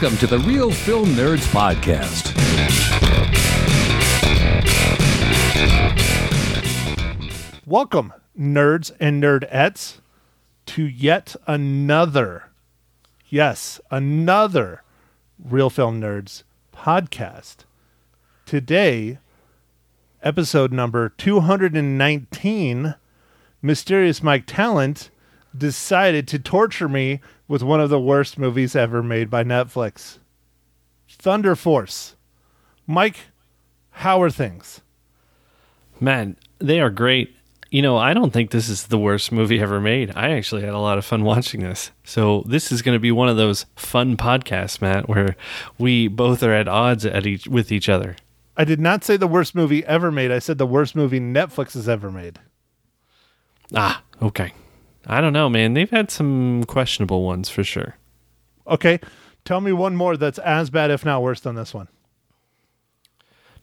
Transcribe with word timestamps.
Welcome 0.00 0.18
to 0.18 0.26
the 0.28 0.38
Real 0.38 0.70
Film 0.70 1.08
Nerds 1.08 1.44
Podcast. 1.48 2.32
Welcome, 7.66 8.12
nerds 8.38 8.92
and 9.00 9.20
nerdettes, 9.20 9.98
to 10.66 10.84
yet 10.84 11.34
another, 11.48 12.44
yes, 13.26 13.80
another 13.90 14.84
Real 15.36 15.68
Film 15.68 16.00
Nerds 16.00 16.44
podcast. 16.72 17.64
Today, 18.46 19.18
episode 20.22 20.72
number 20.72 21.08
219, 21.08 22.94
Mysterious 23.60 24.22
Mike 24.22 24.44
Talent 24.46 25.10
decided 25.56 26.28
to 26.28 26.38
torture 26.38 26.88
me 26.88 27.18
with 27.48 27.62
one 27.62 27.80
of 27.80 27.90
the 27.90 27.98
worst 27.98 28.38
movies 28.38 28.76
ever 28.76 29.02
made 29.02 29.30
by 29.30 29.42
Netflix 29.42 30.18
Thunder 31.08 31.56
Force. 31.56 32.14
Mike, 32.86 33.16
how 33.90 34.22
are 34.22 34.30
things? 34.30 34.82
Man, 35.98 36.36
they 36.58 36.80
are 36.80 36.90
great. 36.90 37.34
You 37.70 37.82
know, 37.82 37.96
I 37.96 38.14
don't 38.14 38.32
think 38.32 38.50
this 38.50 38.68
is 38.68 38.86
the 38.86 38.98
worst 38.98 39.32
movie 39.32 39.60
ever 39.60 39.80
made. 39.80 40.12
I 40.14 40.30
actually 40.30 40.62
had 40.62 40.72
a 40.72 40.78
lot 40.78 40.96
of 40.96 41.04
fun 41.04 41.24
watching 41.24 41.60
this. 41.60 41.90
So 42.04 42.44
this 42.46 42.70
is 42.70 42.82
going 42.82 42.94
to 42.94 43.00
be 43.00 43.12
one 43.12 43.28
of 43.28 43.36
those 43.36 43.66
fun 43.76 44.16
podcasts, 44.16 44.80
Matt, 44.80 45.08
where 45.08 45.36
we 45.78 46.08
both 46.08 46.42
are 46.42 46.52
at 46.52 46.68
odds 46.68 47.04
at 47.04 47.26
each 47.26 47.46
with 47.48 47.72
each 47.72 47.88
other. 47.88 48.16
I 48.56 48.64
did 48.64 48.80
not 48.80 49.04
say 49.04 49.16
the 49.16 49.26
worst 49.26 49.54
movie 49.54 49.84
ever 49.84 50.10
made. 50.10 50.30
I 50.30 50.38
said 50.38 50.58
the 50.58 50.66
worst 50.66 50.96
movie 50.96 51.20
Netflix 51.20 51.74
has 51.74 51.88
ever 51.88 52.10
made. 52.10 52.38
Ah, 53.74 54.02
okay. 54.22 54.52
I 55.08 55.20
don't 55.20 55.32
know, 55.32 55.48
man. 55.48 55.72
They've 55.72 55.90
had 55.90 56.10
some 56.10 56.64
questionable 56.64 57.24
ones 57.24 57.48
for 57.48 57.64
sure. 57.64 57.96
Okay, 58.66 59.00
tell 59.44 59.62
me 59.62 59.72
one 59.72 59.96
more 59.96 60.16
that's 60.16 60.38
as 60.38 60.68
bad, 60.68 60.90
if 60.90 61.04
not 61.04 61.22
worse, 61.22 61.40
than 61.40 61.54
this 61.54 61.72
one. 61.72 61.88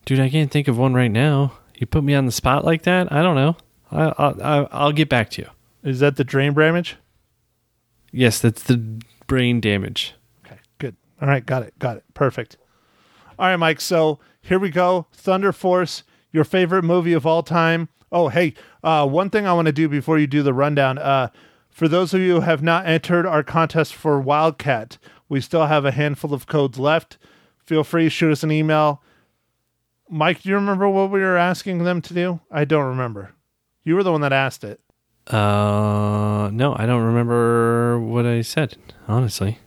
Dude, 0.04 0.20
I 0.20 0.28
can't 0.28 0.50
think 0.50 0.66
of 0.66 0.76
one 0.76 0.94
right 0.94 1.10
now. 1.10 1.52
You 1.76 1.86
put 1.86 2.02
me 2.04 2.14
on 2.14 2.26
the 2.26 2.32
spot 2.32 2.64
like 2.64 2.82
that? 2.82 3.12
I 3.12 3.22
don't 3.22 3.36
know. 3.36 3.56
I, 3.92 4.12
I'll, 4.18 4.68
I'll 4.72 4.92
get 4.92 5.08
back 5.08 5.30
to 5.30 5.42
you. 5.42 5.48
Is 5.82 6.00
that 6.00 6.16
the 6.16 6.24
drain 6.24 6.52
damage? 6.54 6.96
Yes, 8.10 8.40
that's 8.40 8.64
the 8.64 9.00
brain 9.26 9.60
damage. 9.60 10.14
Okay, 10.44 10.58
good. 10.78 10.96
All 11.20 11.28
right, 11.28 11.44
got 11.44 11.62
it. 11.62 11.78
Got 11.78 11.98
it. 11.98 12.04
Perfect. 12.14 12.56
All 13.38 13.46
right, 13.46 13.56
Mike. 13.56 13.80
So 13.80 14.18
here 14.40 14.58
we 14.58 14.70
go. 14.70 15.06
Thunder 15.12 15.52
Force, 15.52 16.02
your 16.32 16.44
favorite 16.44 16.82
movie 16.82 17.12
of 17.12 17.26
all 17.26 17.42
time. 17.42 17.88
Oh, 18.12 18.28
hey, 18.28 18.54
uh, 18.82 19.06
one 19.06 19.30
thing 19.30 19.46
I 19.46 19.52
want 19.52 19.66
to 19.66 19.72
do 19.72 19.88
before 19.88 20.18
you 20.18 20.26
do 20.26 20.42
the 20.42 20.54
rundown. 20.54 20.98
Uh, 20.98 21.28
for 21.68 21.88
those 21.88 22.14
of 22.14 22.20
you 22.20 22.34
who 22.34 22.40
have 22.40 22.62
not 22.62 22.86
entered 22.86 23.26
our 23.26 23.42
contest 23.42 23.94
for 23.94 24.20
Wildcat, 24.20 24.98
we 25.28 25.40
still 25.40 25.66
have 25.66 25.84
a 25.84 25.90
handful 25.90 26.32
of 26.32 26.46
codes 26.46 26.78
left. 26.78 27.18
Feel 27.58 27.84
free 27.84 28.04
to 28.04 28.10
shoot 28.10 28.32
us 28.32 28.42
an 28.42 28.52
email. 28.52 29.02
Mike, 30.08 30.42
do 30.42 30.48
you 30.48 30.54
remember 30.54 30.88
what 30.88 31.10
we 31.10 31.20
were 31.20 31.36
asking 31.36 31.84
them 31.84 32.00
to 32.02 32.14
do? 32.14 32.40
I 32.50 32.64
don't 32.64 32.86
remember. 32.86 33.34
You 33.82 33.96
were 33.96 34.04
the 34.04 34.12
one 34.12 34.20
that 34.20 34.32
asked 34.32 34.62
it. 34.62 34.80
Uh, 35.26 36.48
no, 36.52 36.74
I 36.76 36.86
don't 36.86 37.02
remember 37.02 37.98
what 37.98 38.24
I 38.24 38.42
said, 38.42 38.76
honestly. 39.08 39.58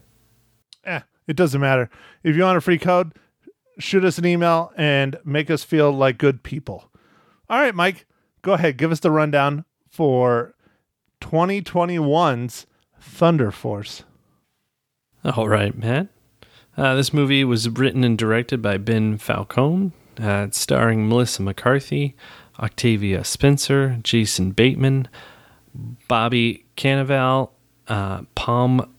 Eh, 0.86 1.02
it 1.28 1.36
doesn't 1.36 1.60
matter. 1.60 1.90
If 2.23 2.38
you 2.38 2.44
want 2.44 2.58
a 2.58 2.62
free 2.62 2.80
code, 2.80 3.14
shoot 3.78 4.06
us 4.06 4.17
an 4.17 4.26
email 4.26 4.72
and 4.78 5.20
make 5.26 5.52
us 5.52 5.64
feel 5.64 5.92
like 5.92 6.17
good 6.17 6.44
people. 6.44 6.90
All 7.50 7.60
right, 7.60 7.76
Mike, 7.76 8.06
go 8.42 8.54
ahead. 8.54 8.78
Give 8.78 8.92
us 8.92 9.00
the 9.00 9.12
rundown 9.12 9.66
for 9.90 10.54
2021's 11.22 12.66
Thunder 13.00 13.52
Force. 13.52 14.04
All 15.23 15.48
right, 15.48 15.77
Matt. 15.77 16.08
Uh, 16.77 16.95
this 16.95 17.14
movie 17.14 17.44
was 17.44 17.67
written 17.70 18.04
and 18.04 18.17
directed 18.17 18.61
by 18.61 18.77
Ben 18.77 19.17
Falcone. 19.17 19.92
Uh, 20.22 20.45
it's 20.48 20.60
starring 20.60 21.08
Melissa 21.08 21.42
McCarthy, 21.42 22.16
Octavia 22.60 23.23
Spencer, 23.23 24.00
Jason 24.04 24.52
Bateman, 24.52 25.08
Bobby 26.08 26.66
Cannavale, 26.77 27.50
uh, 27.88 28.21
Pom 28.36 28.89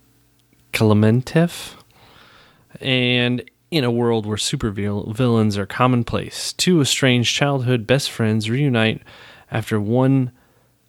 Klementieff, 0.72 1.74
and 2.80 3.42
in 3.70 3.84
a 3.84 3.90
world 3.90 4.26
where 4.26 4.36
super 4.36 4.70
villains 4.70 5.56
are 5.56 5.66
commonplace, 5.66 6.52
two 6.52 6.80
estranged 6.80 7.34
childhood 7.34 7.86
best 7.86 8.10
friends 8.10 8.50
reunite 8.50 9.02
after 9.50 9.80
one 9.80 10.32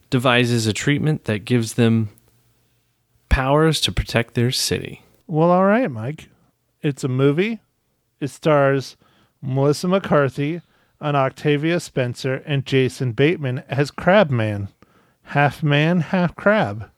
devises 0.10 0.68
a 0.68 0.74
treatment 0.74 1.26
that 1.26 1.46
gives 1.46 1.74
them 1.74 2.10
powers 3.30 3.80
to 3.82 3.92
protect 3.92 4.34
their 4.34 4.52
city. 4.52 5.04
Well, 5.28 5.52
all 5.52 5.66
right, 5.66 5.90
Mike. 5.90 6.30
It's 6.82 7.04
a 7.04 7.08
movie. 7.08 7.60
It 8.20 8.30
stars 8.30 8.98
Melissa 9.42 9.88
McCarthy 9.88 10.62
and 11.00 11.16
Octavia 11.16 11.80
Spencer 11.80 12.44
and 12.46 12.66
Jason 12.66 13.14
Bateman 13.14 13.64
as 13.70 13.92
Crabman. 13.92 14.70
Half 15.24 15.64
man, 15.64 16.02
half 16.02 16.36
crab. 16.36 16.90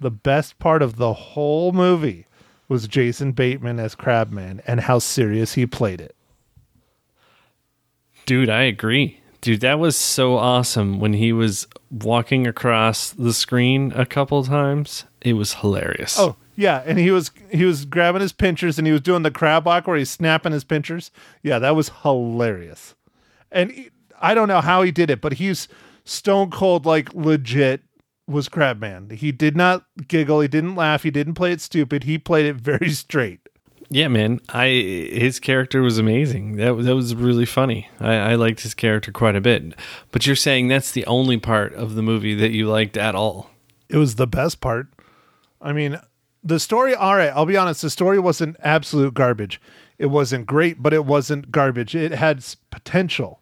The 0.00 0.10
best 0.10 0.58
part 0.58 0.82
of 0.82 0.96
the 0.96 1.12
whole 1.12 1.72
movie 1.72 2.26
was 2.72 2.88
Jason 2.88 3.32
Bateman 3.32 3.78
as 3.78 3.94
Crabman 3.94 4.62
and 4.66 4.80
how 4.80 4.98
serious 4.98 5.52
he 5.52 5.66
played 5.66 6.00
it. 6.00 6.16
Dude, 8.24 8.48
I 8.48 8.62
agree. 8.62 9.20
Dude, 9.42 9.60
that 9.60 9.78
was 9.78 9.94
so 9.94 10.38
awesome 10.38 10.98
when 10.98 11.12
he 11.12 11.34
was 11.34 11.66
walking 11.90 12.46
across 12.46 13.10
the 13.10 13.34
screen 13.34 13.92
a 13.94 14.06
couple 14.06 14.42
times. 14.42 15.04
It 15.20 15.34
was 15.34 15.54
hilarious. 15.54 16.18
Oh, 16.18 16.36
yeah, 16.56 16.82
and 16.86 16.98
he 16.98 17.10
was 17.10 17.30
he 17.50 17.66
was 17.66 17.84
grabbing 17.84 18.22
his 18.22 18.32
pinchers 18.32 18.78
and 18.78 18.86
he 18.86 18.92
was 18.92 19.02
doing 19.02 19.22
the 19.22 19.30
crab 19.30 19.66
walk 19.66 19.86
where 19.86 19.98
he's 19.98 20.10
snapping 20.10 20.52
his 20.52 20.64
pinchers. 20.64 21.10
Yeah, 21.42 21.58
that 21.58 21.76
was 21.76 21.90
hilarious. 22.02 22.94
And 23.50 23.70
he, 23.70 23.90
I 24.18 24.32
don't 24.32 24.48
know 24.48 24.62
how 24.62 24.80
he 24.80 24.90
did 24.90 25.10
it, 25.10 25.20
but 25.20 25.34
he's 25.34 25.68
stone 26.04 26.50
cold 26.50 26.86
like 26.86 27.12
legit 27.12 27.82
was 28.26 28.48
Crabman. 28.48 29.12
He 29.12 29.32
did 29.32 29.56
not 29.56 29.84
giggle, 30.08 30.40
he 30.40 30.48
didn't 30.48 30.74
laugh, 30.74 31.02
he 31.02 31.10
didn't 31.10 31.34
play 31.34 31.52
it 31.52 31.60
stupid. 31.60 32.04
He 32.04 32.18
played 32.18 32.46
it 32.46 32.56
very 32.56 32.90
straight. 32.90 33.40
Yeah, 33.90 34.08
man. 34.08 34.40
I 34.48 34.68
his 34.68 35.38
character 35.38 35.82
was 35.82 35.98
amazing. 35.98 36.56
That 36.56 36.74
that 36.82 36.96
was 36.96 37.14
really 37.14 37.44
funny. 37.44 37.88
I, 38.00 38.14
I 38.14 38.34
liked 38.36 38.60
his 38.60 38.72
character 38.72 39.12
quite 39.12 39.36
a 39.36 39.40
bit. 39.40 39.74
But 40.12 40.26
you're 40.26 40.34
saying 40.34 40.68
that's 40.68 40.92
the 40.92 41.04
only 41.04 41.36
part 41.36 41.74
of 41.74 41.94
the 41.94 42.02
movie 42.02 42.34
that 42.36 42.52
you 42.52 42.68
liked 42.68 42.96
at 42.96 43.14
all. 43.14 43.50
It 43.90 43.98
was 43.98 44.14
the 44.14 44.26
best 44.26 44.62
part. 44.62 44.86
I 45.60 45.74
mean, 45.74 46.00
the 46.42 46.58
story, 46.58 46.94
all 46.94 47.16
right, 47.16 47.32
I'll 47.34 47.44
be 47.44 47.56
honest, 47.56 47.82
the 47.82 47.90
story 47.90 48.18
wasn't 48.18 48.56
absolute 48.60 49.12
garbage. 49.12 49.60
It 49.98 50.06
wasn't 50.06 50.46
great, 50.46 50.82
but 50.82 50.94
it 50.94 51.04
wasn't 51.04 51.52
garbage. 51.52 51.94
It 51.94 52.12
had 52.12 52.44
potential. 52.70 53.41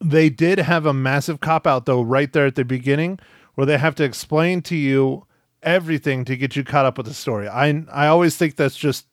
They 0.00 0.30
did 0.30 0.58
have 0.58 0.86
a 0.86 0.92
massive 0.92 1.40
cop 1.40 1.66
out, 1.66 1.86
though, 1.86 2.02
right 2.02 2.32
there 2.32 2.46
at 2.46 2.54
the 2.54 2.64
beginning, 2.64 3.18
where 3.54 3.66
they 3.66 3.78
have 3.78 3.94
to 3.96 4.04
explain 4.04 4.62
to 4.62 4.76
you 4.76 5.26
everything 5.62 6.24
to 6.24 6.36
get 6.36 6.54
you 6.54 6.62
caught 6.62 6.86
up 6.86 6.96
with 6.96 7.06
the 7.06 7.14
story. 7.14 7.48
I, 7.48 7.84
I 7.90 8.06
always 8.06 8.36
think 8.36 8.56
that's 8.56 8.76
just 8.76 9.06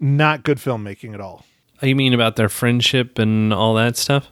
not 0.00 0.42
good 0.42 0.58
filmmaking 0.58 1.14
at 1.14 1.20
all. 1.20 1.44
Oh, 1.80 1.86
you 1.86 1.94
mean 1.94 2.12
about 2.12 2.36
their 2.36 2.48
friendship 2.48 3.18
and 3.18 3.52
all 3.52 3.74
that 3.74 3.96
stuff? 3.96 4.30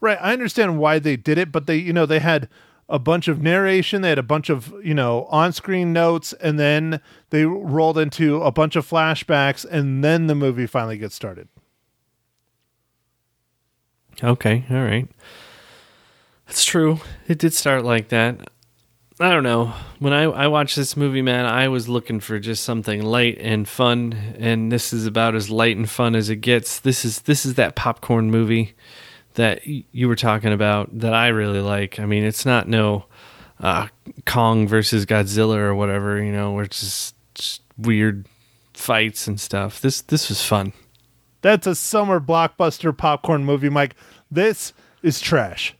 Right. 0.00 0.18
I 0.20 0.32
understand 0.32 0.78
why 0.78 0.98
they 0.98 1.16
did 1.16 1.38
it, 1.38 1.52
but 1.52 1.66
they, 1.66 1.76
you 1.76 1.92
know, 1.92 2.06
they 2.06 2.18
had 2.18 2.48
a 2.88 2.98
bunch 2.98 3.28
of 3.28 3.40
narration. 3.40 4.02
They 4.02 4.08
had 4.08 4.18
a 4.18 4.24
bunch 4.24 4.50
of, 4.50 4.74
you 4.82 4.94
know, 4.94 5.26
on 5.26 5.52
screen 5.52 5.92
notes, 5.92 6.32
and 6.34 6.58
then 6.58 7.00
they 7.30 7.44
rolled 7.44 7.98
into 7.98 8.42
a 8.42 8.50
bunch 8.50 8.74
of 8.74 8.88
flashbacks, 8.88 9.64
and 9.64 10.02
then 10.02 10.26
the 10.26 10.34
movie 10.34 10.66
finally 10.66 10.98
gets 10.98 11.14
started. 11.14 11.48
Okay. 14.22 14.64
All 14.70 14.82
right. 14.82 15.08
That's 16.46 16.64
true. 16.64 17.00
It 17.28 17.38
did 17.38 17.54
start 17.54 17.84
like 17.84 18.08
that. 18.08 18.50
I 19.20 19.30
don't 19.30 19.42
know. 19.42 19.74
When 19.98 20.14
I, 20.14 20.22
I 20.22 20.46
watched 20.46 20.76
this 20.76 20.96
movie, 20.96 21.20
man, 21.20 21.44
I 21.44 21.68
was 21.68 21.88
looking 21.90 22.20
for 22.20 22.38
just 22.38 22.64
something 22.64 23.02
light 23.02 23.36
and 23.38 23.68
fun, 23.68 24.14
and 24.38 24.72
this 24.72 24.94
is 24.94 25.04
about 25.04 25.34
as 25.34 25.50
light 25.50 25.76
and 25.76 25.88
fun 25.88 26.14
as 26.14 26.30
it 26.30 26.36
gets. 26.36 26.80
This 26.80 27.04
is 27.04 27.20
this 27.22 27.44
is 27.44 27.54
that 27.54 27.76
popcorn 27.76 28.30
movie 28.30 28.74
that 29.34 29.66
you 29.66 30.08
were 30.08 30.16
talking 30.16 30.52
about 30.52 30.98
that 31.00 31.12
I 31.12 31.28
really 31.28 31.60
like. 31.60 32.00
I 32.00 32.06
mean, 32.06 32.24
it's 32.24 32.46
not 32.46 32.66
no 32.66 33.04
uh, 33.60 33.88
Kong 34.24 34.66
versus 34.66 35.04
Godzilla 35.04 35.56
or 35.58 35.74
whatever, 35.74 36.22
you 36.22 36.32
know, 36.32 36.52
where 36.52 36.64
it's 36.64 36.80
just, 36.80 37.14
just 37.34 37.62
weird 37.76 38.26
fights 38.72 39.26
and 39.26 39.38
stuff. 39.38 39.80
This 39.82 40.00
this 40.00 40.30
was 40.30 40.42
fun. 40.42 40.72
That's 41.42 41.66
a 41.66 41.74
summer 41.74 42.20
blockbuster 42.20 42.96
popcorn 42.96 43.44
movie, 43.44 43.68
Mike. 43.68 43.94
This 44.30 44.72
is 45.02 45.20
trash. 45.20 45.74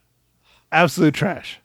Absolute 0.72 1.14
trash. 1.14 1.60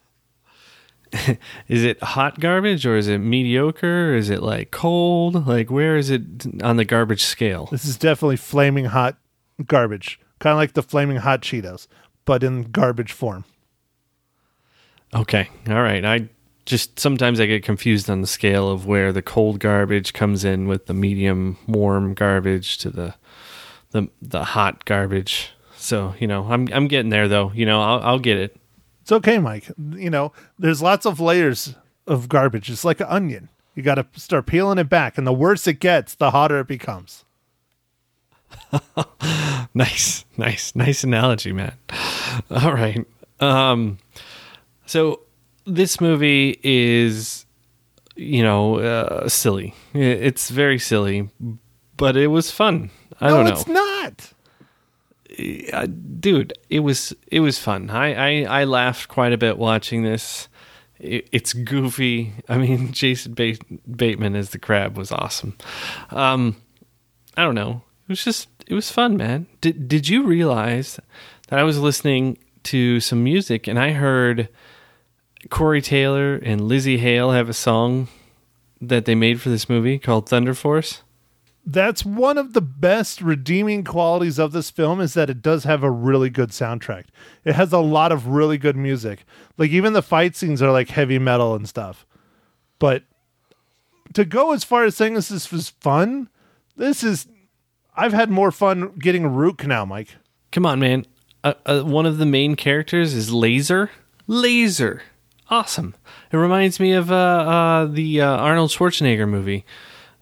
is 1.67 1.83
it 1.83 2.01
hot 2.01 2.39
garbage 2.39 2.85
or 2.85 2.97
is 2.97 3.07
it 3.07 3.19
mediocre? 3.19 4.11
Or 4.11 4.15
is 4.15 4.29
it 4.29 4.41
like 4.41 4.71
cold? 4.71 5.47
Like 5.47 5.71
where 5.71 5.97
is 5.97 6.09
it 6.09 6.21
on 6.63 6.77
the 6.77 6.85
garbage 6.85 7.23
scale? 7.23 7.67
This 7.71 7.85
is 7.85 7.97
definitely 7.97 8.37
flaming 8.37 8.85
hot 8.85 9.17
garbage 9.65 10.19
kind 10.39 10.51
of 10.51 10.57
like 10.57 10.73
the 10.73 10.83
flaming 10.83 11.17
hot 11.17 11.41
Cheetos, 11.41 11.87
but 12.25 12.43
in 12.43 12.71
garbage 12.71 13.11
form. 13.11 13.45
Okay, 15.13 15.49
all 15.67 15.81
right. 15.81 16.03
I 16.03 16.29
just 16.65 16.99
sometimes 16.99 17.39
I 17.39 17.45
get 17.45 17.63
confused 17.63 18.09
on 18.09 18.21
the 18.21 18.27
scale 18.27 18.69
of 18.69 18.85
where 18.85 19.11
the 19.11 19.21
cold 19.21 19.59
garbage 19.59 20.13
comes 20.13 20.43
in 20.43 20.67
with 20.67 20.87
the 20.87 20.93
medium 20.93 21.57
warm 21.67 22.13
garbage 22.13 22.77
to 22.79 22.89
the 22.89 23.15
the 23.91 24.09
the 24.21 24.43
hot 24.43 24.85
garbage. 24.85 25.51
So 25.85 26.15
you 26.19 26.25
know, 26.25 26.45
I'm 26.49 26.67
I'm 26.73 26.87
getting 26.87 27.11
there 27.11 27.27
though. 27.27 27.51
You 27.53 27.67
know, 27.67 27.79
I'll 27.79 27.99
I'll 28.01 28.19
get 28.19 28.37
it. 28.37 28.57
It's 29.03 29.11
okay, 29.11 29.37
Mike. 29.37 29.69
You 29.77 30.09
know, 30.09 30.33
there's 30.57 30.81
lots 30.81 31.05
of 31.05 31.19
layers 31.19 31.75
of 32.07 32.27
garbage. 32.27 32.71
It's 32.71 32.83
like 32.83 32.99
an 32.99 33.05
onion. 33.07 33.49
You 33.75 33.83
got 33.83 33.95
to 33.95 34.07
start 34.19 34.47
peeling 34.47 34.79
it 34.79 34.89
back, 34.89 35.15
and 35.15 35.27
the 35.27 35.33
worse 35.33 35.67
it 35.67 35.79
gets, 35.79 36.15
the 36.15 36.31
hotter 36.31 36.59
it 36.61 36.67
becomes. 36.67 37.23
nice, 39.75 40.25
nice, 40.37 40.73
nice 40.75 41.03
analogy, 41.03 41.51
man. 41.51 41.73
All 42.49 42.73
right. 42.73 43.05
Um, 43.39 43.99
so 44.87 45.21
this 45.67 46.01
movie 46.01 46.59
is, 46.63 47.45
you 48.15 48.41
know, 48.41 48.79
uh, 48.79 49.29
silly. 49.29 49.75
It's 49.93 50.49
very 50.49 50.79
silly, 50.79 51.29
but 51.95 52.17
it 52.17 52.27
was 52.27 52.49
fun. 52.49 52.89
I 53.21 53.27
no, 53.27 53.35
don't 53.35 53.45
know. 53.45 53.51
it's 53.51 53.67
not. 53.67 54.33
Uh, 55.73 55.87
dude, 56.19 56.53
it 56.69 56.79
was 56.79 57.13
it 57.31 57.39
was 57.39 57.59
fun. 57.59 57.89
I, 57.89 58.43
I 58.43 58.61
I 58.61 58.63
laughed 58.63 59.07
quite 59.07 59.33
a 59.33 59.37
bit 59.37 59.57
watching 59.57 60.03
this. 60.03 60.47
It, 60.99 61.27
it's 61.31 61.53
goofy. 61.53 62.33
I 62.47 62.57
mean, 62.57 62.91
Jason 62.93 63.33
Bate, 63.33 63.61
Bateman 63.97 64.35
as 64.35 64.51
the 64.51 64.59
crab 64.59 64.97
was 64.97 65.11
awesome. 65.11 65.57
Um, 66.09 66.55
I 67.35 67.43
don't 67.43 67.55
know. 67.55 67.81
It 68.07 68.09
was 68.09 68.23
just 68.23 68.49
it 68.67 68.73
was 68.73 68.91
fun, 68.91 69.17
man. 69.17 69.47
Did 69.61 69.87
did 69.87 70.07
you 70.07 70.23
realize 70.23 70.99
that 71.47 71.59
I 71.59 71.63
was 71.63 71.79
listening 71.79 72.37
to 72.63 72.99
some 72.99 73.23
music 73.23 73.67
and 73.67 73.77
I 73.77 73.91
heard 73.91 74.49
Corey 75.49 75.81
Taylor 75.81 76.35
and 76.35 76.61
Lzzy 76.61 76.99
Hale 76.99 77.31
have 77.31 77.49
a 77.49 77.53
song 77.53 78.07
that 78.81 79.05
they 79.05 79.15
made 79.15 79.41
for 79.41 79.49
this 79.49 79.69
movie 79.69 79.99
called 79.99 80.29
Thunder 80.29 80.53
Force? 80.53 81.03
That's 81.65 82.05
one 82.05 82.37
of 82.37 82.53
the 82.53 82.61
best 82.61 83.21
redeeming 83.21 83.83
qualities 83.83 84.37
of 84.37 84.51
this 84.51 84.69
film 84.69 85.01
is 85.01 85.15
that 85.15 85.31
it 85.31 85.41
does 85.41 85.63
have 85.63 85.83
a 85.83 85.89
really 85.89 86.29
good 86.29 86.49
soundtrack. 86.49 87.05
It 87.43 87.55
has 87.55 87.73
a 87.73 87.79
lot 87.79 88.11
of 88.11 88.27
really 88.27 88.59
good 88.59 88.75
music. 88.75 89.25
Like 89.57 89.71
even 89.71 89.93
the 89.93 90.03
fight 90.03 90.35
scenes 90.35 90.61
are 90.61 90.71
like 90.71 90.89
heavy 90.89 91.17
metal 91.17 91.55
and 91.55 91.67
stuff. 91.67 92.05
But 92.77 93.03
to 94.13 94.25
go 94.25 94.53
as 94.53 94.63
far 94.63 94.83
as 94.83 94.95
saying 94.95 95.15
this 95.15 95.31
is 95.31 95.45
fun, 95.47 96.29
this 96.77 97.03
is 97.03 97.27
I've 97.95 98.13
had 98.13 98.29
more 98.29 98.51
fun 98.51 98.91
getting 98.99 99.25
root 99.27 99.57
canal, 99.57 99.85
Mike. 99.85 100.15
Come 100.51 100.65
on, 100.65 100.79
man. 100.79 101.05
Uh, 101.43 101.53
uh, 101.65 101.81
one 101.81 102.05
of 102.05 102.17
the 102.17 102.25
main 102.25 102.55
characters 102.55 103.13
is 103.13 103.31
Laser. 103.31 103.91
Laser. 104.27 105.03
Awesome. 105.49 105.95
It 106.31 106.37
reminds 106.37 106.79
me 106.79 106.93
of 106.93 107.11
uh, 107.11 107.15
uh 107.15 107.85
the 107.85 108.21
uh, 108.21 108.37
Arnold 108.37 108.71
Schwarzenegger 108.71 109.27
movie 109.27 109.65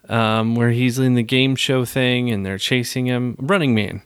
um, 0.10 0.56
where 0.56 0.72
he's 0.72 1.00
in 1.00 1.14
the 1.16 1.24
game 1.24 1.56
show 1.56 1.86
thing 1.86 2.30
and 2.30 2.46
they're 2.46 2.58
chasing 2.58 3.06
him. 3.06 3.36
Running 3.40 3.74
Man. 3.76 4.02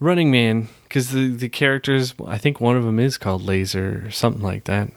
Running 0.00 0.30
Man, 0.30 0.68
because 0.84 1.10
the, 1.10 1.28
the 1.28 1.48
characters, 1.48 2.14
I 2.26 2.38
think 2.38 2.60
one 2.60 2.76
of 2.76 2.84
them 2.84 3.00
is 3.00 3.18
called 3.18 3.42
Laser 3.42 4.04
or 4.06 4.10
something 4.10 4.42
like 4.42 4.64
that. 4.64 4.90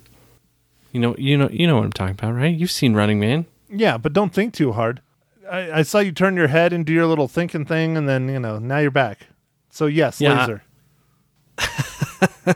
You 0.92 1.00
know, 1.00 1.16
you 1.18 1.38
know, 1.38 1.50
you 1.50 1.66
know 1.66 1.78
what 1.78 1.86
I'm 1.86 1.92
talking 1.92 2.14
about, 2.20 2.34
right? 2.36 2.56
You've 2.56 2.70
seen 2.72 2.94
Running 2.94 3.20
Man. 3.20 3.46
Yeah, 3.70 3.98
but 3.98 4.14
don't 4.14 4.34
think 4.34 4.54
too 4.54 4.74
hard. 4.74 5.02
I, 5.50 5.80
I 5.80 5.82
saw 5.82 6.00
you 6.00 6.12
turn 6.12 6.36
your 6.36 6.50
head 6.50 6.72
and 6.74 6.86
do 6.86 6.94
your 6.94 7.06
little 7.08 7.28
thinking 7.28 7.66
thing, 7.66 7.98
and 7.98 8.08
then 8.08 8.30
you 8.30 8.40
know 8.40 8.60
now 8.60 8.78
you're 8.80 8.92
back. 8.92 9.28
So 9.70 9.86
yes, 9.88 10.20
Yeah. 10.22 10.40
laser. 10.40 10.64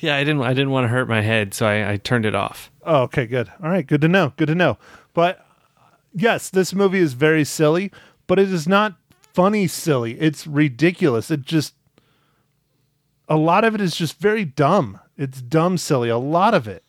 Yeah, 0.00 0.14
I 0.14 0.20
didn't. 0.20 0.42
I 0.42 0.50
didn't 0.54 0.70
want 0.70 0.84
to 0.84 0.88
hurt 0.88 1.08
my 1.08 1.22
head, 1.22 1.54
so 1.54 1.66
I, 1.66 1.92
I 1.92 1.96
turned 1.96 2.24
it 2.24 2.32
off. 2.34 2.70
Oh, 2.84 3.02
okay, 3.02 3.26
good. 3.26 3.50
All 3.60 3.68
right, 3.68 3.84
good 3.84 4.00
to 4.02 4.08
know. 4.08 4.32
Good 4.36 4.46
to 4.46 4.54
know. 4.54 4.78
But 5.12 5.44
yes, 6.14 6.50
this 6.50 6.74
movie 6.74 6.98
is 6.98 7.14
very 7.14 7.44
silly, 7.44 7.90
but 8.26 8.38
it 8.38 8.52
is 8.52 8.66
not 8.68 8.96
funny 9.32 9.66
silly. 9.66 10.20
It's 10.20 10.46
ridiculous. 10.46 11.30
It 11.30 11.42
just 11.42 11.74
a 13.28 13.36
lot 13.36 13.64
of 13.64 13.74
it 13.74 13.80
is 13.80 13.94
just 13.94 14.18
very 14.18 14.44
dumb. 14.44 14.98
It's 15.16 15.42
dumb 15.42 15.78
silly. 15.78 16.08
A 16.08 16.18
lot 16.18 16.54
of 16.54 16.66
it. 16.66 16.84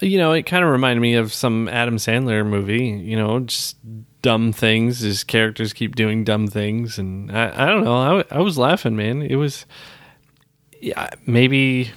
You 0.00 0.18
know, 0.18 0.32
it 0.32 0.44
kind 0.44 0.64
of 0.64 0.70
reminded 0.70 1.00
me 1.00 1.14
of 1.14 1.32
some 1.32 1.68
Adam 1.68 1.96
Sandler 1.96 2.46
movie. 2.46 2.88
You 2.88 3.16
know, 3.16 3.40
just 3.40 3.76
dumb 4.22 4.52
things. 4.52 5.00
His 5.00 5.24
characters 5.24 5.72
keep 5.72 5.96
doing 5.96 6.24
dumb 6.24 6.46
things, 6.46 6.98
and 6.98 7.30
I, 7.36 7.64
I 7.64 7.66
don't 7.66 7.84
know. 7.84 8.18
I, 8.18 8.24
I 8.30 8.40
was 8.40 8.58
laughing, 8.58 8.96
man. 8.96 9.22
It 9.22 9.36
was, 9.36 9.66
yeah, 10.80 11.10
maybe, 11.26 11.90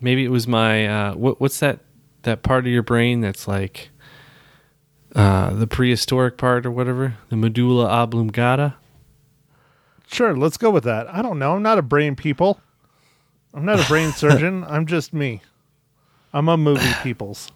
maybe 0.00 0.24
it 0.24 0.30
was 0.30 0.46
my 0.46 0.86
uh, 0.86 1.14
what, 1.14 1.40
what's 1.40 1.60
that 1.60 1.80
that 2.22 2.42
part 2.42 2.66
of 2.66 2.72
your 2.72 2.82
brain 2.82 3.20
that's 3.20 3.48
like 3.48 3.90
uh, 5.14 5.50
the 5.50 5.66
prehistoric 5.66 6.36
part 6.36 6.64
or 6.66 6.70
whatever, 6.70 7.16
the 7.28 7.36
medulla 7.36 7.86
oblongata. 7.86 8.74
Sure, 10.06 10.36
let's 10.36 10.56
go 10.56 10.70
with 10.70 10.84
that. 10.84 11.12
I 11.12 11.22
don't 11.22 11.38
know. 11.38 11.54
I'm 11.54 11.62
not 11.62 11.78
a 11.78 11.82
brain 11.82 12.16
people. 12.16 12.60
I'm 13.54 13.64
not 13.64 13.80
a 13.80 13.86
brain 13.86 14.12
surgeon. 14.16 14.64
I'm 14.64 14.86
just 14.86 15.12
me. 15.12 15.42
I'm 16.32 16.48
a 16.48 16.56
movie 16.56 16.92
peoples. 17.02 17.50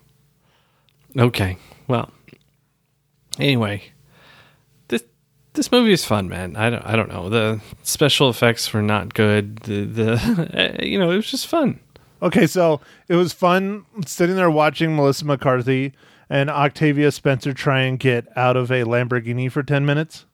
Okay, 1.16 1.56
well, 1.86 2.10
anyway, 3.38 3.84
this 4.88 5.04
this 5.52 5.70
movie 5.70 5.92
is 5.92 6.04
fun, 6.04 6.28
man. 6.28 6.56
I 6.56 6.70
don't 6.70 6.84
I 6.84 6.96
don't 6.96 7.08
know 7.08 7.28
the 7.28 7.60
special 7.84 8.28
effects 8.28 8.72
were 8.72 8.82
not 8.82 9.14
good. 9.14 9.58
The 9.58 9.84
the 9.84 10.76
you 10.82 10.98
know 10.98 11.10
it 11.10 11.16
was 11.16 11.30
just 11.30 11.46
fun. 11.46 11.78
Okay, 12.20 12.46
so 12.46 12.80
it 13.08 13.14
was 13.16 13.32
fun 13.32 13.84
sitting 14.06 14.34
there 14.34 14.50
watching 14.50 14.96
Melissa 14.96 15.24
McCarthy 15.24 15.92
and 16.34 16.50
Octavia 16.50 17.12
Spencer 17.12 17.52
try 17.54 17.82
and 17.82 17.98
get 17.98 18.26
out 18.36 18.56
of 18.56 18.70
a 18.70 18.82
Lamborghini 18.82 19.50
for 19.50 19.62
10 19.62 19.86
minutes. 19.86 20.26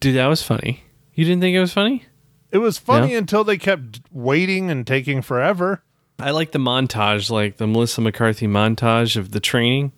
Dude, 0.00 0.16
that 0.16 0.26
was 0.26 0.42
funny. 0.42 0.82
You 1.14 1.24
didn't 1.24 1.40
think 1.40 1.54
it 1.54 1.60
was 1.60 1.72
funny? 1.72 2.04
It 2.50 2.58
was 2.58 2.78
funny 2.78 3.12
Yeah. 3.12 3.18
until 3.18 3.44
they 3.44 3.56
kept 3.56 4.00
waiting 4.10 4.70
and 4.70 4.86
taking 4.86 5.22
forever. 5.22 5.82
I 6.18 6.30
like 6.32 6.50
the 6.52 6.58
montage, 6.58 7.30
like 7.30 7.58
the 7.58 7.66
Melissa 7.66 8.00
McCarthy 8.00 8.46
montage 8.46 9.16
of 9.16 9.30
the 9.30 9.40
training. 9.40 9.92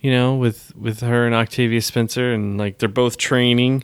You 0.00 0.10
know, 0.12 0.34
with 0.36 0.72
with 0.76 1.00
her 1.00 1.26
and 1.26 1.34
Octavia 1.34 1.82
Spencer, 1.82 2.32
and 2.32 2.56
like 2.56 2.78
they're 2.78 2.88
both 2.88 3.16
training, 3.16 3.82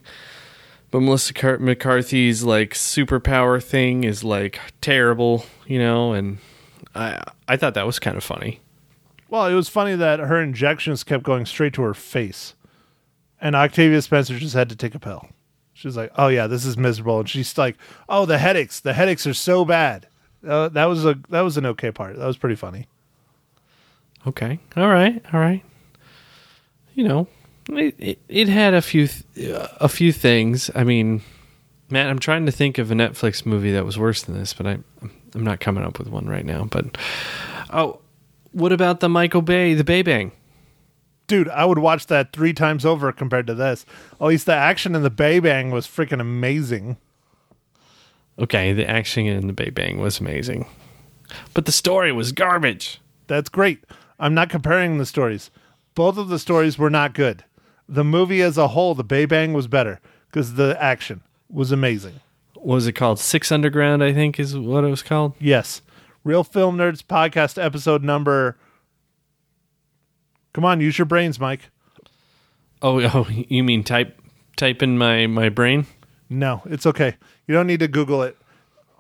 but 0.93 1.01
Melissa 1.01 1.35
Car- 1.35 1.59
McCarthy's 1.59 2.45
like 2.45 2.73
superpower 2.75 3.63
thing 3.63 4.05
is 4.05 4.23
like 4.25 4.61
terrible. 4.81 5.45
You 5.67 5.79
know, 5.81 6.13
and 6.13 6.39
I 6.95 7.23
I 7.49 7.57
thought 7.57 7.75
that 7.75 7.85
was 7.87 7.99
kind 7.99 8.17
of 8.17 8.23
funny. 8.25 8.61
Well, 9.35 9.49
it 9.49 9.55
was 9.55 9.69
funny 9.69 9.97
that 9.97 10.21
her 10.21 10.41
injections 10.41 11.03
kept 11.03 11.25
going 11.25 11.45
straight 11.45 11.73
to 11.73 11.83
her 11.83 11.93
face. 11.93 12.55
And 13.41 13.57
Octavia 13.57 14.01
Spencer 14.01 14.39
just 14.39 14.55
had 14.55 14.69
to 14.69 14.77
take 14.77 14.95
a 14.95 15.01
pill. 15.01 15.29
She's 15.73 15.97
like, 15.97 16.13
"Oh 16.15 16.29
yeah, 16.29 16.47
this 16.47 16.65
is 16.65 16.77
miserable." 16.77 17.19
And 17.19 17.29
she's 17.29 17.59
like, 17.59 17.77
"Oh, 18.09 18.27
the 18.27 18.39
headaches. 18.39 18.79
The 18.79 18.93
headaches 18.93 19.27
are 19.27 19.35
so 19.35 19.65
bad." 19.65 20.07
Uh, 20.47 20.69
that 20.69 20.85
was 20.85 21.05
a 21.05 21.19
that 21.31 21.41
was 21.41 21.57
an 21.57 21.67
okay 21.67 21.91
part. 21.91 22.17
That 22.17 22.27
was 22.29 22.37
pretty 22.37 22.55
funny. 22.55 22.87
Okay, 24.25 24.61
all 24.77 24.89
right, 24.89 25.21
all 25.33 25.41
right. 25.41 25.65
You 26.95 27.09
know, 27.09 27.27
it 27.71 27.97
it, 27.99 28.19
it 28.29 28.49
had 28.49 28.73
a 28.73 28.83
few 28.83 29.09
th- 29.09 29.25
a 29.35 29.89
few 29.89 30.13
things. 30.13 30.71
I 30.77 30.85
mean, 30.85 31.23
man, 31.91 32.07
I'm 32.07 32.21
trying 32.21 32.47
to 32.47 32.53
think 32.53 32.79
of 32.79 32.93
a 32.93 32.95
Netflix 32.95 33.45
movie 33.45 33.73
that 33.73 33.85
was 33.85 33.99
worse 33.99 34.23
than 34.23 34.39
this, 34.39 34.55
but 34.55 34.69
I 34.69 34.79
I'm 35.35 35.43
not 35.43 35.59
coming 35.59 35.83
up 35.83 35.99
with 35.99 36.07
one 36.07 36.29
right 36.29 36.47
now. 36.47 36.69
But 36.71 36.97
oh, 37.71 37.99
what 38.55 38.73
about 38.73 39.01
the 39.01 39.09
Michael 39.09 39.43
Bay, 39.43 39.75
the 39.75 39.85
Bay 39.85 40.03
Bang? 40.03 40.33
Dude, 41.27 41.49
I 41.49 41.65
would 41.65 41.79
watch 41.79 42.07
that 42.07 42.33
three 42.33 42.53
times 42.53 42.85
over 42.85 43.11
compared 43.11 43.47
to 43.49 43.55
this. 43.55 43.85
At 44.21 44.27
least 44.27 44.47
the 44.47 44.55
action 44.55 44.95
in 44.95 45.03
the 45.03 45.11
Bay 45.11 45.41
Bang 45.41 45.71
was 45.71 45.87
freaking 45.87 46.21
amazing. 46.21 46.99
Okay, 48.39 48.73
the 48.73 48.89
action 48.89 49.27
in 49.27 49.47
the 49.47 49.53
Bay 49.53 49.71
Bang 49.71 49.99
was 49.99 50.21
amazing, 50.21 50.67
but 51.53 51.67
the 51.67 51.73
story 51.73 52.13
was 52.13 52.33
garbage. 52.33 53.01
That's 53.27 53.49
great. 53.49 53.85
I'm 54.19 54.35
not 54.35 54.51
comparing 54.51 54.99
the 54.99 55.07
stories. 55.07 55.51
Both 55.95 56.19
of 56.19 56.29
the 56.29 56.39
stories 56.39 56.79
were 56.79 56.91
not 56.91 57.15
good. 57.15 57.45
The 57.89 58.05
movie 58.05 58.43
as 58.43 58.59
a 58.59 58.69
whole, 58.69 58.95
the 58.95 59.05
Bay 59.05 59.25
Bang 59.25 59.53
was 59.53 59.69
better 59.69 60.01
because 60.29 60.55
the 60.55 60.77
action 60.83 61.23
was 61.49 61.71
amazing. 61.71 62.21
What 62.55 62.75
was 62.75 62.87
it 62.87 62.93
called? 62.93 63.19
Six 63.19 63.53
Underground, 63.53 64.03
I 64.03 64.13
think, 64.13 64.41
is 64.41 64.57
what 64.59 64.85
it 64.85 64.91
was 64.91 65.03
called. 65.03 65.35
Yes. 65.39 65.81
Real 66.25 66.43
Film 66.43 66.79
Nerds 66.79 67.03
podcast 67.03 67.63
episode 67.63 68.03
number. 68.03 68.57
Come 70.55 70.65
on, 70.65 70.81
use 70.81 70.99
your 70.99 71.05
brains, 71.05 71.39
Mike. 71.39 71.71
Oh, 72.81 73.01
oh, 73.15 73.29
you 73.31 73.63
mean 73.63 73.85
type 73.85 74.21
type 74.57 74.83
in 74.83 74.97
my 74.99 75.27
my 75.27 75.51
brain? 75.51 75.87
No, 76.31 76.63
it's 76.65 76.87
okay. 76.87 77.17
You 77.47 77.55
don't 77.55 77.67
need 77.67 77.81
to 77.81 77.89
Google 77.89 78.23
it. 78.23 78.37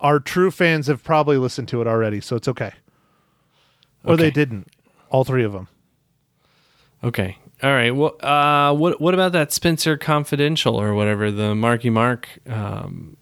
Our 0.00 0.20
true 0.20 0.50
fans 0.50 0.86
have 0.88 1.02
probably 1.02 1.38
listened 1.38 1.68
to 1.68 1.80
it 1.80 1.86
already, 1.86 2.20
so 2.20 2.36
it's 2.36 2.48
okay. 2.48 2.72
Or 4.04 4.18
they 4.18 4.30
didn't. 4.30 4.68
All 5.08 5.24
three 5.24 5.44
of 5.44 5.52
them. 5.52 5.68
Okay. 7.02 7.38
All 7.62 7.70
right. 7.70 7.94
Well, 7.94 8.16
uh, 8.20 8.74
what 8.74 9.00
what 9.00 9.14
about 9.14 9.32
that 9.32 9.50
Spencer 9.50 9.96
Confidential 9.96 10.78
or 10.78 10.92
whatever 10.92 11.30
the 11.30 11.54
Marky 11.54 11.88
Mark 11.88 12.28
um, 12.46 13.16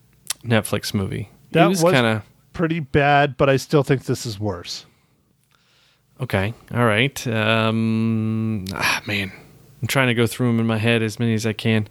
Netflix 0.45 0.93
movie? 0.93 1.31
That 1.53 1.67
it 1.67 1.69
was, 1.69 1.85
was- 1.85 1.93
kind 1.93 2.07
of 2.07 2.23
Pretty 2.53 2.81
bad, 2.81 3.37
but 3.37 3.49
I 3.49 3.57
still 3.57 3.83
think 3.83 4.05
this 4.05 4.27
is 4.27 4.39
worse. 4.39 4.87
Okay. 6.21 6.55
All 6.73 6.85
right. 6.85 7.27
Um, 7.27 8.67
ah, 8.73 9.03
man, 9.07 9.33
I'm 9.81 9.89
trying 9.89 10.09
to 10.09 10.15
go 10.15 10.27
through 10.27 10.49
them 10.49 10.61
in 10.61 10.67
my 10.67 10.79
head 10.79 11.03
as 11.03 11.19
many 11.19 11.35
as 11.35 11.47
I 11.47 11.53
can. 11.53 11.89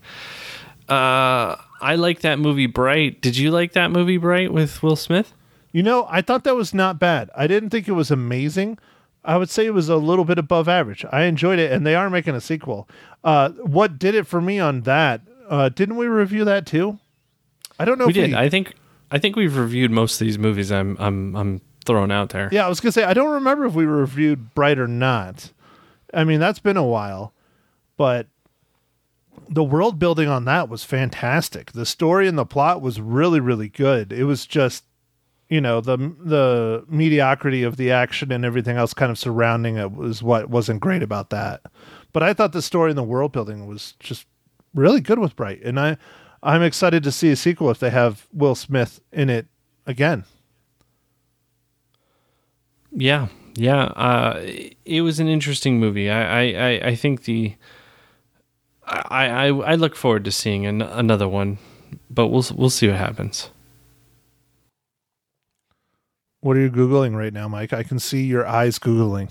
Uh, 0.88 1.56
I 1.82 1.96
like 1.96 2.22
that 2.22 2.40
movie 2.40 2.68
Bright. 2.68 3.22
Did 3.22 3.38
you 3.38 3.52
like 3.52 3.74
that 3.74 3.92
movie 3.92 4.18
Bright 4.18 4.54
with 4.54 4.82
Will 4.84 4.96
Smith? 4.96 5.34
You 5.72 5.84
know, 5.84 6.06
I 6.10 6.22
thought 6.22 6.44
that 6.44 6.56
was 6.56 6.74
not 6.74 7.00
bad. 7.00 7.30
I 7.36 7.48
didn't 7.48 7.70
think 7.70 7.88
it 7.88 7.94
was 7.94 8.12
amazing. 8.12 8.78
I 9.24 9.38
would 9.38 9.50
say 9.50 9.66
it 9.66 9.74
was 9.74 9.90
a 9.90 9.98
little 9.98 10.26
bit 10.26 10.38
above 10.38 10.68
average. 10.68 11.06
I 11.12 11.24
enjoyed 11.24 11.60
it, 11.60 11.72
and 11.72 11.86
they 11.86 11.96
are 11.96 12.10
making 12.10 12.36
a 12.36 12.42
sequel. 12.42 12.90
Uh, 13.24 13.50
what 13.50 14.00
did 14.00 14.16
it 14.16 14.28
for 14.28 14.42
me 14.42 14.60
on 14.60 14.82
that? 14.82 15.22
Uh, 15.48 15.70
didn't 15.70 15.98
we 15.98 16.08
review 16.08 16.44
that 16.46 16.66
too? 16.66 17.00
I 17.80 17.86
don't 17.86 17.98
know. 17.98 18.06
We 18.06 18.12
if 18.12 18.16
did. 18.16 18.30
We, 18.32 18.36
I 18.36 18.50
think. 18.50 18.74
I 19.12 19.20
think 19.20 19.36
we've 19.36 19.56
reviewed 19.58 19.92
most 19.92 20.20
of 20.20 20.26
these 20.26 20.40
movies. 20.40 20.72
I'm. 20.72 20.96
I'm. 21.00 21.36
I'm 21.36 21.62
throwing 21.84 22.12
out 22.12 22.30
there. 22.30 22.48
yeah, 22.52 22.66
I 22.66 22.70
was 22.70 22.80
gonna 22.80 22.92
say 22.92 23.04
I 23.04 23.16
don't 23.16 23.32
remember 23.32 23.66
if 23.66 23.74
we 23.74 23.86
reviewed 23.86 24.54
Bright 24.54 24.78
or 24.78 24.88
not. 24.88 25.52
I 26.14 26.24
mean, 26.24 26.40
that's 26.40 26.60
been 26.60 26.78
a 26.78 26.86
while, 26.86 27.34
but 27.98 28.28
the 29.50 29.64
world 29.64 29.98
building 30.00 30.30
on 30.30 30.46
that 30.46 30.70
was 30.70 30.84
fantastic. 30.84 31.72
The 31.72 31.86
story 31.86 32.28
and 32.28 32.38
the 32.38 32.46
plot 32.46 32.82
was 32.82 33.02
really, 33.02 33.40
really 33.40 33.68
good. 33.68 34.14
It 34.14 34.26
was 34.26 34.46
just, 34.46 34.84
you 35.50 35.60
know, 35.60 35.82
the 35.82 35.98
the 35.98 36.86
mediocrity 36.88 37.64
of 37.64 37.78
the 37.78 37.92
action 37.92 38.32
and 38.32 38.46
everything 38.46 38.78
else 38.78 38.94
kind 38.94 39.12
of 39.12 39.18
surrounding 39.18 39.78
it 39.78 39.92
was 39.92 40.22
what 40.22 40.50
wasn't 40.50 40.82
great 40.82 41.02
about 41.02 41.32
that. 41.32 41.62
But 42.14 42.24
I 42.24 42.34
thought 42.34 42.54
the 42.54 42.62
story 42.62 42.92
and 42.92 42.98
the 42.98 43.04
world 43.04 43.32
building 43.32 43.66
was 43.66 43.94
just 44.00 44.28
really 44.76 45.02
good 45.02 45.20
with 45.20 45.36
Bright, 45.36 45.62
and 45.64 45.80
I 45.80 45.98
I'm 46.44 46.64
excited 46.64 47.04
to 47.04 47.12
see 47.12 47.30
a 47.30 47.36
sequel 47.36 47.70
if 47.70 47.80
they 47.80 47.92
have 47.92 48.28
Will 48.34 48.56
Smith 48.56 49.00
in 49.12 49.30
it 49.30 49.48
again. 49.86 50.24
Yeah, 52.92 53.28
yeah. 53.56 53.84
Uh, 53.84 54.46
it 54.86 55.02
was 55.02 55.20
an 55.20 55.28
interesting 55.28 55.80
movie. 55.80 56.10
I, 56.10 56.52
I, 56.52 56.88
I, 56.90 56.96
think 56.96 57.24
the. 57.24 57.56
I, 58.86 59.28
I, 59.28 59.46
I 59.48 59.76
look 59.76 59.96
forward 59.96 60.26
to 60.26 60.32
seeing 60.32 60.66
an, 60.66 60.82
another 60.82 61.28
one, 61.28 61.60
but 62.10 62.28
we'll 62.28 62.46
we'll 62.56 62.70
see 62.70 62.88
what 62.88 62.98
happens. 62.98 63.50
What 66.42 66.58
are 66.58 66.62
you 66.62 66.72
googling 66.72 67.16
right 67.16 67.32
now, 67.32 67.48
Mike? 67.48 67.72
I 67.72 67.84
can 67.84 68.00
see 68.00 68.24
your 68.24 68.48
eyes 68.48 68.80
googling. 68.80 69.30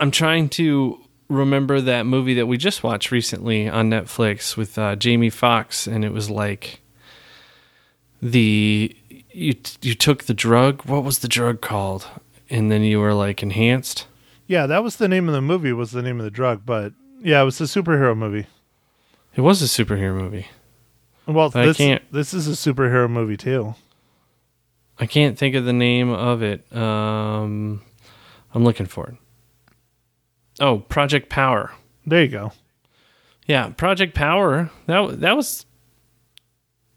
I'm 0.00 0.10
trying 0.10 0.48
to 0.50 1.01
remember 1.32 1.80
that 1.80 2.06
movie 2.06 2.34
that 2.34 2.46
we 2.46 2.56
just 2.56 2.82
watched 2.82 3.10
recently 3.10 3.68
on 3.68 3.90
Netflix 3.90 4.56
with 4.56 4.78
uh, 4.78 4.96
Jamie 4.96 5.30
Foxx, 5.30 5.86
and 5.86 6.04
it 6.04 6.12
was 6.12 6.30
like 6.30 6.80
the 8.20 8.94
you 9.32 9.54
you 9.80 9.94
took 9.94 10.24
the 10.24 10.34
drug. 10.34 10.82
What 10.84 11.04
was 11.04 11.18
the 11.20 11.28
drug 11.28 11.60
called? 11.60 12.06
And 12.50 12.70
then 12.70 12.82
you 12.82 13.00
were 13.00 13.14
like 13.14 13.42
enhanced. 13.42 14.06
Yeah, 14.46 14.66
that 14.66 14.82
was 14.84 14.96
the 14.96 15.08
name 15.08 15.28
of 15.28 15.34
the 15.34 15.40
movie. 15.40 15.72
Was 15.72 15.92
the 15.92 16.02
name 16.02 16.18
of 16.18 16.24
the 16.24 16.30
drug, 16.30 16.62
but 16.66 16.92
yeah, 17.20 17.40
it 17.40 17.44
was 17.44 17.60
a 17.60 17.64
superhero 17.64 18.16
movie. 18.16 18.46
It 19.34 19.40
was 19.40 19.62
a 19.62 19.64
superhero 19.84 20.14
movie. 20.14 20.46
Well, 21.26 21.50
I 21.54 21.66
this 21.66 21.76
can't- 21.78 22.12
this 22.12 22.34
is 22.34 22.48
a 22.48 22.50
superhero 22.52 23.08
movie 23.08 23.36
too. 23.36 23.74
I 24.98 25.06
can't 25.06 25.38
think 25.38 25.54
of 25.54 25.64
the 25.64 25.72
name 25.72 26.10
of 26.10 26.42
it. 26.42 26.70
Um, 26.76 27.80
I'm 28.54 28.62
looking 28.64 28.86
for 28.86 29.08
it. 29.08 29.14
Oh, 30.62 30.78
Project 30.78 31.28
Power. 31.28 31.72
There 32.06 32.22
you 32.22 32.28
go. 32.28 32.52
Yeah, 33.46 33.70
Project 33.70 34.14
Power. 34.14 34.70
That 34.86 35.20
that 35.20 35.36
was 35.36 35.66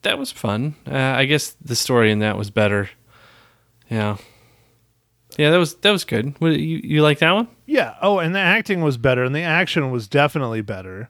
that 0.04 0.20
was 0.20 0.32
fun. 0.32 0.76
Uh, 0.88 0.96
I 0.96 1.26
guess 1.26 1.58
the 1.60 1.76
story 1.76 2.12
in 2.12 2.20
that 2.20 2.38
was 2.38 2.52
better. 2.52 2.92
Yeah, 3.90 4.18
yeah, 5.36 5.50
that 5.50 5.58
was 5.58 5.76
that 5.78 5.90
was 5.90 6.06
good. 6.06 6.36
What, 6.40 6.60
you 6.60 6.80
you 6.84 7.02
like 7.02 7.18
that 7.20 7.32
one? 7.32 7.48
Yeah. 7.66 7.96
Oh, 8.04 8.20
and 8.20 8.36
the 8.36 8.40
acting 8.40 8.82
was 8.82 8.98
better, 8.98 9.24
and 9.24 9.36
the 9.36 9.42
action 9.42 9.90
was 9.90 10.08
definitely 10.08 10.62
better. 10.62 11.10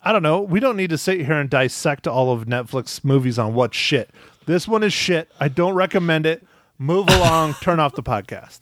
I 0.00 0.12
don't 0.12 0.22
know. 0.22 0.42
We 0.42 0.60
don't 0.60 0.76
need 0.76 0.90
to 0.90 0.98
sit 0.98 1.22
here 1.22 1.40
and 1.40 1.50
dissect 1.50 2.06
all 2.06 2.30
of 2.30 2.44
Netflix 2.44 3.02
movies 3.02 3.36
on 3.36 3.52
what 3.54 3.74
shit. 3.74 4.10
This 4.46 4.68
one 4.68 4.84
is 4.84 4.92
shit. 4.92 5.28
I 5.40 5.48
don't 5.48 5.74
recommend 5.74 6.24
it. 6.24 6.46
Move 6.78 7.08
along. 7.08 7.54
turn 7.62 7.80
off 7.80 7.96
the 7.96 8.02
podcast. 8.02 8.60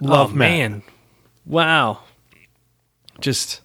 Love 0.00 0.32
oh, 0.32 0.34
Matt. 0.34 0.50
man, 0.50 0.82
wow! 1.46 2.00
Just 3.20 3.60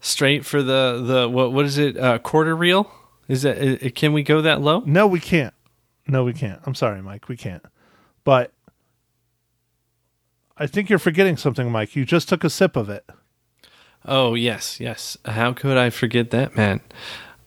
straight 0.00 0.44
for 0.44 0.62
the 0.62 1.02
the 1.04 1.28
what 1.28 1.52
what 1.52 1.64
is 1.64 1.78
it? 1.78 1.96
Uh, 1.96 2.18
quarter 2.18 2.54
reel? 2.54 2.90
Is 3.28 3.42
that? 3.42 3.84
Uh, 3.84 3.90
can 3.94 4.12
we 4.12 4.22
go 4.22 4.40
that 4.42 4.60
low? 4.60 4.82
No, 4.86 5.06
we 5.06 5.20
can't. 5.20 5.54
No, 6.06 6.24
we 6.24 6.32
can't. 6.32 6.60
I'm 6.64 6.74
sorry, 6.74 7.02
Mike. 7.02 7.28
We 7.28 7.36
can't. 7.36 7.64
But 8.22 8.52
I 10.56 10.66
think 10.66 10.88
you're 10.88 10.98
forgetting 10.98 11.36
something, 11.36 11.70
Mike. 11.70 11.96
You 11.96 12.04
just 12.04 12.28
took 12.28 12.44
a 12.44 12.50
sip 12.50 12.76
of 12.76 12.88
it. 12.88 13.08
Oh 14.04 14.34
yes, 14.34 14.78
yes. 14.78 15.18
How 15.24 15.52
could 15.52 15.76
I 15.76 15.90
forget 15.90 16.30
that, 16.30 16.56
Matt? 16.56 16.80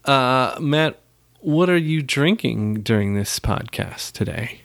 Uh, 0.03 0.57
Matt, 0.59 0.99
what 1.39 1.69
are 1.69 1.77
you 1.77 2.01
drinking 2.01 2.81
during 2.81 3.15
this 3.15 3.39
podcast 3.39 4.11
today? 4.11 4.61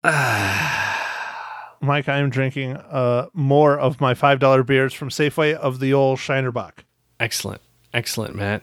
Mike, 0.04 2.08
I 2.08 2.18
am 2.18 2.30
drinking 2.30 2.76
uh, 2.76 3.26
more 3.34 3.78
of 3.78 4.00
my 4.00 4.14
five 4.14 4.38
dollar 4.38 4.62
beers 4.62 4.94
from 4.94 5.10
Safeway 5.10 5.54
of 5.54 5.78
the 5.78 5.92
old 5.92 6.18
Shiner 6.18 6.50
Bock. 6.50 6.84
Excellent, 7.18 7.60
excellent, 7.92 8.34
Matt. 8.34 8.62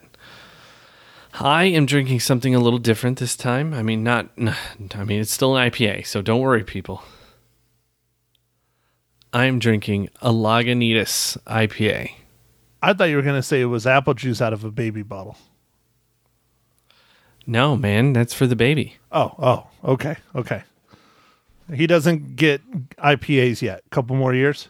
I 1.40 1.66
am 1.66 1.86
drinking 1.86 2.22
something 2.22 2.56
a 2.56 2.60
little 2.60 2.80
different 2.80 3.20
this 3.20 3.36
time. 3.36 3.76
I 3.76 3.84
mean, 3.84 4.04
not. 4.04 4.30
I 4.40 5.04
mean, 5.04 5.22
it's 5.22 5.32
still 5.32 5.56
an 5.56 5.70
IPA, 5.70 6.08
so 6.08 6.24
don't 6.24 6.42
worry, 6.42 6.64
people. 6.64 7.04
I 9.32 9.46
am 9.46 9.60
drinking 9.60 10.10
a 10.20 10.32
Lagunitas 10.32 11.38
IPA. 11.46 12.14
I 12.82 12.94
thought 12.94 13.10
you 13.10 13.16
were 13.16 13.22
going 13.22 13.36
to 13.36 13.44
say 13.44 13.62
it 13.62 13.66
was 13.66 13.86
apple 13.86 14.16
juice 14.16 14.42
out 14.42 14.54
of 14.54 14.64
a 14.64 14.72
baby 14.72 15.04
bottle. 15.04 15.38
No, 17.46 17.78
man, 17.78 18.14
that's 18.14 18.34
for 18.34 18.48
the 18.48 18.56
baby. 18.56 18.96
Oh, 19.12 19.36
oh, 19.38 19.92
okay, 19.92 20.16
okay. 20.34 20.64
He 21.74 21.88
doesn't 21.88 22.36
get 22.36 22.62
IPAs 22.98 23.62
yet. 23.62 23.84
Couple 23.90 24.16
more 24.16 24.34
years. 24.34 24.70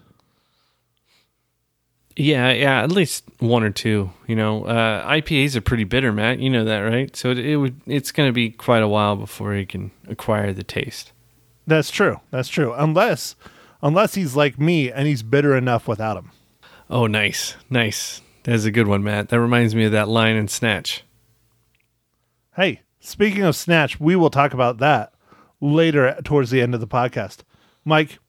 Yeah, 2.16 2.52
yeah, 2.52 2.82
at 2.82 2.92
least 2.92 3.26
one 3.38 3.64
or 3.64 3.70
two. 3.70 4.12
You 4.26 4.36
know, 4.36 4.66
uh, 4.66 5.08
IPAs 5.08 5.56
are 5.56 5.62
pretty 5.62 5.84
bitter, 5.84 6.12
Matt. 6.12 6.40
You 6.40 6.50
know 6.50 6.66
that, 6.66 6.80
right? 6.80 7.16
So 7.16 7.30
it, 7.30 7.38
it 7.38 7.58
would. 7.58 7.80
It's 7.86 8.12
going 8.12 8.28
to 8.28 8.34
be 8.34 8.50
quite 8.50 8.82
a 8.82 8.88
while 8.88 9.16
before 9.16 9.54
he 9.54 9.68
can 9.68 9.92
acquire 10.08 10.52
the 10.52 10.64
taste. 10.64 11.12
That's 11.68 11.92
true. 11.92 12.20
That's 12.32 12.48
true. 12.48 12.74
Unless, 12.74 13.36
unless 13.84 14.16
he's 14.16 14.36
like 14.36 14.60
me 14.60 14.92
and 14.92 15.06
he's 15.06 15.22
bitter 15.22 15.56
enough 15.56 15.88
without 15.88 16.18
him. 16.18 16.32
Oh, 16.90 17.06
nice, 17.06 17.56
nice. 17.70 18.22
That's 18.44 18.64
a 18.64 18.72
good 18.72 18.88
one, 18.88 19.04
Matt. 19.04 19.30
That 19.30 19.40
reminds 19.42 19.76
me 19.76 19.84
of 19.84 19.92
that 19.92 20.08
line 20.08 20.38
in 20.38 20.48
Snatch. 20.48 21.04
Hey, 22.56 22.82
speaking 23.00 23.44
of 23.44 23.56
Snatch, 23.56 24.00
we 24.00 24.16
will 24.16 24.30
talk 24.30 24.54
about 24.54 24.78
that 24.80 25.14
later 25.60 26.18
towards 26.24 26.52
the 26.52 26.62
end 26.62 26.74
of 26.74 26.80
the 26.80 26.88
podcast. 26.88 27.40
Mike, 27.84 28.20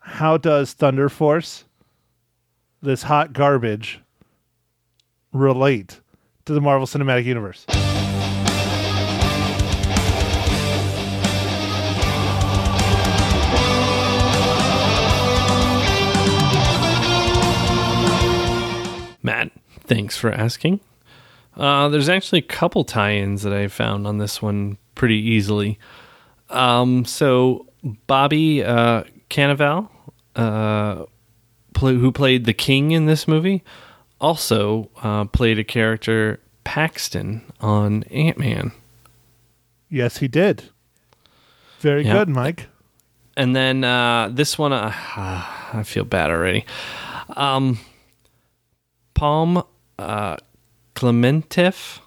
how 0.00 0.36
does 0.36 0.72
Thunder 0.72 1.08
Force, 1.08 1.64
this 2.80 3.04
hot 3.04 3.32
garbage, 3.32 4.00
relate 5.32 6.00
to 6.44 6.52
the 6.52 6.60
Marvel 6.60 6.86
Cinematic 6.86 7.24
Universe? 7.24 7.66
Matt, 19.22 19.50
thanks 19.80 20.16
for 20.16 20.32
asking. 20.32 20.80
Uh, 21.54 21.88
there's 21.88 22.08
actually 22.08 22.38
a 22.38 22.42
couple 22.42 22.84
tie-ins 22.84 23.42
that 23.42 23.52
I 23.52 23.66
found 23.68 24.06
on 24.06 24.18
this 24.18 24.40
one 24.40 24.78
pretty 24.98 25.16
easily. 25.16 25.78
Um, 26.50 27.06
so 27.06 27.66
Bobby 28.06 28.62
uh, 28.62 29.04
Cannavale, 29.30 29.88
uh, 30.36 31.04
play, 31.72 31.94
who 31.94 32.12
played 32.12 32.44
the 32.44 32.52
king 32.52 32.90
in 32.90 33.06
this 33.06 33.26
movie, 33.26 33.62
also 34.20 34.90
uh, 35.02 35.24
played 35.24 35.58
a 35.58 35.64
character 35.64 36.40
Paxton 36.64 37.42
on 37.60 38.02
Ant 38.04 38.38
Man. 38.38 38.72
Yes, 39.88 40.18
he 40.18 40.28
did. 40.28 40.64
Very 41.80 42.04
Yeah. 42.04 42.12
good, 42.12 42.28
Mike. 42.28 42.66
And 43.36 43.54
then 43.54 43.84
uh, 43.84 44.28
this 44.32 44.58
one, 44.58 44.72
uh, 44.72 44.92
I 44.94 45.82
feel 45.84 46.04
bad 46.04 46.30
already. 46.30 46.66
Um, 47.36 47.78
Pom 49.14 49.62
uh, 49.98 50.36
Klementieff 50.94 52.00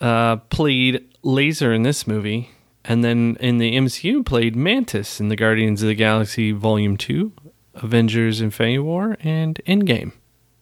uh, 0.00 0.36
played 0.36 1.07
Laser 1.22 1.72
in 1.72 1.82
this 1.82 2.06
movie, 2.06 2.50
and 2.84 3.02
then 3.02 3.36
in 3.40 3.58
the 3.58 3.76
MCU 3.76 4.24
played 4.24 4.54
Mantis 4.56 5.20
in 5.20 5.28
the 5.28 5.36
Guardians 5.36 5.82
of 5.82 5.88
the 5.88 5.94
Galaxy 5.94 6.52
Volume 6.52 6.96
Two, 6.96 7.32
Avengers: 7.74 8.40
Infinity 8.40 8.78
War, 8.78 9.16
and 9.20 9.60
Endgame. 9.66 10.12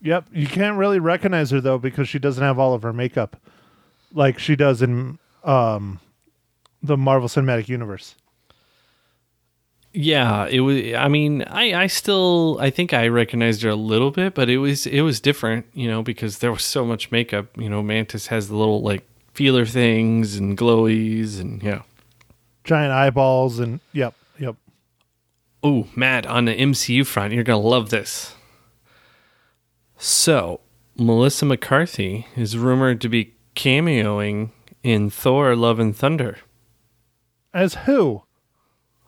Yep, 0.03 0.29
you 0.33 0.47
can't 0.47 0.79
really 0.79 0.99
recognize 0.99 1.51
her 1.51 1.61
though 1.61 1.79
because 1.79 2.09
she 2.09 2.19
doesn't 2.19 2.43
have 2.43 2.59
all 2.59 2.75
of 2.75 2.83
her 2.83 2.93
makeup 2.93 3.37
like 4.13 4.39
she 4.39 4.57
does 4.57 4.83
in 4.83 5.19
um 5.45 6.01
the 6.83 6.97
Marvel 6.97 7.29
Cinematic 7.29 7.69
Universe. 7.69 8.15
Yeah, 9.93 10.47
it 10.47 10.61
was. 10.61 10.93
I 10.95 11.09
mean, 11.09 11.43
I, 11.45 11.85
I 11.85 11.87
still, 11.87 12.59
I 12.61 12.69
think 12.69 12.93
I 12.93 13.09
recognized 13.09 13.63
her 13.63 13.71
a 13.71 13.77
little 13.77 14.11
bit, 14.11 14.35
but 14.35 14.51
it 14.51 14.59
was, 14.59 14.87
it 14.87 15.01
was 15.01 15.21
different, 15.21 15.65
you 15.73 15.89
know, 15.89 16.03
because 16.03 16.41
there 16.41 16.53
was 16.53 16.65
so 16.65 16.85
much 16.85 17.11
makeup. 17.11 17.47
You 17.57 17.71
know, 17.71 17.83
Mantis 17.83 18.27
has 18.27 18.49
the 18.49 18.57
little 18.57 18.83
like 18.83 19.09
feeler 19.37 19.67
things 19.67 20.37
and 20.37 20.57
glowies, 20.57 21.39
and 21.39 21.63
yeah. 21.63 21.83
Giant 22.65 22.93
eyeballs 22.93 23.59
and 23.59 23.81
yep, 23.93 24.15
yep. 24.39 24.57
Oh, 25.63 25.87
Matt, 25.95 26.27
on 26.27 26.47
the 26.47 26.55
MCU 26.55 27.07
front, 27.07 27.35
you're 27.35 27.45
gonna 27.45 27.59
love 27.59 27.91
this. 27.91 28.35
So, 29.99 30.61
Melissa 30.97 31.45
McCarthy 31.45 32.27
is 32.35 32.57
rumored 32.57 33.01
to 33.03 33.11
be 33.11 33.35
cameoing 33.55 34.51
in 34.83 35.11
Thor: 35.11 35.55
Love 35.55 35.79
and 35.79 35.95
Thunder. 35.95 36.39
As 37.53 37.75
who? 37.85 38.23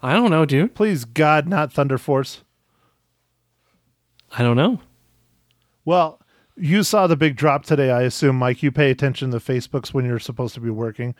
I 0.03 0.13
don't 0.13 0.31
know, 0.31 0.45
dude. 0.45 0.75
Please 0.75 1.07
God, 1.07 1.49
not 1.49 1.73
Thunder 1.73 1.97
Force. 1.99 2.45
I 4.37 4.43
don't 4.43 4.57
know. 4.57 4.81
Well, 5.87 6.21
you 6.59 6.83
saw 6.83 7.07
the 7.07 7.17
big 7.17 7.37
drop 7.37 7.65
today, 7.65 7.91
I 7.91 8.03
assume, 8.03 8.37
Mike. 8.37 8.63
You 8.63 8.73
pay 8.73 8.91
attention 8.91 9.31
to 9.31 9.39
Facebooks 9.39 9.95
when 9.95 10.05
you're 10.05 10.19
supposed 10.19 10.55
to 10.55 10.61
be 10.61 10.71
working. 10.71 11.15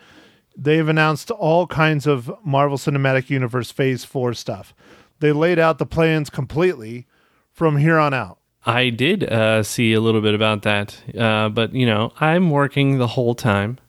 They've 0.57 0.87
announced 0.87 1.31
all 1.31 1.67
kinds 1.67 2.05
of 2.05 2.31
Marvel 2.43 2.77
Cinematic 2.77 3.29
Universe 3.29 3.71
Phase 3.71 4.03
4 4.03 4.33
stuff. 4.33 4.73
They 5.19 5.31
laid 5.31 5.59
out 5.59 5.77
the 5.77 5.85
plans 5.85 6.29
completely 6.29 7.07
from 7.51 7.77
here 7.77 7.97
on 7.97 8.13
out. 8.13 8.39
I 8.65 8.89
did 8.89 9.23
uh, 9.23 9.63
see 9.63 9.93
a 9.93 10.01
little 10.01 10.21
bit 10.21 10.33
about 10.33 10.63
that, 10.63 11.01
uh, 11.17 11.49
but 11.49 11.73
you 11.73 11.85
know, 11.85 12.11
I'm 12.19 12.49
working 12.49 12.97
the 12.97 13.07
whole 13.07 13.35
time. 13.35 13.79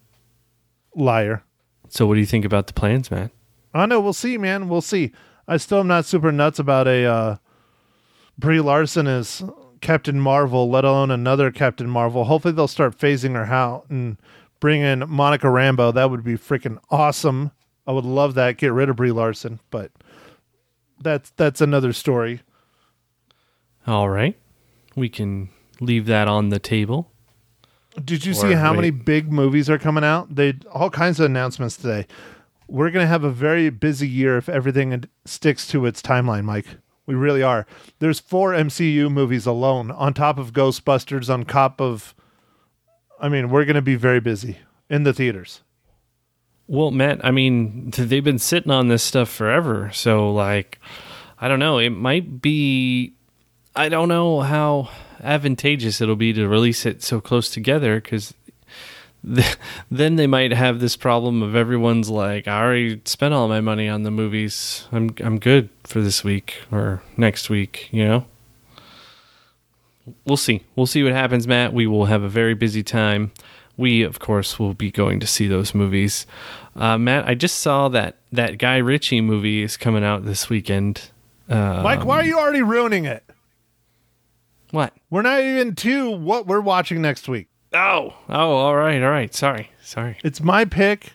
Liar. 0.95 1.43
So, 1.89 2.07
what 2.07 2.15
do 2.15 2.21
you 2.21 2.27
think 2.27 2.45
about 2.45 2.69
the 2.69 2.73
plans, 2.73 3.11
man? 3.11 3.31
I 3.75 3.87
know. 3.87 4.01
We'll 4.01 4.13
see, 4.13 4.39
man. 4.39 4.69
We'll 4.69 4.81
see. 4.81 5.13
I 5.49 5.57
still 5.57 5.81
am 5.81 5.89
not 5.89 6.05
super 6.05 6.31
nuts 6.31 6.61
about 6.61 6.87
a 6.87 7.05
uh, 7.05 7.37
Brie 8.39 8.61
Larson 8.61 9.09
as 9.09 9.43
Captain 9.81 10.21
Marvel, 10.21 10.69
let 10.69 10.85
alone 10.85 11.11
another 11.11 11.51
Captain 11.51 11.89
Marvel. 11.89 12.25
Hopefully, 12.25 12.53
they'll 12.53 12.69
start 12.69 12.99
phasing 12.99 13.35
her 13.35 13.47
out 13.53 13.87
and 13.89 14.17
bring 14.61 14.83
in 14.83 15.05
Monica 15.09 15.47
Rambeau. 15.47 15.93
That 15.95 16.11
would 16.11 16.25
be 16.25 16.35
freaking 16.35 16.79
awesome. 16.91 17.51
I 17.87 17.93
would 17.93 18.05
love 18.05 18.35
that. 18.35 18.59
Get 18.59 18.73
rid 18.73 18.89
of 18.89 18.97
Brie 18.97 19.13
Larson, 19.13 19.61
but 19.71 19.91
that's 21.01 21.31
that's 21.31 21.61
another 21.61 21.93
story. 21.93 22.43
All 23.87 24.11
right, 24.11 24.39
we 24.95 25.09
can 25.09 25.49
leave 25.81 26.07
that 26.07 26.29
on 26.29 26.51
the 26.51 26.59
table. 26.59 27.11
Did 28.05 28.25
you 28.25 28.33
Or 28.33 28.35
see 28.37 28.53
how 28.53 28.73
many 28.73 28.91
big 28.91 29.33
movies 29.33 29.69
are 29.69 29.79
coming 29.79 30.05
out? 30.05 30.35
They 30.37 30.55
all 30.73 30.91
kinds 30.91 31.19
of 31.19 31.27
announcements 31.27 31.77
today. 31.77 32.07
We're 32.69 32.91
going 32.91 33.03
to 33.03 33.09
have 33.09 33.25
a 33.25 33.31
very 33.31 33.69
busy 33.71 34.09
year 34.09 34.37
if 34.37 34.49
everything 34.49 35.05
sticks 35.25 35.67
to 35.69 35.87
its 35.87 36.01
timeline, 36.01 36.45
Mike. 36.45 36.77
We 37.11 37.17
really 37.17 37.43
are. 37.43 37.67
There's 37.99 38.21
four 38.21 38.53
MCU 38.53 39.11
movies 39.11 39.45
alone 39.47 39.91
on 39.91 40.15
top 40.15 40.39
of 40.39 40.53
Ghostbusters 40.53 41.29
on 41.29 41.45
top 41.45 41.81
of 41.81 42.15
I 43.21 43.29
mean, 43.29 43.51
we're 43.51 43.65
going 43.65 43.75
to 43.75 43.83
be 43.83 43.97
very 43.97 44.21
busy 44.21 44.59
in 44.89 45.03
the 45.03 45.13
theaters. 45.13 45.61
Well, 46.69 46.93
Matt, 46.93 47.25
I 47.25 47.33
mean, 47.33 47.91
they've 47.91 48.23
been 48.23 48.39
sitting 48.39 48.71
on 48.71 48.87
this 48.87 49.03
stuff 49.03 49.29
forever. 49.29 49.91
So, 49.93 50.33
like, 50.33 50.79
I 51.41 51.49
don't 51.49 51.59
know. 51.59 51.79
It 51.79 51.91
might 51.91 52.41
be. 52.41 53.15
I 53.75 53.89
don't 53.89 54.09
know 54.09 54.41
how 54.41 54.89
advantageous 55.21 56.01
it'll 56.01 56.15
be 56.17 56.33
to 56.33 56.47
release 56.47 56.87
it 56.87 57.03
so 57.03 57.21
close 57.21 57.51
together 57.51 58.01
because 58.01 58.35
th- 59.35 59.57
then 59.91 60.17
they 60.17 60.27
might 60.27 60.53
have 60.53 60.81
this 60.81 60.97
problem 60.97 61.43
of 61.43 61.55
everyone's 61.57 62.09
like, 62.09 62.49
I 62.49 62.63
already 62.63 63.01
spent 63.05 63.35
all 63.35 63.49
my 63.49 63.61
money 63.61 63.89
on 63.89 64.05
the 64.05 64.11
movies. 64.11 64.87
I'm 64.93 65.11
I'm 65.21 65.39
good 65.39 65.69
for 65.91 66.01
this 66.01 66.25
week 66.25 66.63
or 66.71 67.03
next 67.17 67.51
week. 67.51 67.89
You 67.91 68.05
know. 68.05 68.25
We'll 70.25 70.37
see. 70.37 70.63
We'll 70.75 70.87
see 70.87 71.03
what 71.03 71.13
happens, 71.13 71.47
Matt. 71.47 71.73
We 71.73 71.87
will 71.87 72.07
have 72.07 72.23
a 72.23 72.29
very 72.29 72.55
busy 72.55 72.83
time. 72.83 73.33
We, 73.77 74.03
of 74.03 74.19
course, 74.19 74.59
will 74.59 74.75
be 74.75 74.91
going 74.91 75.21
to 75.21 75.27
see 75.27 75.47
those 75.47 75.75
movies. 75.75 76.27
Uh, 76.75 76.99
Matt, 76.99 77.27
I 77.27 77.35
just 77.35 77.59
saw 77.59 77.89
that 77.89 78.17
that 78.33 78.59
Guy 78.59 78.79
Ritchie 78.79 79.21
movie 79.21 79.63
is 79.63 79.77
coming 79.77 80.05
out 80.05 80.25
this 80.25 80.49
weekend. 80.49 81.11
Uh, 81.49 81.83
Mike, 81.83 82.05
why 82.05 82.21
are 82.21 82.25
you 82.25 82.39
already 82.39 82.63
ruining 82.63 83.05
it? 83.05 83.25
what? 84.71 84.95
We're 85.11 85.23
not 85.23 85.41
even 85.41 85.75
to 85.77 86.11
what 86.11 86.47
we're 86.47 86.61
watching 86.61 87.03
next 87.03 87.29
week. 87.29 87.49
Oh, 87.73 88.15
oh, 88.29 88.53
all 88.53 88.77
right, 88.77 89.03
all 89.03 89.11
right. 89.11 89.35
Sorry, 89.35 89.71
sorry. 89.83 90.19
It's 90.25 90.41
my 90.41 90.65
pick. 90.65 91.15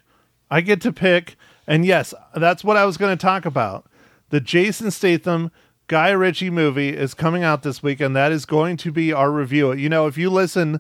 I 0.50 0.62
get 0.62 0.82
to 0.82 0.92
pick. 0.92 1.36
And 1.68 1.86
yes, 1.86 2.14
that's 2.36 2.64
what 2.64 2.78
I 2.78 2.86
was 2.86 2.98
going 2.98 3.18
to 3.18 3.22
talk 3.22 3.46
about. 3.46 3.86
The 4.30 4.40
Jason 4.42 4.92
Statham 4.92 5.52
Guy 5.88 6.10
Ritchie 6.10 6.50
movie 6.50 6.90
is 6.90 7.14
coming 7.14 7.44
out 7.44 7.64
this 7.64 7.84
week, 7.84 8.00
and 8.00 8.16
that 8.16 8.32
is 8.32 8.46
going 8.46 8.78
to 8.78 8.92
be 8.92 9.14
our 9.14 9.32
review. 9.32 9.72
You 9.74 9.88
know, 9.90 10.08
if 10.08 10.18
you 10.18 10.30
listen 10.30 10.80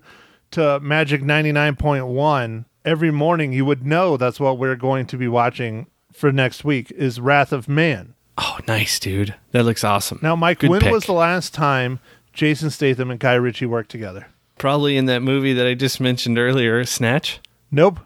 to 0.51 0.79
Magic 0.79 1.21
99.1 1.21 2.65
every 2.83 3.11
morning, 3.11 3.53
you 3.53 3.65
would 3.65 3.85
know 3.85 4.17
that's 4.17 4.39
what 4.39 4.57
we're 4.57 4.75
going 4.75 5.05
to 5.07 5.17
be 5.17 5.27
watching 5.27 5.87
for 6.11 6.31
next 6.31 6.63
week 6.63 6.91
is 6.91 7.19
Wrath 7.19 7.51
of 7.51 7.67
Man. 7.67 8.15
Oh, 8.37 8.57
nice, 8.67 8.99
dude. 8.99 9.35
That 9.51 9.63
looks 9.63 9.83
awesome. 9.83 10.19
Now, 10.21 10.35
Mike, 10.35 10.59
Good 10.59 10.69
when 10.69 10.81
pick. 10.81 10.91
was 10.91 11.05
the 11.05 11.13
last 11.13 11.53
time 11.53 11.99
Jason 12.33 12.69
Statham 12.69 13.11
and 13.11 13.19
Guy 13.19 13.35
Ritchie 13.35 13.65
worked 13.65 13.91
together? 13.91 14.27
Probably 14.57 14.97
in 14.97 15.05
that 15.05 15.21
movie 15.21 15.53
that 15.53 15.67
I 15.67 15.73
just 15.73 15.99
mentioned 15.99 16.37
earlier, 16.39 16.83
Snatch. 16.85 17.39
Nope. 17.71 17.99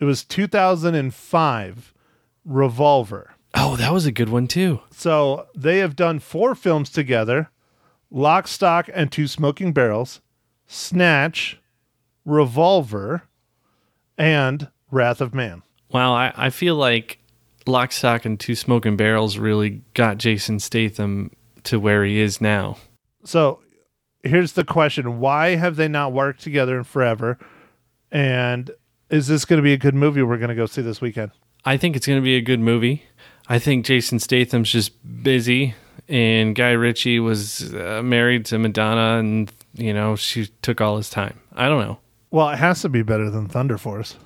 It 0.00 0.04
was 0.04 0.24
2005 0.24 1.94
Revolver. 2.44 3.34
Oh, 3.54 3.76
that 3.76 3.92
was 3.92 4.06
a 4.06 4.12
good 4.12 4.28
one 4.28 4.46
too. 4.46 4.80
So 4.90 5.46
they 5.54 5.78
have 5.78 5.96
done 5.96 6.18
four 6.18 6.54
films 6.54 6.90
together 6.90 7.50
Lock, 8.10 8.46
Stock, 8.46 8.88
and 8.92 9.10
Two 9.10 9.26
Smoking 9.26 9.72
Barrels, 9.72 10.20
Snatch, 10.66 11.60
Revolver, 12.24 13.24
and 14.16 14.68
Wrath 14.90 15.20
of 15.20 15.34
Man. 15.34 15.62
Wow, 15.90 16.14
I, 16.14 16.32
I 16.36 16.50
feel 16.50 16.76
like 16.76 17.18
Lock, 17.66 17.92
Stock, 17.92 18.24
and 18.24 18.38
Two 18.38 18.54
Smoking 18.54 18.96
Barrels 18.96 19.38
really 19.38 19.82
got 19.94 20.18
Jason 20.18 20.58
Statham 20.60 21.30
to 21.64 21.80
where 21.80 22.04
he 22.04 22.20
is 22.20 22.40
now. 22.40 22.76
So 23.24 23.60
here's 24.22 24.52
the 24.52 24.64
question 24.64 25.18
Why 25.20 25.56
have 25.56 25.76
they 25.76 25.88
not 25.88 26.12
worked 26.12 26.42
together 26.42 26.78
in 26.78 26.84
forever? 26.84 27.38
And 28.10 28.70
is 29.10 29.26
this 29.26 29.44
going 29.44 29.58
to 29.58 29.62
be 29.62 29.72
a 29.72 29.78
good 29.78 29.94
movie 29.94 30.22
we're 30.22 30.38
going 30.38 30.48
to 30.50 30.54
go 30.54 30.66
see 30.66 30.82
this 30.82 31.00
weekend? 31.00 31.32
I 31.64 31.76
think 31.76 31.96
it's 31.96 32.06
going 32.06 32.18
to 32.18 32.24
be 32.24 32.36
a 32.36 32.42
good 32.42 32.60
movie. 32.60 33.04
I 33.48 33.58
think 33.58 33.84
Jason 33.84 34.18
Statham's 34.18 34.70
just 34.70 34.92
busy, 35.22 35.74
and 36.08 36.54
Guy 36.54 36.70
Ritchie 36.70 37.20
was 37.20 37.74
uh, 37.74 38.00
married 38.02 38.46
to 38.46 38.58
Madonna, 38.58 39.18
and 39.18 39.52
you 39.74 39.92
know 39.92 40.16
she 40.16 40.46
took 40.62 40.80
all 40.80 40.96
his 40.96 41.10
time. 41.10 41.40
I 41.54 41.68
don't 41.68 41.80
know, 41.80 41.98
Well, 42.30 42.48
it 42.50 42.58
has 42.58 42.80
to 42.82 42.88
be 42.88 43.02
better 43.02 43.30
than 43.30 43.48
Thunder 43.48 43.78
Force. 43.78 44.16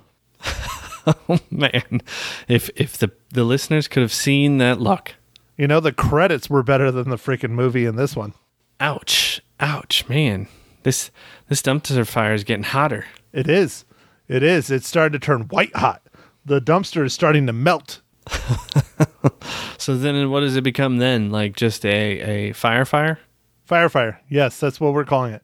man. 1.51 2.01
If 2.47 2.71
if 2.77 2.97
the 2.99 3.11
the 3.31 3.45
listeners 3.45 3.89
could 3.89 4.03
have 4.03 4.13
seen 4.13 4.59
that 4.59 4.81
look, 4.81 5.15
You 5.57 5.67
know, 5.67 5.81
the 5.81 5.93
credits 5.93 6.49
were 6.49 6.63
better 6.63 6.91
than 6.91 7.11
the 7.11 7.17
freaking 7.17 7.51
movie 7.51 7.85
in 7.87 7.97
this 7.97 8.15
one. 8.15 8.35
ouch, 8.81 9.41
ouch, 9.61 10.09
man. 10.09 10.47
This 10.85 11.11
this 11.49 11.63
dumpster 11.63 12.07
fire 12.07 12.35
is 12.35 12.45
getting 12.45 12.63
hotter. 12.65 13.07
It 13.33 13.49
is. 13.49 13.85
It 14.29 14.43
is. 14.43 14.71
It's 14.71 14.87
starting 14.87 15.19
to 15.19 15.25
turn 15.25 15.43
white 15.49 15.75
hot. 15.77 16.03
The 16.45 16.61
dumpster 16.61 17.05
is 17.05 17.13
starting 17.13 17.47
to 17.47 17.53
melt. 17.53 18.01
So 19.81 19.97
then, 19.97 20.29
what 20.31 20.41
does 20.41 20.57
it 20.57 20.65
become 20.65 20.99
then? 20.99 21.31
Like 21.31 21.57
just 21.57 21.87
a 21.87 22.51
a 22.51 22.53
fire 22.53 22.85
fire? 22.85 23.21
Fire, 23.65 23.89
fire. 23.89 24.21
Yes, 24.29 24.61
that's 24.61 24.79
what 24.81 24.93
we're 24.93 25.05
calling 25.05 25.33
it. 25.33 25.43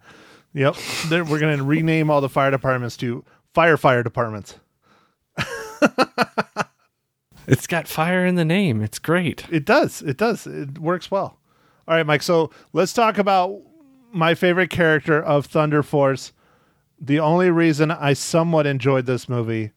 Yep. 0.52 0.76
We're 1.10 1.38
going 1.38 1.56
to 1.56 1.64
rename 1.64 2.10
all 2.10 2.20
the 2.20 2.28
fire 2.28 2.50
departments 2.50 2.96
to 2.98 3.24
fire, 3.54 3.78
fire 3.78 4.02
departments. 4.02 4.56
It's 7.46 7.66
got 7.66 7.86
fire 7.86 8.24
in 8.24 8.36
the 8.36 8.44
name. 8.44 8.80
It's 8.80 8.98
great. 8.98 9.44
It 9.50 9.64
does. 9.64 10.00
It 10.02 10.16
does. 10.16 10.46
It 10.46 10.78
works 10.78 11.10
well. 11.10 11.38
All 11.86 11.94
right, 11.94 12.06
Mike. 12.06 12.22
So 12.22 12.50
let's 12.72 12.94
talk 12.94 13.18
about 13.18 13.60
my 14.12 14.34
favorite 14.34 14.70
character 14.70 15.22
of 15.22 15.46
Thunder 15.46 15.82
Force. 15.82 16.32
The 16.98 17.20
only 17.20 17.50
reason 17.50 17.90
I 17.90 18.14
somewhat 18.14 18.66
enjoyed 18.66 19.04
this 19.04 19.28
movie, 19.28 19.72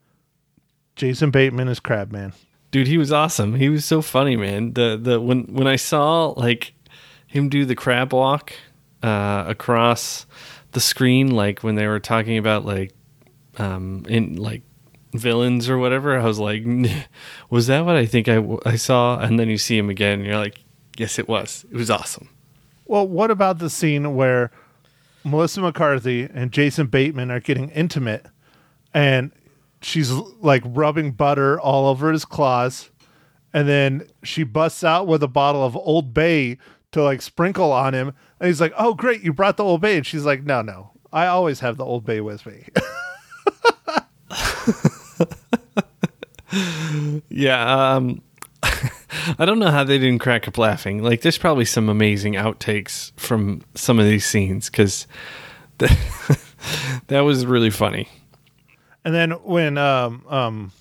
Jason 0.96 1.30
Bateman 1.30 1.68
is 1.68 1.80
Crabman. 1.82 2.34
Dude, 2.78 2.86
he 2.86 3.00
was 3.00 3.12
awesome. 3.12 3.56
He 3.56 3.70
was 3.70 3.86
so 3.86 4.04
funny, 4.04 4.36
man. 4.36 4.74
The 4.74 5.00
the 5.02 5.20
when 5.20 5.46
when 5.46 5.66
I 5.66 5.78
saw 5.78 6.28
like 6.38 6.76
him 7.26 7.50
do 7.50 7.66
the 7.66 7.74
crab 7.74 8.14
walk 8.14 8.54
uh, 9.02 9.46
across 9.48 10.28
the 10.74 10.80
screen, 10.80 11.32
like 11.32 11.64
when 11.64 11.74
they 11.74 11.88
were 11.88 12.00
talking 12.00 12.38
about 12.38 12.66
like 12.66 12.94
um 13.58 14.06
in 14.08 14.36
like 14.36 14.62
villains 15.12 15.68
or 15.68 15.80
whatever, 15.80 16.20
I 16.20 16.24
was 16.24 16.38
like, 16.38 16.64
was 17.50 17.66
that 17.66 17.84
what 17.84 17.96
I 17.96 18.06
think 18.06 18.28
I, 18.28 18.46
I 18.64 18.76
saw? 18.76 19.18
And 19.18 19.40
then 19.40 19.50
you 19.50 19.58
see 19.58 19.76
him 19.76 19.90
again, 19.90 20.20
and 20.20 20.28
you're 20.28 20.38
like, 20.38 20.64
yes, 20.98 21.18
it 21.18 21.28
was. 21.28 21.66
It 21.72 21.78
was 21.78 21.90
awesome. 21.90 22.30
Well, 22.86 23.08
what 23.08 23.32
about 23.32 23.58
the 23.58 23.72
scene 23.72 24.16
where 24.16 24.52
Melissa 25.24 25.62
McCarthy 25.62 26.30
and 26.32 26.52
Jason 26.52 26.86
Bateman 26.86 27.32
are 27.32 27.40
getting 27.40 27.72
intimate 27.72 28.28
and 28.94 29.32
she's 29.82 30.12
like 30.12 30.64
rubbing 30.66 31.12
butter 31.12 31.60
all 31.60 31.88
over 31.88 32.12
his 32.12 32.26
claws, 32.26 32.90
and 33.54 33.68
then 33.68 34.08
she 34.24 34.44
busts 34.44 34.84
out 34.84 35.08
with 35.08 35.24
a 35.24 35.28
bottle 35.28 35.64
of 35.64 35.76
Old 35.76 36.14
Bay 36.14 36.58
to 36.92 37.04
like 37.04 37.22
sprinkle 37.22 37.72
on 37.72 37.94
him, 37.94 38.14
and 38.40 38.48
he's 38.48 38.62
like, 38.62 38.74
"Oh, 38.78 38.94
great, 38.94 39.22
you 39.22 39.34
brought 39.34 39.58
the 39.58 39.64
Old 39.64 39.82
Bay," 39.82 39.98
and 39.98 40.06
she's 40.06 40.26
like, 40.26 40.44
"No, 40.44 40.62
no, 40.62 40.92
I 41.12 41.28
always 41.28 41.60
have 41.62 41.78
the 41.78 41.86
Old 41.86 42.06
Bay 42.06 42.22
with 42.22 42.46
me." 42.46 42.68
Yeah, 47.30 47.96
um, 47.96 48.22
I 48.64 49.46
don't 49.46 49.60
know 49.60 49.72
how 49.72 49.84
they 49.84 49.98
didn't 49.98 50.20
crack 50.20 50.48
up 50.48 50.58
laughing. 50.58 51.04
Like, 51.04 51.22
there's 51.22 51.38
probably 51.38 51.66
some 51.66 51.90
amazing 51.90 52.34
outtakes 52.34 53.12
from 53.18 53.62
some 53.76 54.00
of 54.00 54.06
these 54.06 54.26
scenes 54.26 54.70
because 54.70 55.08
that 55.78 57.20
was 57.20 57.46
really 57.46 57.70
funny. 57.70 58.08
And 59.06 59.14
then 59.14 59.32
when 59.32 59.78
um 59.78 60.24
um 60.28 60.72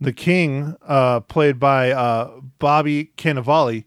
the 0.00 0.12
king, 0.12 0.76
uh 0.86 1.20
played 1.20 1.58
by 1.58 1.90
uh 1.90 2.40
Bobby 2.58 3.12
Cannavale, 3.16 3.84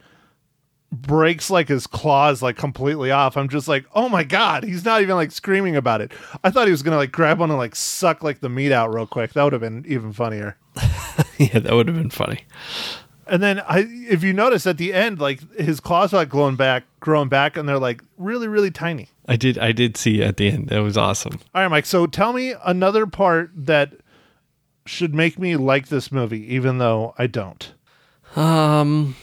breaks 0.92 1.50
like 1.50 1.68
his 1.68 1.88
claws 1.88 2.42
like 2.42 2.58
completely 2.58 3.12
off, 3.12 3.38
I'm 3.38 3.50
just 3.50 3.68
like, 3.68 3.86
oh 3.94 4.10
my 4.10 4.24
god, 4.24 4.64
he's 4.64 4.86
not 4.86 5.02
even 5.02 5.16
like 5.16 5.32
screaming 5.32 5.76
about 5.76 6.02
it. 6.02 6.12
I 6.44 6.50
thought 6.50 6.68
he 6.68 6.72
was 6.72 6.84
gonna 6.84 6.98
like 6.98 7.12
grab 7.12 7.40
one 7.40 7.50
and 7.50 7.60
like 7.60 7.76
suck 7.76 8.24
like 8.24 8.40
the 8.40 8.50
meat 8.50 8.72
out 8.72 8.94
real 8.94 9.08
quick. 9.08 9.34
That 9.34 9.44
would 9.44 9.54
have 9.54 9.62
been 9.62 9.86
even 9.88 10.14
funnier. 10.14 10.58
yeah, 11.38 11.60
that 11.60 11.74
would 11.74 11.88
have 11.88 11.98
been 11.98 12.10
funny. 12.10 12.44
And 13.28 13.44
then 13.44 13.60
I 13.60 13.86
if 14.10 14.24
you 14.24 14.34
notice 14.34 14.66
at 14.66 14.78
the 14.78 14.94
end, 14.94 15.20
like 15.20 15.40
his 15.54 15.80
claws 15.80 16.14
are 16.14 16.18
like 16.18 16.30
glowing 16.30 16.56
back, 16.56 16.84
growing 17.00 17.30
back, 17.30 17.58
and 17.58 17.70
they're 17.70 17.80
like 17.80 18.02
really, 18.18 18.48
really 18.48 18.72
tiny. 18.72 19.10
I 19.30 19.36
did. 19.36 19.58
I 19.60 19.72
did 19.72 19.96
see 19.96 20.22
at 20.24 20.38
the 20.38 20.50
end. 20.50 20.70
That 20.70 20.80
was 20.80 20.98
awesome. 20.98 21.40
All 21.54 21.62
right, 21.62 21.68
Mike. 21.70 21.86
So 21.86 22.06
tell 22.08 22.34
me 22.34 22.56
another 22.66 23.06
part 23.06 23.52
that 23.56 23.94
should 24.86 25.14
make 25.14 25.38
me 25.38 25.56
like 25.56 25.88
this 25.90 26.12
movie, 26.12 26.54
even 26.56 26.80
though 26.80 27.14
I 27.18 27.28
don't. 27.28 27.72
Um, 28.36 29.16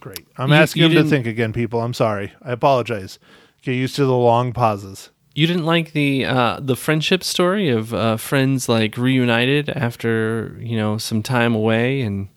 Great. 0.00 0.26
I'm 0.38 0.48
You- 0.50 0.54
asking 0.54 0.82
you 0.82 0.88
him 0.98 1.04
to 1.04 1.10
think 1.10 1.26
again, 1.26 1.52
people. 1.52 1.80
I'm 1.82 1.94
sorry. 1.94 2.32
I 2.42 2.52
apologize. 2.52 3.18
Get 3.62 3.72
used 3.74 3.96
to 3.96 4.04
the 4.06 4.16
long 4.16 4.52
pauses. 4.52 5.10
you 5.34 5.46
didn't 5.46 5.66
like 5.66 5.92
the 5.92 6.24
uh, 6.24 6.58
the 6.60 6.74
friendship 6.76 7.22
story 7.22 7.68
of 7.68 7.92
uh, 7.94 8.16
friends 8.16 8.68
like 8.68 8.96
reunited 8.96 9.68
after 9.70 10.56
you 10.60 10.76
know 10.76 10.96
some 10.98 11.22
time 11.22 11.54
away, 11.54 12.00
and 12.00 12.28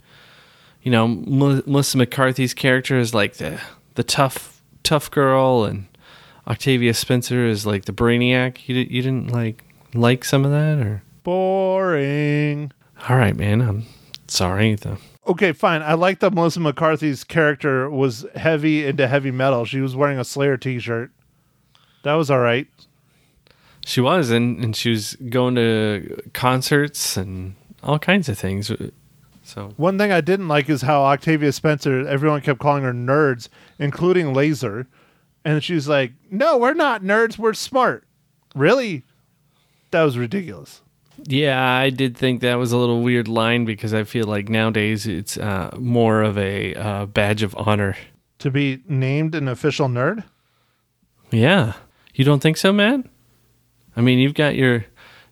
you 0.81 0.91
know 0.91 1.07
Mel- 1.07 1.61
Melissa 1.65 1.97
McCarthy's 1.97 2.53
character 2.53 2.97
is 2.99 3.13
like 3.13 3.35
the 3.35 3.59
the 3.95 4.03
tough 4.03 4.61
tough 4.83 5.09
girl, 5.09 5.63
and 5.63 5.85
Octavia 6.47 6.93
Spencer 6.93 7.45
is 7.45 7.65
like 7.65 7.85
the 7.85 7.93
brainiac. 7.93 8.67
You 8.67 8.75
you 8.75 9.01
didn't 9.01 9.31
like 9.31 9.63
like 9.93 10.25
some 10.25 10.43
of 10.45 10.51
that, 10.51 10.79
or 10.79 11.03
Boring. 11.23 12.71
all 13.09 13.15
right, 13.17 13.35
man. 13.35 13.61
I'm 13.61 13.85
sorry. 14.27 14.75
The, 14.75 14.97
Okay, 15.25 15.53
fine. 15.53 15.81
I 15.81 15.93
like 15.93 16.19
that 16.19 16.33
Melissa 16.33 16.59
McCarthy's 16.59 17.23
character 17.23 17.89
was 17.89 18.25
heavy 18.35 18.85
into 18.85 19.07
heavy 19.07 19.31
metal. 19.31 19.63
She 19.63 19.79
was 19.79 19.95
wearing 19.95 20.19
a 20.19 20.25
Slayer 20.25 20.57
t-shirt. 20.57 21.11
That 22.03 22.15
was 22.15 22.29
all 22.29 22.39
right. 22.41 22.67
she 23.85 24.01
was, 24.01 24.29
and 24.29 24.61
and 24.61 24.75
she 24.75 24.89
was 24.89 25.15
going 25.29 25.55
to 25.55 26.21
concerts 26.33 27.15
and 27.15 27.55
all 27.81 27.99
kinds 27.99 28.27
of 28.27 28.37
things. 28.37 28.69
So 29.45 29.73
One 29.77 29.97
thing 29.97 30.11
I 30.11 30.19
didn't 30.21 30.47
like 30.49 30.69
is 30.69 30.81
how 30.81 31.03
Octavia 31.03 31.51
Spencer, 31.53 32.05
everyone 32.07 32.41
kept 32.41 32.59
calling 32.59 32.83
her 32.83 32.93
nerds, 32.93 33.47
including 33.79 34.33
Laser. 34.33 34.87
And 35.45 35.63
she's 35.63 35.87
like, 35.87 36.13
no, 36.31 36.57
we're 36.57 36.73
not 36.73 37.03
nerds. 37.03 37.37
We're 37.37 37.53
smart. 37.53 38.05
Really? 38.55 39.03
That 39.91 40.03
was 40.03 40.17
ridiculous. 40.17 40.81
Yeah, 41.25 41.63
I 41.63 41.89
did 41.89 42.17
think 42.17 42.41
that 42.41 42.55
was 42.55 42.71
a 42.71 42.77
little 42.77 43.01
weird 43.01 43.27
line 43.27 43.65
because 43.65 43.93
I 43.93 44.03
feel 44.03 44.25
like 44.25 44.49
nowadays 44.49 45.05
it's 45.05 45.37
uh, 45.37 45.75
more 45.77 46.23
of 46.23 46.37
a 46.37 46.73
uh, 46.73 47.05
badge 47.05 47.43
of 47.43 47.55
honor. 47.55 47.95
To 48.39 48.49
be 48.49 48.81
named 48.87 49.35
an 49.35 49.47
official 49.47 49.87
nerd? 49.87 50.23
Yeah, 51.31 51.73
you 52.13 52.25
don't 52.25 52.41
think 52.41 52.57
so, 52.57 52.73
man? 52.73 53.07
I 53.95 54.01
mean, 54.01 54.19
you've 54.19 54.33
got 54.33 54.55
your, 54.55 54.85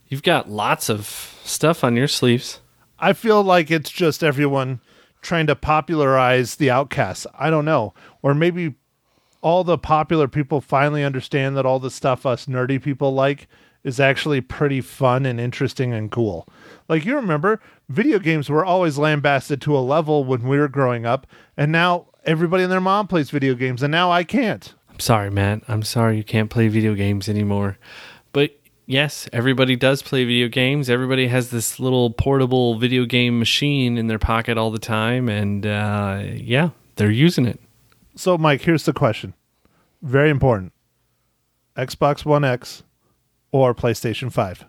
you've 0.08 0.24
got 0.24 0.50
lots 0.50 0.90
of 0.90 1.06
stuff 1.44 1.84
on 1.84 1.96
your 1.96 2.08
sleeves. 2.08 2.60
I 3.00 3.14
feel 3.14 3.44
like 3.44 3.72
it's 3.72 3.90
just 3.90 4.24
everyone 4.24 4.82
trying 5.22 5.48
to 5.48 5.56
popularize 5.56 6.56
the 6.56 6.70
outcasts. 6.70 7.26
I 7.38 7.50
don't 7.50 7.66
know. 7.66 7.94
Or 8.22 8.34
maybe 8.34 8.76
all 9.42 9.64
the 9.64 9.78
popular 9.78 10.28
people 10.28 10.62
finally 10.62 11.04
understand 11.04 11.58
that 11.58 11.66
all 11.66 11.80
the 11.80 11.92
stuff 11.92 12.26
us 12.26 12.46
nerdy 12.46 12.82
people 12.82 13.14
like 13.14 13.48
is 13.84 14.00
actually 14.00 14.42
pretty 14.42 14.82
fun 14.82 15.26
and 15.26 15.40
interesting 15.40 15.94
and 15.94 16.12
cool. 16.12 16.48
Like 16.88 17.06
you 17.06 17.16
remember, 17.16 17.60
video 17.90 18.20
games 18.20 18.50
were 18.50 18.64
always 18.64 18.98
lambasted 18.98 19.62
to 19.62 19.76
a 19.76 19.80
level 19.80 20.24
when 20.24 20.48
we 20.48 20.60
were 20.60 20.68
growing 20.68 21.06
up, 21.06 21.26
and 21.58 21.72
now 21.72 22.08
everybody 22.24 22.64
and 22.64 22.72
their 22.72 22.82
mom 22.82 23.08
plays 23.08 23.32
video 23.32 23.56
games, 23.56 23.82
and 23.82 23.92
now 23.92 24.12
I 24.12 24.24
can't. 24.24 24.74
I'm 24.90 25.00
sorry, 25.00 25.32
Matt. 25.32 25.64
I'm 25.68 25.84
sorry 25.84 26.18
you 26.18 26.24
can't 26.24 26.50
play 26.50 26.68
video 26.68 26.94
games 26.94 27.28
anymore. 27.28 27.78
But 28.34 28.52
yes, 28.86 29.28
everybody 29.34 29.76
does 29.76 30.04
play 30.04 30.26
video 30.26 30.48
games. 30.48 30.90
Everybody 30.90 31.28
has 31.28 31.50
this 31.50 31.80
little 31.80 32.12
portable 32.12 32.78
video 32.78 33.06
game 33.06 33.40
machine 33.40 33.98
in 33.98 34.08
their 34.08 34.20
pocket 34.20 34.58
all 34.58 34.70
the 34.70 34.80
time, 34.80 35.28
and 35.28 35.66
uh, 35.66 36.24
yeah, 36.34 36.70
they're 36.98 37.10
using 37.10 37.48
it. 37.48 37.60
So, 38.22 38.38
Mike, 38.38 38.62
here's 38.62 38.86
the 38.86 38.94
question. 38.94 39.34
Very 40.04 40.30
important. 40.30 40.74
Xbox 41.76 42.24
One 42.24 42.46
X 42.46 42.84
or 43.52 43.74
PlayStation 43.74 44.32
5? 44.32 44.64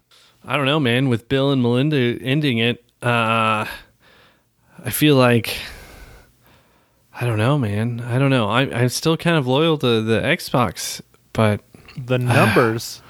I 0.46 0.56
don't 0.56 0.64
know, 0.64 0.80
man. 0.80 1.10
With 1.10 1.28
Bill 1.28 1.50
and 1.50 1.60
Melinda 1.60 2.18
ending 2.22 2.56
it, 2.56 2.82
uh, 3.02 3.66
I 4.82 4.90
feel 4.90 5.16
like 5.16 5.54
I 7.12 7.26
don't 7.26 7.36
know, 7.36 7.58
man. 7.58 8.00
I 8.00 8.18
don't 8.18 8.30
know. 8.30 8.48
I, 8.48 8.62
I'm 8.62 8.88
still 8.88 9.18
kind 9.18 9.36
of 9.36 9.46
loyal 9.46 9.76
to 9.76 10.00
the 10.00 10.22
Xbox, 10.22 11.02
but 11.34 11.60
the 11.94 12.16
numbers 12.18 13.02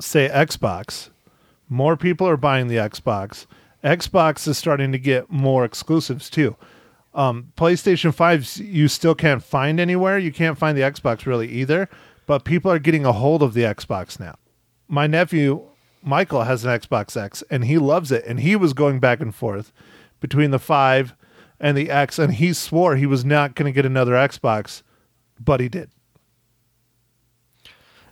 say 0.00 0.28
Xbox. 0.28 1.10
More 1.68 1.96
people 1.96 2.26
are 2.26 2.36
buying 2.36 2.66
the 2.66 2.78
Xbox. 2.78 3.46
Xbox 3.84 4.48
is 4.48 4.58
starting 4.58 4.90
to 4.90 4.98
get 4.98 5.30
more 5.30 5.64
exclusives 5.64 6.28
too. 6.28 6.56
Um, 7.14 7.52
PlayStation 7.56 8.14
5 8.14 8.56
you 8.58 8.88
still 8.88 9.14
can't 9.14 9.42
find 9.42 9.78
anywhere. 9.78 10.18
You 10.18 10.32
can't 10.32 10.56
find 10.56 10.76
the 10.76 10.82
Xbox 10.82 11.26
really 11.26 11.48
either, 11.48 11.88
but 12.26 12.44
people 12.44 12.70
are 12.70 12.78
getting 12.78 13.04
a 13.04 13.12
hold 13.12 13.42
of 13.42 13.52
the 13.54 13.62
Xbox 13.62 14.18
now. 14.18 14.36
My 14.88 15.06
nephew 15.06 15.68
Michael 16.02 16.44
has 16.44 16.64
an 16.64 16.70
Xbox 16.78 17.16
X 17.20 17.44
and 17.50 17.64
he 17.64 17.78
loves 17.78 18.10
it 18.10 18.24
and 18.26 18.40
he 18.40 18.56
was 18.56 18.72
going 18.72 18.98
back 18.98 19.20
and 19.20 19.34
forth 19.34 19.72
between 20.20 20.50
the 20.50 20.58
5 20.58 21.14
and 21.60 21.76
the 21.76 21.90
X 21.90 22.18
and 22.18 22.34
he 22.34 22.52
swore 22.52 22.96
he 22.96 23.06
was 23.06 23.24
not 23.24 23.54
going 23.54 23.66
to 23.66 23.74
get 23.74 23.86
another 23.86 24.12
Xbox, 24.14 24.82
but 25.38 25.60
he 25.60 25.68
did. 25.68 25.90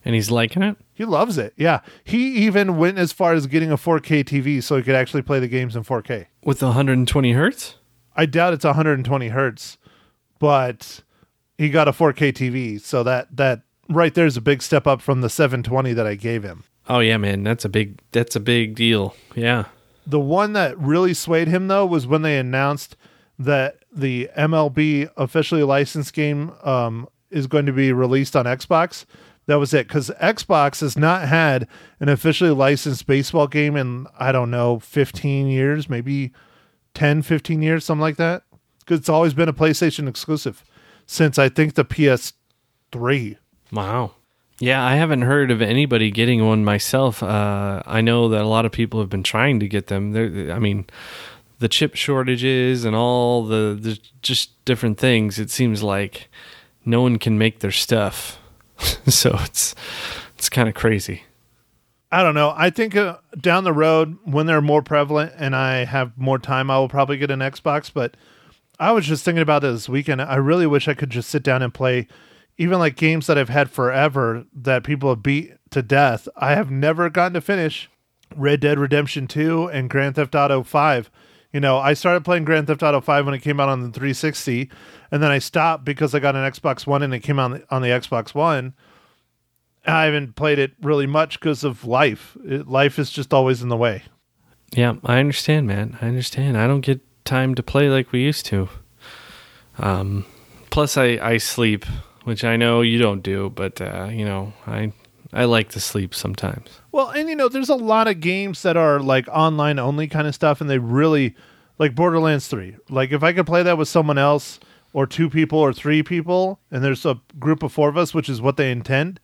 and 0.05 0.15
he's 0.15 0.31
liking 0.31 0.63
it. 0.63 0.77
He 0.95 1.05
loves 1.05 1.37
it. 1.39 1.53
Yeah. 1.57 1.81
He 2.05 2.47
even 2.47 2.77
went 2.79 2.99
as 2.99 3.13
far 3.13 3.33
as 3.35 3.47
getting 3.47 3.71
a 3.71 3.77
4K 3.77 4.25
TV 4.25 4.63
so 4.63 4.77
he 4.77 4.83
could 4.83 4.95
actually 4.95 5.23
play 5.23 5.41
the 5.41 5.49
games 5.49 5.77
in 5.77 5.85
4K. 5.85 6.27
With 6.45 6.63
120 6.63 7.33
hertz? 7.33 7.77
I 8.21 8.27
doubt 8.27 8.53
it's 8.53 8.67
120 8.67 9.29
hertz, 9.29 9.79
but 10.39 11.01
he 11.57 11.71
got 11.71 11.89
a 11.89 11.93
4K 11.93 12.35
TV, 12.35 12.79
so 12.79 13.03
that 13.03 13.35
that 13.35 13.63
right 13.89 14.13
there 14.13 14.27
is 14.27 14.37
a 14.37 14.43
big 14.43 14.61
step 14.61 14.87
up 14.87 15.01
from 15.01 15.23
the 15.23 15.31
720 15.31 15.95
that 15.95 16.07
I 16.07 16.17
gave 16.17 16.43
him. 16.43 16.65
Oh 16.87 16.99
yeah, 16.99 17.17
man. 17.17 17.45
That's 17.45 17.65
a 17.65 17.71
big 17.71 17.99
that's 18.13 18.37
a 18.37 18.41
big 18.41 18.75
deal. 18.75 19.17
Yeah. 19.35 19.65
The 20.07 20.21
one 20.21 20.53
that 20.53 20.79
really 20.79 21.15
swayed 21.15 21.49
him 21.49 21.69
though 21.69 21.87
was 21.87 22.07
when 22.07 22.21
they 22.21 22.37
announced 22.37 22.95
that 23.39 23.79
the 23.91 24.29
MLB 24.37 25.09
officially 25.17 25.63
licensed 25.63 26.13
game 26.13 26.53
um, 26.63 27.09
is 27.31 27.47
going 27.47 27.65
to 27.65 27.73
be 27.73 27.91
released 27.91 28.37
on 28.37 28.45
Xbox. 28.45 29.07
That 29.47 29.59
was 29.59 29.73
it 29.73 29.89
because 29.89 30.11
Xbox 30.21 30.83
has 30.83 30.95
not 30.95 31.27
had 31.27 31.67
an 32.01 32.11
officially 32.11 32.51
licensed 32.51 33.07
baseball 33.07 33.47
game 33.47 33.77
in 33.77 34.09
I 34.19 34.31
don't 34.31 34.51
know 34.51 34.79
15 34.79 35.47
years, 35.47 35.89
maybe 35.89 36.33
10, 36.95 37.23
15 37.23 37.63
years, 37.63 37.85
something 37.85 38.01
like 38.01 38.17
that. 38.17 38.43
Because 38.81 39.01
it's 39.01 39.09
always 39.09 39.35
been 39.35 39.49
a 39.49 39.53
PlayStation 39.53 40.09
exclusive 40.09 40.65
since 41.07 41.39
I 41.39 41.49
think 41.49 41.75
the 41.75 41.85
PS3. 41.85 43.37
Wow. 43.73 44.13
Yeah, 44.59 44.85
I 44.85 44.97
haven't 44.97 45.23
heard 45.23 45.51
of 45.51 45.63
anybody 45.63 46.11
getting 46.11 46.47
one 46.47 46.65
myself. 46.65 47.23
Uh, 47.23 47.83
I 47.87 48.03
know 48.03 48.29
that 48.29 48.43
a 48.43 48.47
lot 48.47 48.67
of 48.67 48.73
people 48.73 49.01
have 49.01 49.09
been 49.09 49.23
trying 49.23 49.59
to 49.61 49.69
get 49.69 49.87
them. 49.87 50.13
They're, 50.13 50.53
I 50.53 50.59
mean, 50.59 50.87
the 51.61 51.69
chip 51.69 51.95
shortages 51.95 52.85
and 52.85 52.95
all 52.95 53.45
the, 53.45 53.79
the 53.81 53.99
just 54.21 54.63
different 54.65 54.99
things. 54.99 55.39
It 55.39 55.51
seems 55.51 55.83
like 55.83 56.29
no 56.85 57.01
one 57.01 57.19
can 57.19 57.39
make 57.39 57.61
their 57.61 57.71
stuff, 57.71 58.39
so 59.07 59.37
it's 59.41 59.75
it's 60.37 60.49
kind 60.49 60.69
of 60.69 60.75
crazy. 60.75 61.23
I 62.13 62.23
don't 62.23 62.35
know. 62.35 62.53
I 62.57 62.71
think 62.71 62.97
uh, 62.97 63.19
down 63.41 63.65
the 63.65 63.73
road, 63.73 64.19
when 64.25 64.47
they're 64.47 64.61
more 64.61 64.83
prevalent 64.83 65.33
and 65.37 65.55
I 65.55 65.85
have 65.85 66.19
more 66.19 66.39
time, 66.39 66.71
I 66.71 66.79
will 66.79 66.89
probably 66.89 67.17
get 67.17 67.31
an 67.31 67.39
Xbox. 67.39 67.93
But 67.93 68.17
I 68.81 68.93
was 68.93 69.07
just 69.07 69.25
thinking 69.25 69.43
about 69.43 69.63
this 69.63 69.89
weekend. 69.89 70.21
I 70.21 70.37
really 70.37 70.67
wish 70.67 70.89
I 70.89 70.95
could 70.95 71.11
just 71.11 71.29
sit 71.29 71.43
down 71.43 71.63
and 71.63 71.73
play 71.73 72.09
even 72.59 72.79
like 72.79 72.97
games 72.97 73.27
that 73.27 73.39
I've 73.39 73.49
had 73.49 73.71
forever 73.71 74.45
that 74.53 74.85
people 74.85 75.09
have 75.11 75.23
beat 75.23 75.53
to 75.71 75.83
death. 75.83 76.29
I 76.37 76.55
have 76.55 76.71
never 76.71 77.09
gotten 77.09 77.35
to 77.35 77.41
finish. 77.41 77.89
Red 78.37 78.61
Dead 78.61 78.79
Redemption 78.79 79.27
2 79.27 79.69
and 79.69 79.91
Grand 79.91 80.17
Theft 80.17 80.35
Auto 80.35 80.63
5. 80.63 81.11
You 81.53 81.61
know, 81.61 81.79
I 81.79 81.95
started 81.95 82.25
playing 82.25 82.45
Grand 82.45 82.67
Theft 82.67 82.83
Auto 82.83 83.01
5 83.01 83.25
when 83.25 83.35
it 83.35 83.41
came 83.41 83.59
out 83.59 83.69
on 83.69 83.81
the 83.81 83.91
360, 83.91 84.71
and 85.11 85.23
then 85.23 85.31
I 85.31 85.41
stopped 85.41 85.85
because 85.85 86.15
I 86.15 86.21
got 86.21 86.37
an 86.37 86.51
Xbox 86.51 86.87
One 86.87 87.03
and 87.03 87.13
it 87.13 87.21
came 87.21 87.39
out 87.39 87.45
on 87.47 87.51
the, 87.53 87.75
on 87.75 87.83
the 87.83 87.89
Xbox 87.89 88.35
One. 88.35 88.75
I 89.91 90.05
haven't 90.05 90.37
played 90.37 90.59
it 90.59 90.73
really 90.83 91.07
much 91.07 91.41
because 91.41 91.65
of 91.65 91.85
life. 91.85 92.37
It, 92.45 92.69
life 92.69 92.99
is 92.99 93.11
just 93.11 93.33
always 93.33 93.63
in 93.63 93.69
the 93.69 93.77
way. 93.77 94.03
Yeah, 94.73 94.97
I 95.05 95.19
understand, 95.19 95.67
man. 95.67 95.99
I 96.01 96.07
understand. 96.07 96.57
I 96.57 96.67
don't 96.67 96.81
get 96.81 97.01
time 97.25 97.55
to 97.57 97.63
play 97.63 97.89
like 97.89 98.13
we 98.13 98.21
used 98.21 98.47
to. 98.47 98.69
Um, 99.79 100.27
plus, 100.71 100.97
I, 100.97 101.19
I 101.21 101.37
sleep, 101.39 101.85
which 102.25 102.45
I 102.45 102.57
know 102.57 102.81
you 102.81 102.99
don't 102.99 103.23
do, 103.23 103.51
but 103.51 103.81
uh, 103.81 104.09
you 104.11 104.25
know, 104.25 104.53
I 104.67 104.93
I 105.33 105.45
like 105.45 105.71
to 105.71 105.81
sleep 105.81 106.15
sometimes. 106.15 106.81
Well, 106.93 107.11
and 107.11 107.29
you 107.29 107.37
know, 107.37 107.49
there's 107.49 107.69
a 107.69 107.75
lot 107.75 108.09
of 108.09 108.21
games 108.21 108.63
that 108.63 108.77
are 108.77 109.01
like 109.01 109.29
online 109.29 109.79
only 109.79 110.09
kind 110.09 110.27
of 110.27 110.35
stuff, 110.35 110.61
and 110.61 110.69
they 110.69 110.79
really 110.79 111.35
like 111.79 111.95
Borderlands 111.95 112.47
3. 112.49 112.77
Like, 112.91 113.11
if 113.11 113.23
I 113.23 113.33
could 113.33 113.47
play 113.47 113.63
that 113.63 113.79
with 113.79 113.89
someone 113.89 114.19
else, 114.19 114.61
or 114.93 115.07
two 115.07 115.31
people, 115.31 115.59
or 115.59 115.73
three 115.73 116.03
people, 116.03 116.61
and 116.71 116.83
there's 116.83 117.07
a 117.07 117.21
group 117.39 117.63
of 117.63 117.73
four 117.73 117.89
of 117.89 117.97
us, 117.97 118.13
which 118.13 118.29
is 118.29 118.43
what 118.43 118.57
they 118.57 118.71
intend, 118.71 119.21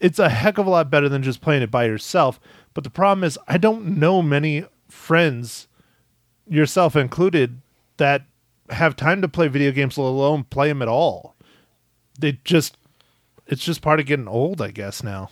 it's 0.00 0.18
a 0.18 0.28
heck 0.28 0.58
of 0.58 0.66
a 0.66 0.70
lot 0.70 0.90
better 0.90 1.08
than 1.08 1.22
just 1.22 1.40
playing 1.40 1.62
it 1.62 1.70
by 1.70 1.84
yourself. 1.84 2.38
But 2.74 2.84
the 2.84 2.90
problem 2.90 3.24
is, 3.24 3.38
I 3.48 3.58
don't 3.58 3.98
know 3.98 4.22
many 4.22 4.64
friends, 4.88 5.68
yourself 6.46 6.94
included, 6.96 7.60
that 7.96 8.24
have 8.70 8.96
time 8.96 9.22
to 9.22 9.28
play 9.28 9.48
video 9.48 9.72
games, 9.72 9.98
let 9.98 10.04
alone 10.04 10.44
play 10.44 10.68
them 10.68 10.82
at 10.82 10.88
all. 10.88 11.34
They 12.18 12.38
just, 12.44 12.76
it's 13.46 13.64
just 13.64 13.82
part 13.82 14.00
of 14.00 14.06
getting 14.06 14.28
old, 14.28 14.60
I 14.60 14.70
guess, 14.70 15.02
now. 15.02 15.30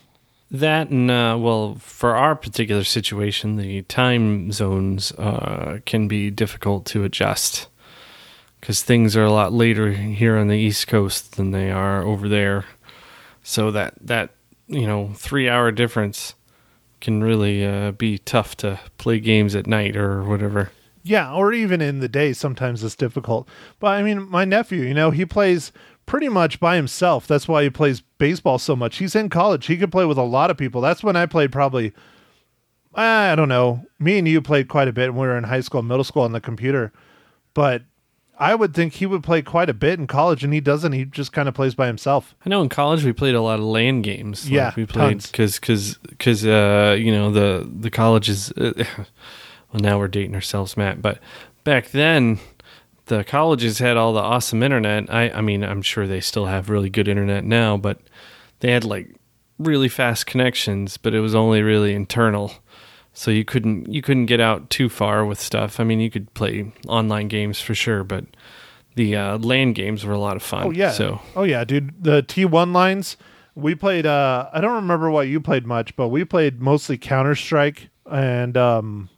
That 0.50 0.90
and 0.90 1.10
uh, 1.10 1.36
well, 1.40 1.74
for 1.76 2.14
our 2.14 2.36
particular 2.36 2.84
situation, 2.84 3.56
the 3.56 3.82
time 3.82 4.52
zones 4.52 5.10
uh, 5.12 5.80
can 5.84 6.06
be 6.06 6.30
difficult 6.30 6.86
to 6.86 7.02
adjust 7.02 7.66
because 8.60 8.82
things 8.82 9.16
are 9.16 9.24
a 9.24 9.32
lot 9.32 9.52
later 9.52 9.90
here 9.90 10.36
on 10.36 10.46
the 10.46 10.56
East 10.56 10.86
Coast 10.86 11.36
than 11.36 11.50
they 11.50 11.70
are 11.72 12.02
over 12.02 12.28
there. 12.28 12.64
So 13.42 13.72
that 13.72 13.94
that 14.00 14.35
you 14.68 14.86
know 14.86 15.12
three 15.14 15.48
hour 15.48 15.70
difference 15.70 16.34
can 17.00 17.22
really 17.22 17.64
uh, 17.64 17.92
be 17.92 18.18
tough 18.18 18.56
to 18.56 18.80
play 18.98 19.20
games 19.20 19.54
at 19.54 19.66
night 19.66 19.96
or 19.96 20.24
whatever. 20.24 20.70
Yeah, 21.02 21.32
or 21.32 21.52
even 21.52 21.80
in 21.80 22.00
the 22.00 22.08
day, 22.08 22.32
sometimes 22.32 22.82
it's 22.82 22.96
difficult. 22.96 23.48
But 23.78 23.88
I 23.88 24.02
mean, 24.02 24.28
my 24.28 24.44
nephew, 24.44 24.82
you 24.82 24.94
know, 24.94 25.12
he 25.12 25.24
plays 25.24 25.70
pretty 26.04 26.28
much 26.28 26.58
by 26.58 26.74
himself. 26.76 27.26
That's 27.26 27.46
why 27.46 27.62
he 27.62 27.70
plays 27.70 28.00
baseball 28.18 28.58
so 28.58 28.74
much. 28.74 28.96
He's 28.96 29.14
in 29.14 29.28
college. 29.28 29.66
He 29.66 29.76
could 29.76 29.92
play 29.92 30.04
with 30.04 30.18
a 30.18 30.22
lot 30.22 30.50
of 30.50 30.56
people. 30.56 30.80
That's 30.80 31.04
when 31.04 31.14
I 31.14 31.26
played 31.26 31.52
probably, 31.52 31.92
I 32.94 33.36
don't 33.36 33.48
know. 33.48 33.84
Me 34.00 34.18
and 34.18 34.26
you 34.26 34.40
played 34.40 34.68
quite 34.68 34.88
a 34.88 34.92
bit 34.92 35.12
when 35.12 35.22
we 35.22 35.28
were 35.28 35.38
in 35.38 35.44
high 35.44 35.60
school, 35.60 35.82
middle 35.82 36.04
school 36.04 36.22
on 36.22 36.32
the 36.32 36.40
computer. 36.40 36.92
But 37.54 37.82
I 38.38 38.54
would 38.54 38.74
think 38.74 38.94
he 38.94 39.06
would 39.06 39.22
play 39.22 39.40
quite 39.40 39.70
a 39.70 39.74
bit 39.74 39.98
in 39.98 40.06
college, 40.06 40.44
and 40.44 40.52
he 40.52 40.60
doesn't. 40.60 40.92
He 40.92 41.04
just 41.04 41.32
kind 41.32 41.48
of 41.48 41.54
plays 41.54 41.74
by 41.74 41.86
himself. 41.86 42.34
I 42.44 42.50
know 42.50 42.60
in 42.62 42.68
college 42.68 43.04
we 43.04 43.12
played 43.12 43.34
a 43.34 43.40
lot 43.40 43.58
of 43.58 43.64
land 43.64 44.04
games. 44.04 44.44
Like 44.44 44.52
Yeah, 44.52 44.72
we 44.76 44.84
played 44.84 45.22
because 45.22 45.58
because 45.58 45.96
because 46.08 46.44
uh, 46.44 46.96
you 46.98 47.12
know 47.12 47.30
the 47.30 47.68
the 47.80 47.90
colleges. 47.90 48.52
Uh, 48.52 48.72
well, 48.98 49.80
now 49.80 49.98
we're 49.98 50.08
dating 50.08 50.34
ourselves, 50.34 50.76
Matt. 50.76 51.00
But 51.00 51.18
back 51.64 51.90
then, 51.90 52.38
the 53.06 53.24
colleges 53.24 53.78
had 53.78 53.96
all 53.96 54.12
the 54.12 54.20
awesome 54.20 54.62
internet. 54.62 55.12
I 55.12 55.30
I 55.30 55.40
mean, 55.40 55.64
I'm 55.64 55.82
sure 55.82 56.06
they 56.06 56.20
still 56.20 56.46
have 56.46 56.68
really 56.68 56.90
good 56.90 57.08
internet 57.08 57.44
now, 57.44 57.78
but 57.78 58.00
they 58.60 58.72
had 58.72 58.84
like 58.84 59.14
really 59.58 59.88
fast 59.88 60.26
connections, 60.26 60.98
but 60.98 61.14
it 61.14 61.20
was 61.20 61.34
only 61.34 61.62
really 61.62 61.94
internal. 61.94 62.52
So 63.18 63.30
you 63.30 63.46
couldn't 63.46 63.90
you 63.90 64.02
couldn't 64.02 64.26
get 64.26 64.40
out 64.40 64.68
too 64.68 64.90
far 64.90 65.24
with 65.24 65.40
stuff. 65.40 65.80
I 65.80 65.84
mean, 65.84 66.00
you 66.00 66.10
could 66.10 66.32
play 66.34 66.70
online 66.86 67.28
games 67.28 67.58
for 67.62 67.74
sure, 67.74 68.04
but 68.04 68.26
the 68.94 69.16
uh, 69.16 69.38
LAN 69.38 69.72
games 69.72 70.04
were 70.04 70.12
a 70.12 70.18
lot 70.18 70.36
of 70.36 70.42
fun. 70.42 70.66
Oh 70.66 70.70
yeah. 70.70 70.92
So 70.92 71.22
Oh 71.34 71.44
yeah, 71.44 71.64
dude. 71.64 71.94
The 72.04 72.20
T 72.20 72.44
one 72.44 72.74
lines. 72.74 73.16
We 73.54 73.74
played. 73.74 74.04
uh 74.04 74.50
I 74.52 74.60
don't 74.60 74.74
remember 74.74 75.10
what 75.10 75.28
you 75.28 75.40
played 75.40 75.66
much, 75.66 75.96
but 75.96 76.08
we 76.08 76.26
played 76.26 76.60
mostly 76.60 76.98
Counter 76.98 77.34
Strike 77.34 77.88
and 78.04 78.54
um, 78.54 79.08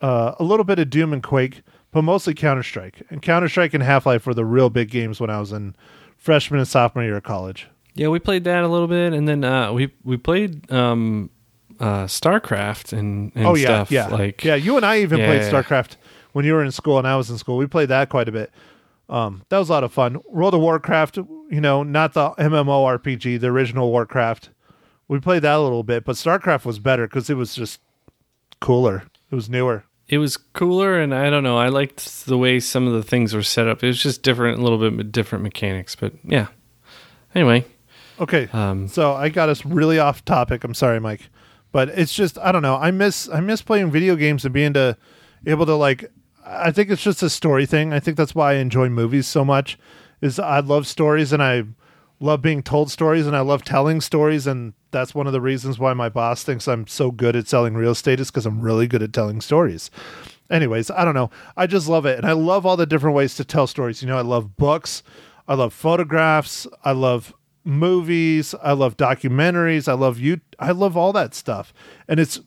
uh, 0.00 0.36
a 0.38 0.44
little 0.44 0.64
bit 0.64 0.78
of 0.78 0.88
Doom 0.88 1.12
and 1.12 1.20
Quake, 1.20 1.62
but 1.90 2.02
mostly 2.02 2.34
Counter 2.34 2.62
Strike. 2.62 3.02
And 3.10 3.20
Counter 3.20 3.48
Strike 3.48 3.74
and 3.74 3.82
Half 3.82 4.06
Life 4.06 4.24
were 4.24 4.34
the 4.34 4.44
real 4.44 4.70
big 4.70 4.88
games 4.88 5.18
when 5.20 5.30
I 5.30 5.40
was 5.40 5.50
in 5.50 5.74
freshman 6.16 6.60
and 6.60 6.68
sophomore 6.68 7.02
year 7.02 7.16
of 7.16 7.24
college. 7.24 7.66
Yeah, 7.94 8.06
we 8.06 8.20
played 8.20 8.44
that 8.44 8.62
a 8.62 8.68
little 8.68 8.86
bit, 8.86 9.12
and 9.12 9.26
then 9.26 9.42
uh, 9.42 9.72
we 9.72 9.92
we 10.04 10.16
played 10.16 10.70
um, 10.70 11.30
uh, 11.80 12.04
StarCraft 12.06 12.92
and, 12.92 13.32
and 13.34 13.46
oh 13.46 13.54
yeah, 13.54 13.66
stuff. 13.84 13.90
yeah, 13.90 14.06
like 14.08 14.44
yeah. 14.44 14.54
You 14.54 14.76
and 14.76 14.84
I 14.86 15.00
even 15.00 15.18
Yeah, 15.20 15.26
played 15.26 15.42
yeah. 15.42 15.50
StarCraft 15.50 15.96
when 16.32 16.44
you 16.44 16.52
were 16.54 16.64
in 16.64 16.72
school 16.72 16.98
and 16.98 17.06
I 17.06 17.16
was 17.16 17.30
in 17.30 17.38
school. 17.38 17.56
We 17.56 17.66
played 17.66 17.88
that 17.90 18.08
quite 18.08 18.28
a 18.28 18.32
bit. 18.32 18.50
Um, 19.08 19.42
that 19.48 19.58
was 19.58 19.68
a 19.70 19.72
lot 19.72 19.84
of 19.84 19.92
fun. 19.92 20.18
World 20.28 20.54
of 20.54 20.60
Warcraft, 20.60 21.16
you 21.16 21.60
know, 21.60 21.82
not 21.82 22.12
the 22.12 22.30
MMORPG, 22.32 23.40
the 23.40 23.46
original 23.46 23.90
Warcraft. 23.90 24.50
We 25.08 25.18
played 25.20 25.42
that 25.42 25.54
a 25.56 25.60
little 25.60 25.82
bit, 25.82 26.04
but 26.04 26.16
StarCraft 26.16 26.66
was 26.66 26.78
better 26.78 27.06
because 27.06 27.30
it 27.30 27.34
was 27.34 27.54
just 27.54 27.80
cooler. 28.60 29.04
It 29.30 29.34
was 29.34 29.48
newer. 29.48 29.84
it 30.08 30.18
was 30.18 30.36
cooler, 30.36 30.98
and 30.98 31.14
I 31.14 31.30
don't 31.30 31.42
know. 31.42 31.56
I 31.56 31.68
liked 31.68 32.26
the 32.26 32.36
way 32.36 32.60
some 32.60 32.86
of 32.86 32.92
the 32.92 33.02
things 33.02 33.34
were 33.34 33.42
set 33.42 33.66
up. 33.68 33.82
It 33.82 33.86
was 33.86 34.02
just 34.02 34.22
different, 34.22 34.58
a 34.58 34.62
little 34.62 34.78
bit 34.90 35.10
different 35.12 35.42
mechanics, 35.42 35.94
but 35.96 36.12
yeah. 36.24 36.48
Anyway, 37.34 37.64
Okay, 38.20 38.48
um, 38.52 38.88
so 38.88 39.12
I 39.14 39.28
got 39.28 39.48
us 39.48 39.64
really 39.64 39.98
off 39.98 40.24
topic. 40.24 40.64
I'm 40.64 40.74
sorry, 40.74 40.98
Mike, 40.98 41.28
but 41.72 41.88
it's 41.90 42.14
just 42.14 42.38
I 42.38 42.52
don't 42.52 42.62
know. 42.62 42.76
I 42.76 42.90
miss 42.90 43.28
I 43.28 43.40
miss 43.40 43.62
playing 43.62 43.90
video 43.90 44.16
games 44.16 44.44
and 44.44 44.54
being 44.54 44.72
to 44.74 44.96
able 45.46 45.66
to 45.66 45.74
like. 45.74 46.10
I 46.44 46.70
think 46.70 46.90
it's 46.90 47.02
just 47.02 47.22
a 47.22 47.28
story 47.28 47.66
thing. 47.66 47.92
I 47.92 48.00
think 48.00 48.16
that's 48.16 48.34
why 48.34 48.52
I 48.52 48.56
enjoy 48.56 48.88
movies 48.88 49.26
so 49.26 49.44
much. 49.44 49.78
Is 50.20 50.38
I 50.38 50.60
love 50.60 50.86
stories 50.86 51.32
and 51.32 51.42
I 51.42 51.64
love 52.20 52.42
being 52.42 52.62
told 52.62 52.90
stories 52.90 53.26
and 53.26 53.36
I 53.36 53.40
love 53.40 53.64
telling 53.64 54.00
stories 54.00 54.46
and 54.46 54.72
that's 54.90 55.14
one 55.14 55.26
of 55.26 55.32
the 55.32 55.40
reasons 55.40 55.78
why 55.78 55.92
my 55.92 56.08
boss 56.08 56.42
thinks 56.42 56.66
I'm 56.66 56.86
so 56.86 57.10
good 57.10 57.36
at 57.36 57.46
selling 57.46 57.74
real 57.74 57.92
estate 57.92 58.20
is 58.20 58.30
because 58.30 58.46
I'm 58.46 58.60
really 58.60 58.86
good 58.86 59.02
at 59.02 59.12
telling 59.12 59.40
stories. 59.40 59.90
Anyways, 60.50 60.90
I 60.90 61.04
don't 61.04 61.14
know. 61.14 61.30
I 61.56 61.66
just 61.66 61.88
love 61.88 62.06
it 62.06 62.18
and 62.18 62.26
I 62.26 62.32
love 62.32 62.64
all 62.64 62.76
the 62.76 62.86
different 62.86 63.14
ways 63.14 63.34
to 63.36 63.44
tell 63.44 63.66
stories. 63.66 64.02
You 64.02 64.08
know, 64.08 64.18
I 64.18 64.22
love 64.22 64.56
books, 64.56 65.02
I 65.46 65.54
love 65.54 65.72
photographs, 65.72 66.66
I 66.84 66.92
love 66.92 67.34
movies, 67.68 68.54
I 68.62 68.72
love 68.72 68.96
documentaries, 68.96 69.88
I 69.88 69.92
love 69.92 70.18
you 70.18 70.40
I 70.58 70.72
love 70.72 70.96
all 70.96 71.12
that 71.12 71.34
stuff. 71.34 71.72
And 72.08 72.18
it's 72.18 72.40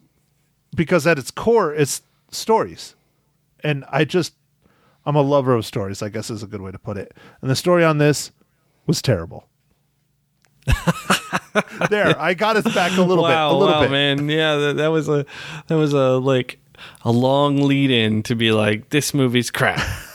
because 0.75 1.05
at 1.05 1.19
its 1.19 1.31
core 1.31 1.73
it's 1.73 2.01
stories. 2.31 2.95
And 3.63 3.85
I 3.89 4.03
just 4.03 4.33
I'm 5.05 5.15
a 5.15 5.21
lover 5.21 5.53
of 5.53 5.65
stories, 5.65 6.01
I 6.01 6.09
guess 6.09 6.29
is 6.29 6.43
a 6.43 6.47
good 6.47 6.61
way 6.61 6.71
to 6.71 6.79
put 6.79 6.97
it. 6.97 7.13
And 7.41 7.49
the 7.49 7.55
story 7.55 7.83
on 7.83 7.99
this 7.99 8.31
was 8.87 9.01
terrible. 9.01 9.47
there, 11.89 12.19
I 12.19 12.33
got 12.33 12.55
us 12.55 12.73
back 12.73 12.97
a 12.97 13.01
little 13.01 13.23
wow, 13.23 13.49
bit, 13.49 13.55
a 13.55 13.59
little 13.59 13.75
wow, 13.75 13.81
bit. 13.81 13.91
man, 13.91 14.29
yeah, 14.29 14.55
that, 14.55 14.77
that 14.77 14.87
was 14.87 15.09
a 15.09 15.25
that 15.67 15.75
was 15.75 15.93
a 15.93 16.17
like 16.17 16.59
a 17.03 17.11
long 17.11 17.57
lead 17.57 17.91
in 17.91 18.23
to 18.23 18.35
be 18.35 18.51
like 18.51 18.89
this 18.89 19.13
movie's 19.13 19.51
crap. 19.51 19.79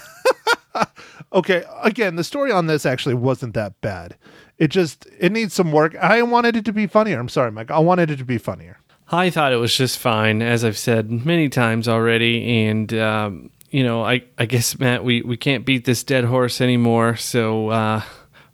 Okay, 1.37 1.65
again, 1.83 2.17
the 2.17 2.25
story 2.25 2.51
on 2.51 2.67
this 2.67 2.87
actually 2.87 3.15
wasn't 3.15 3.53
that 3.55 3.79
bad. 3.83 4.17
It 4.59 4.69
just 4.69 5.07
it 5.19 5.33
needs 5.33 5.55
some 5.55 5.73
work. 5.73 5.95
I 5.97 6.23
wanted 6.23 6.57
it 6.57 6.65
to 6.65 6.73
be 6.73 6.87
funnier. 6.87 7.19
I'm 7.19 7.29
sorry, 7.29 7.53
Mike. 7.53 7.71
I 7.71 7.79
wanted 7.79 8.11
it 8.11 8.17
to 8.17 8.25
be 8.25 8.39
funnier. 8.39 8.79
I 9.11 9.31
thought 9.31 9.53
it 9.53 9.57
was 9.57 9.77
just 9.77 9.99
fine, 9.99 10.43
as 10.43 10.65
I've 10.65 10.79
said 10.79 11.11
many 11.11 11.49
times 11.49 11.87
already, 11.87 12.67
and 12.67 12.93
um, 12.95 13.51
you 13.71 13.85
know, 13.85 14.05
I 14.05 14.25
I 14.39 14.47
guess 14.47 14.79
Matt, 14.79 15.05
we 15.05 15.23
we 15.23 15.37
can't 15.37 15.65
beat 15.65 15.85
this 15.85 16.03
dead 16.03 16.25
horse 16.25 16.61
anymore. 16.61 17.17
So 17.17 17.69
uh, 17.69 18.03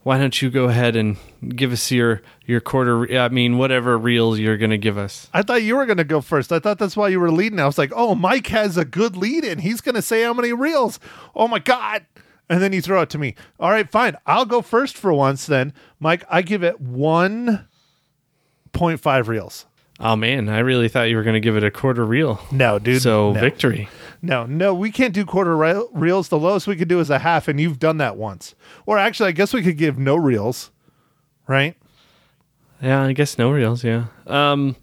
why 0.02 0.18
don't 0.18 0.42
you 0.42 0.50
go 0.50 0.64
ahead 0.64 0.96
and 0.96 1.16
give 1.48 1.72
us 1.72 1.90
your 1.90 2.20
your 2.44 2.60
quarter? 2.60 3.16
I 3.16 3.28
mean, 3.28 3.56
whatever 3.56 3.96
reels 3.96 4.38
you're 4.40 4.56
gonna 4.58 4.78
give 4.78 4.98
us. 4.98 5.28
I 5.32 5.42
thought 5.42 5.62
you 5.62 5.76
were 5.76 5.86
going 5.86 5.98
to 5.98 6.04
go 6.04 6.20
first. 6.20 6.52
I 6.52 6.58
thought 6.58 6.78
that's 6.78 6.96
why 6.96 7.08
you 7.08 7.20
were 7.20 7.30
leading. 7.30 7.60
I 7.60 7.66
was 7.66 7.78
like, 7.78 7.92
oh, 7.94 8.14
Mike 8.14 8.48
has 8.48 8.76
a 8.76 8.84
good 8.84 9.16
lead 9.16 9.44
in. 9.44 9.60
He's 9.60 9.80
going 9.80 9.94
to 9.94 10.02
say 10.02 10.22
how 10.24 10.34
many 10.34 10.52
reels. 10.52 10.98
Oh 11.34 11.46
my 11.48 11.60
God. 11.60 12.04
And 12.52 12.60
then 12.60 12.74
you 12.74 12.82
throw 12.82 13.00
it 13.00 13.08
to 13.08 13.16
me. 13.16 13.34
All 13.58 13.70
right, 13.70 13.90
fine. 13.90 14.14
I'll 14.26 14.44
go 14.44 14.60
first 14.60 14.98
for 14.98 15.10
once 15.10 15.46
then. 15.46 15.72
Mike, 15.98 16.22
I 16.28 16.42
give 16.42 16.62
it 16.62 16.84
1.5 16.84 19.26
reels. 19.26 19.64
Oh 19.98 20.16
man, 20.16 20.50
I 20.50 20.58
really 20.58 20.90
thought 20.90 21.04
you 21.04 21.16
were 21.16 21.22
gonna 21.22 21.40
give 21.40 21.56
it 21.56 21.64
a 21.64 21.70
quarter 21.70 22.04
reel. 22.04 22.42
No, 22.52 22.78
dude. 22.78 23.00
So 23.00 23.32
no. 23.32 23.40
victory. 23.40 23.88
No, 24.20 24.44
no, 24.44 24.74
we 24.74 24.90
can't 24.90 25.14
do 25.14 25.24
quarter 25.24 25.56
re- 25.56 25.82
reels. 25.94 26.28
The 26.28 26.38
lowest 26.38 26.66
we 26.66 26.76
could 26.76 26.88
do 26.88 27.00
is 27.00 27.08
a 27.08 27.20
half, 27.20 27.48
and 27.48 27.58
you've 27.58 27.78
done 27.78 27.96
that 27.96 28.18
once. 28.18 28.54
Or 28.84 28.98
actually, 28.98 29.30
I 29.30 29.32
guess 29.32 29.54
we 29.54 29.62
could 29.62 29.78
give 29.78 29.98
no 29.98 30.16
reels, 30.16 30.70
right? 31.48 31.74
Yeah, 32.82 33.02
I 33.02 33.14
guess 33.14 33.38
no 33.38 33.50
reels. 33.50 33.82
Yeah. 33.82 34.08
Um. 34.26 34.76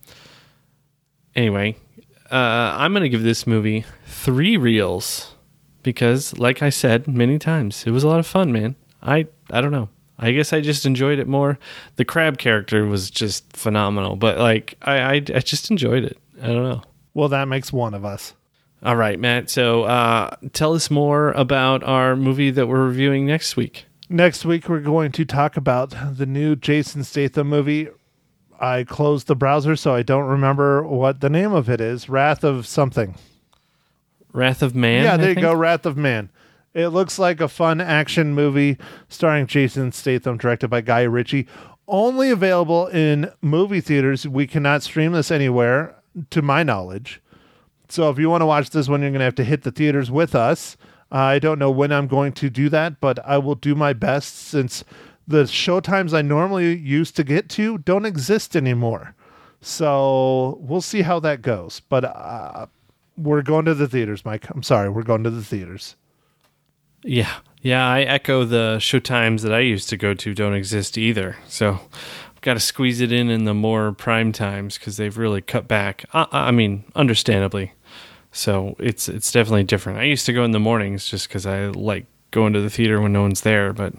Anyway, 1.35 1.77
uh, 2.31 2.35
I'm 2.35 2.93
gonna 2.93 3.09
give 3.09 3.21
this 3.21 3.45
movie 3.45 3.85
three 4.07 4.57
reels 4.57 5.35
because, 5.89 6.37
like 6.37 6.61
I 6.61 6.69
said 6.69 7.07
many 7.07 7.39
times, 7.39 7.85
it 7.87 7.91
was 7.91 8.03
a 8.03 8.07
lot 8.07 8.19
of 8.19 8.27
fun, 8.27 8.51
man. 8.51 8.75
I 9.01 9.27
I 9.49 9.61
don't 9.61 9.71
know. 9.71 9.89
I 10.17 10.31
guess 10.31 10.53
I 10.53 10.61
just 10.61 10.85
enjoyed 10.85 11.17
it 11.17 11.27
more. 11.27 11.57
The 11.95 12.05
crab 12.05 12.37
character 12.37 12.85
was 12.85 13.09
just 13.09 13.55
phenomenal, 13.55 14.15
but 14.15 14.37
like 14.37 14.75
I 14.81 14.99
I, 14.99 15.13
I 15.13 15.39
just 15.39 15.71
enjoyed 15.71 16.03
it. 16.03 16.17
I 16.41 16.47
don't 16.47 16.63
know. 16.63 16.81
Well, 17.13 17.29
that 17.29 17.47
makes 17.47 17.73
one 17.73 17.93
of 17.93 18.05
us. 18.05 18.33
All 18.83 18.95
right, 18.95 19.19
Matt. 19.19 19.49
So 19.49 19.83
uh, 19.83 20.35
tell 20.53 20.73
us 20.73 20.89
more 20.91 21.31
about 21.31 21.83
our 21.83 22.15
movie 22.15 22.51
that 22.51 22.67
we're 22.67 22.85
reviewing 22.85 23.25
next 23.25 23.57
week. 23.57 23.85
Next 24.07 24.45
week, 24.45 24.69
we're 24.69 24.79
going 24.79 25.11
to 25.13 25.25
talk 25.25 25.57
about 25.57 25.93
the 26.17 26.25
new 26.25 26.55
Jason 26.55 27.03
Statham 27.03 27.47
movie. 27.49 27.89
I 28.59 28.83
closed 28.83 29.27
the 29.27 29.35
browser, 29.35 29.75
so 29.75 29.93
I 29.93 30.03
don't 30.03 30.27
remember 30.27 30.83
what 30.83 31.21
the 31.21 31.29
name 31.29 31.53
of 31.53 31.69
it 31.69 31.81
is. 31.81 32.09
Wrath 32.09 32.43
of 32.43 32.67
something. 32.67 33.15
Wrath 34.33 34.61
of 34.61 34.75
Man. 34.75 35.03
yeah, 35.03 35.13
I 35.13 35.17
there 35.17 35.29
you 35.29 35.35
think? 35.35 35.43
go. 35.45 35.53
Wrath 35.53 35.85
of 35.85 35.97
Man. 35.97 36.29
It 36.73 36.89
looks 36.89 37.17
like 37.17 37.41
a 37.41 37.47
fun 37.47 37.81
action 37.81 38.33
movie 38.33 38.77
starring 39.07 39.47
Jason 39.47 39.91
Statham, 39.91 40.37
directed 40.37 40.67
by 40.69 40.81
Guy 40.81 41.01
Ritchie. 41.01 41.47
Only 41.87 42.29
available 42.29 42.85
in 42.87 43.31
movie 43.41 43.81
theaters. 43.81 44.27
We 44.27 44.45
cannot 44.45 44.83
stream 44.83 45.13
this 45.13 45.31
anywhere, 45.31 45.95
to 46.29 46.41
my 46.43 46.61
knowledge. 46.61 47.21
So 47.87 48.09
if 48.11 48.19
you 48.19 48.29
want 48.29 48.41
to 48.41 48.45
watch 48.45 48.69
this 48.69 48.87
one, 48.87 49.01
you're 49.01 49.09
going 49.09 49.19
to 49.19 49.25
have 49.25 49.35
to 49.35 49.43
hit 49.43 49.63
the 49.63 49.71
theaters 49.71 50.11
with 50.11 50.35
us. 50.35 50.77
I 51.11 51.39
don't 51.39 51.57
know 51.57 51.71
when 51.71 51.91
I'm 51.91 52.07
going 52.07 52.33
to 52.33 52.49
do 52.51 52.69
that, 52.69 53.01
but 53.01 53.17
I 53.25 53.39
will 53.39 53.55
do 53.55 53.73
my 53.73 53.93
best 53.93 54.35
since 54.35 54.83
the 55.27 55.47
show 55.47 55.79
times 55.79 56.13
I 56.13 56.21
normally 56.21 56.75
used 56.77 57.15
to 57.15 57.23
get 57.23 57.49
to 57.49 57.79
don't 57.79 58.05
exist 58.05 58.55
anymore. 58.55 59.15
So 59.59 60.57
we'll 60.61 60.81
see 60.81 61.01
how 61.01 61.19
that 61.21 61.41
goes. 61.41 61.81
But 61.89 62.05
uh, 62.05 62.67
we're 63.19 63.41
going 63.41 63.65
to 63.65 63.73
the 63.73 63.87
theaters, 63.87 64.25
Mike. 64.25 64.49
I'm 64.49 64.63
sorry, 64.63 64.89
we're 64.89 65.03
going 65.03 65.23
to 65.23 65.29
the 65.29 65.43
theaters. 65.43 65.95
Yeah, 67.03 67.33
yeah. 67.61 67.87
I 67.87 68.01
echo 68.01 68.43
the 68.43 68.79
show 68.79 68.99
times 68.99 69.43
that 69.43 69.53
I 69.53 69.59
used 69.59 69.89
to 69.89 69.97
go 69.97 70.13
to 70.13 70.33
don't 70.33 70.53
exist 70.53 70.97
either. 70.97 71.37
So 71.47 71.79
I've 72.35 72.41
got 72.41 72.55
to 72.55 72.59
squeeze 72.59 73.01
it 73.01 73.11
in 73.11 73.29
in 73.29 73.45
the 73.45 73.53
more 73.53 73.91
prime 73.93 74.31
times 74.31 74.77
because 74.77 74.97
they've 74.97 75.17
really 75.17 75.41
cut 75.41 75.67
back. 75.67 76.05
I, 76.13 76.27
I 76.31 76.51
mean, 76.51 76.83
understandably. 76.95 77.73
So 78.31 78.75
it's 78.79 79.09
it's 79.09 79.31
definitely 79.31 79.63
different. 79.63 79.99
I 79.99 80.03
used 80.03 80.25
to 80.25 80.33
go 80.33 80.43
in 80.43 80.51
the 80.51 80.59
mornings 80.59 81.07
just 81.07 81.27
because 81.27 81.45
I 81.45 81.67
like 81.67 82.05
going 82.31 82.53
to 82.53 82.61
the 82.61 82.69
theater 82.69 83.01
when 83.01 83.13
no 83.13 83.21
one's 83.21 83.41
there, 83.41 83.73
but 83.73 83.93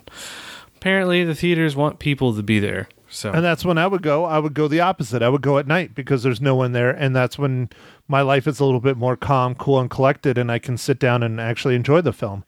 apparently 0.76 1.24
the 1.24 1.34
theaters 1.34 1.74
want 1.74 1.98
people 1.98 2.34
to 2.34 2.42
be 2.42 2.60
there. 2.60 2.88
So 3.10 3.32
And 3.32 3.44
that's 3.44 3.64
when 3.64 3.76
I 3.76 3.86
would 3.86 4.02
go. 4.02 4.24
I 4.24 4.38
would 4.38 4.54
go 4.54 4.68
the 4.68 4.80
opposite. 4.80 5.22
I 5.22 5.28
would 5.28 5.42
go 5.42 5.58
at 5.58 5.66
night 5.66 5.94
because 5.94 6.22
there's 6.22 6.40
no 6.40 6.54
one 6.54 6.72
there. 6.72 6.90
And 6.90 7.14
that's 7.14 7.38
when 7.38 7.68
my 8.08 8.22
life 8.22 8.46
is 8.46 8.60
a 8.60 8.64
little 8.64 8.80
bit 8.80 8.96
more 8.96 9.16
calm, 9.16 9.54
cool, 9.54 9.80
and 9.80 9.90
collected, 9.90 10.38
and 10.38 10.50
I 10.50 10.58
can 10.58 10.78
sit 10.78 10.98
down 10.98 11.22
and 11.22 11.40
actually 11.40 11.74
enjoy 11.74 12.00
the 12.00 12.12
film. 12.12 12.44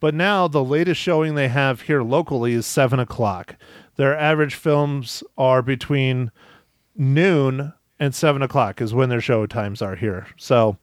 But 0.00 0.14
now 0.14 0.48
the 0.48 0.64
latest 0.64 1.00
showing 1.00 1.34
they 1.34 1.48
have 1.48 1.82
here 1.82 2.02
locally 2.02 2.52
is 2.54 2.66
seven 2.66 2.98
o'clock. 2.98 3.56
Their 3.96 4.16
average 4.16 4.54
films 4.54 5.22
are 5.38 5.62
between 5.62 6.30
noon 6.94 7.72
and 7.98 8.14
seven 8.14 8.42
o'clock 8.42 8.80
is 8.80 8.94
when 8.94 9.08
their 9.08 9.20
show 9.20 9.46
times 9.46 9.80
are 9.80 9.96
here. 9.96 10.26
So, 10.36 10.76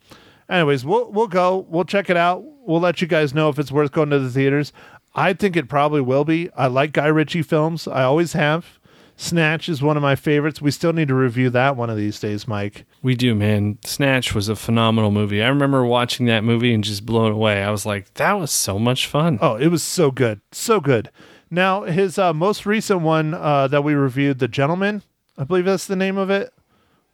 anyways, 0.49 0.83
we'll 0.85 1.11
we'll 1.11 1.27
go. 1.27 1.65
We'll 1.69 1.85
check 1.85 2.09
it 2.09 2.17
out. 2.17 2.43
We'll 2.43 2.81
let 2.81 3.01
you 3.01 3.07
guys 3.07 3.33
know 3.33 3.49
if 3.49 3.59
it's 3.59 3.71
worth 3.71 3.91
going 3.91 4.09
to 4.09 4.19
the 4.19 4.29
theaters. 4.29 4.73
I 5.15 5.33
think 5.33 5.55
it 5.55 5.69
probably 5.69 6.01
will 6.01 6.25
be. 6.25 6.49
I 6.55 6.67
like 6.67 6.91
Guy 6.91 7.05
Ritchie 7.07 7.43
films. 7.43 7.87
I 7.87 8.03
always 8.03 8.33
have. 8.33 8.79
Snatch 9.23 9.69
is 9.69 9.81
one 9.81 9.95
of 9.95 10.03
my 10.03 10.15
favorites. 10.15 10.61
We 10.61 10.69
still 10.71 10.91
need 10.91 11.07
to 11.07 11.15
review 11.15 11.49
that 11.51 11.77
one 11.77 11.89
of 11.89 11.95
these 11.95 12.19
days, 12.19 12.45
Mike. 12.45 12.85
we 13.01 13.15
do, 13.15 13.33
man. 13.33 13.77
Snatch 13.85 14.35
was 14.35 14.49
a 14.49 14.55
phenomenal 14.55 15.11
movie. 15.11 15.41
I 15.41 15.47
remember 15.47 15.85
watching 15.85 16.25
that 16.25 16.43
movie 16.43 16.73
and 16.73 16.83
just 16.83 17.05
blown 17.05 17.31
away. 17.31 17.63
I 17.63 17.71
was 17.71 17.85
like, 17.85 18.13
that 18.15 18.33
was 18.33 18.51
so 18.51 18.77
much 18.77 19.07
fun. 19.07 19.39
Oh, 19.41 19.55
it 19.55 19.67
was 19.69 19.81
so 19.81 20.11
good. 20.11 20.41
So 20.51 20.81
good. 20.81 21.09
Now, 21.49 21.83
his 21.83 22.17
uh, 22.17 22.33
most 22.33 22.65
recent 22.65 22.99
one 23.01 23.33
uh, 23.33 23.67
that 23.69 23.83
we 23.83 23.93
reviewed, 23.93 24.39
The 24.39 24.47
Gentleman, 24.49 25.03
I 25.37 25.45
believe 25.45 25.65
that's 25.65 25.87
the 25.87 25.95
name 25.95 26.17
of 26.17 26.29
it. 26.29 26.51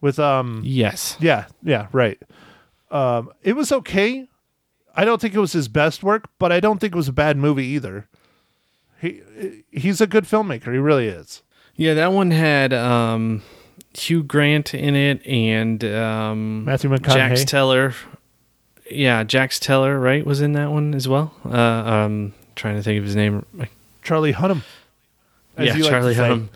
With 0.02 0.18
um 0.18 0.62
Yes. 0.64 1.18
yeah, 1.20 1.46
yeah, 1.62 1.88
right. 1.92 2.18
Um 2.90 3.32
it 3.44 3.54
was 3.54 3.72
okay. 3.72 4.28
I 4.96 5.06
don't 5.06 5.20
think 5.22 5.34
it 5.36 5.40
was 5.40 5.52
his 5.52 5.68
best 5.68 6.04
work, 6.04 6.30
but 6.40 6.52
I 6.54 6.60
don't 6.60 6.80
think 6.80 6.94
it 6.94 6.98
was 6.98 7.10
a 7.10 7.14
bad 7.14 7.36
movie 7.38 7.66
either. 7.66 8.08
He 9.02 9.22
he's 9.72 10.00
a 10.02 10.08
good 10.08 10.24
filmmaker. 10.24 10.72
He 10.72 10.80
really 10.80 11.08
is. 11.08 11.44
Yeah, 11.80 11.94
that 11.94 12.12
one 12.12 12.30
had 12.32 12.74
um, 12.74 13.42
Hugh 13.94 14.22
Grant 14.22 14.74
in 14.74 14.98
it 14.98 15.26
and 15.26 15.82
um, 15.86 16.66
Matthew 16.66 16.90
McConaughey. 16.90 17.14
Jax 17.14 17.46
Teller. 17.46 17.94
Yeah, 18.92 19.24
Jax 19.24 19.62
Teller, 19.62 19.98
right, 19.98 20.26
was 20.26 20.42
in 20.42 20.52
that 20.54 20.72
one 20.72 20.94
as 20.94 21.08
well. 21.08 21.34
Uh, 21.46 21.56
um, 21.58 22.34
trying 22.56 22.76
to 22.76 22.84
think 22.84 22.98
of 22.98 23.06
his 23.06 23.16
name. 23.16 23.46
Charlie 24.04 24.34
Hunnam. 24.34 24.64
yeah, 25.58 25.72
like 25.76 25.84
Charlie. 25.84 26.16
Hunnam. 26.16 26.50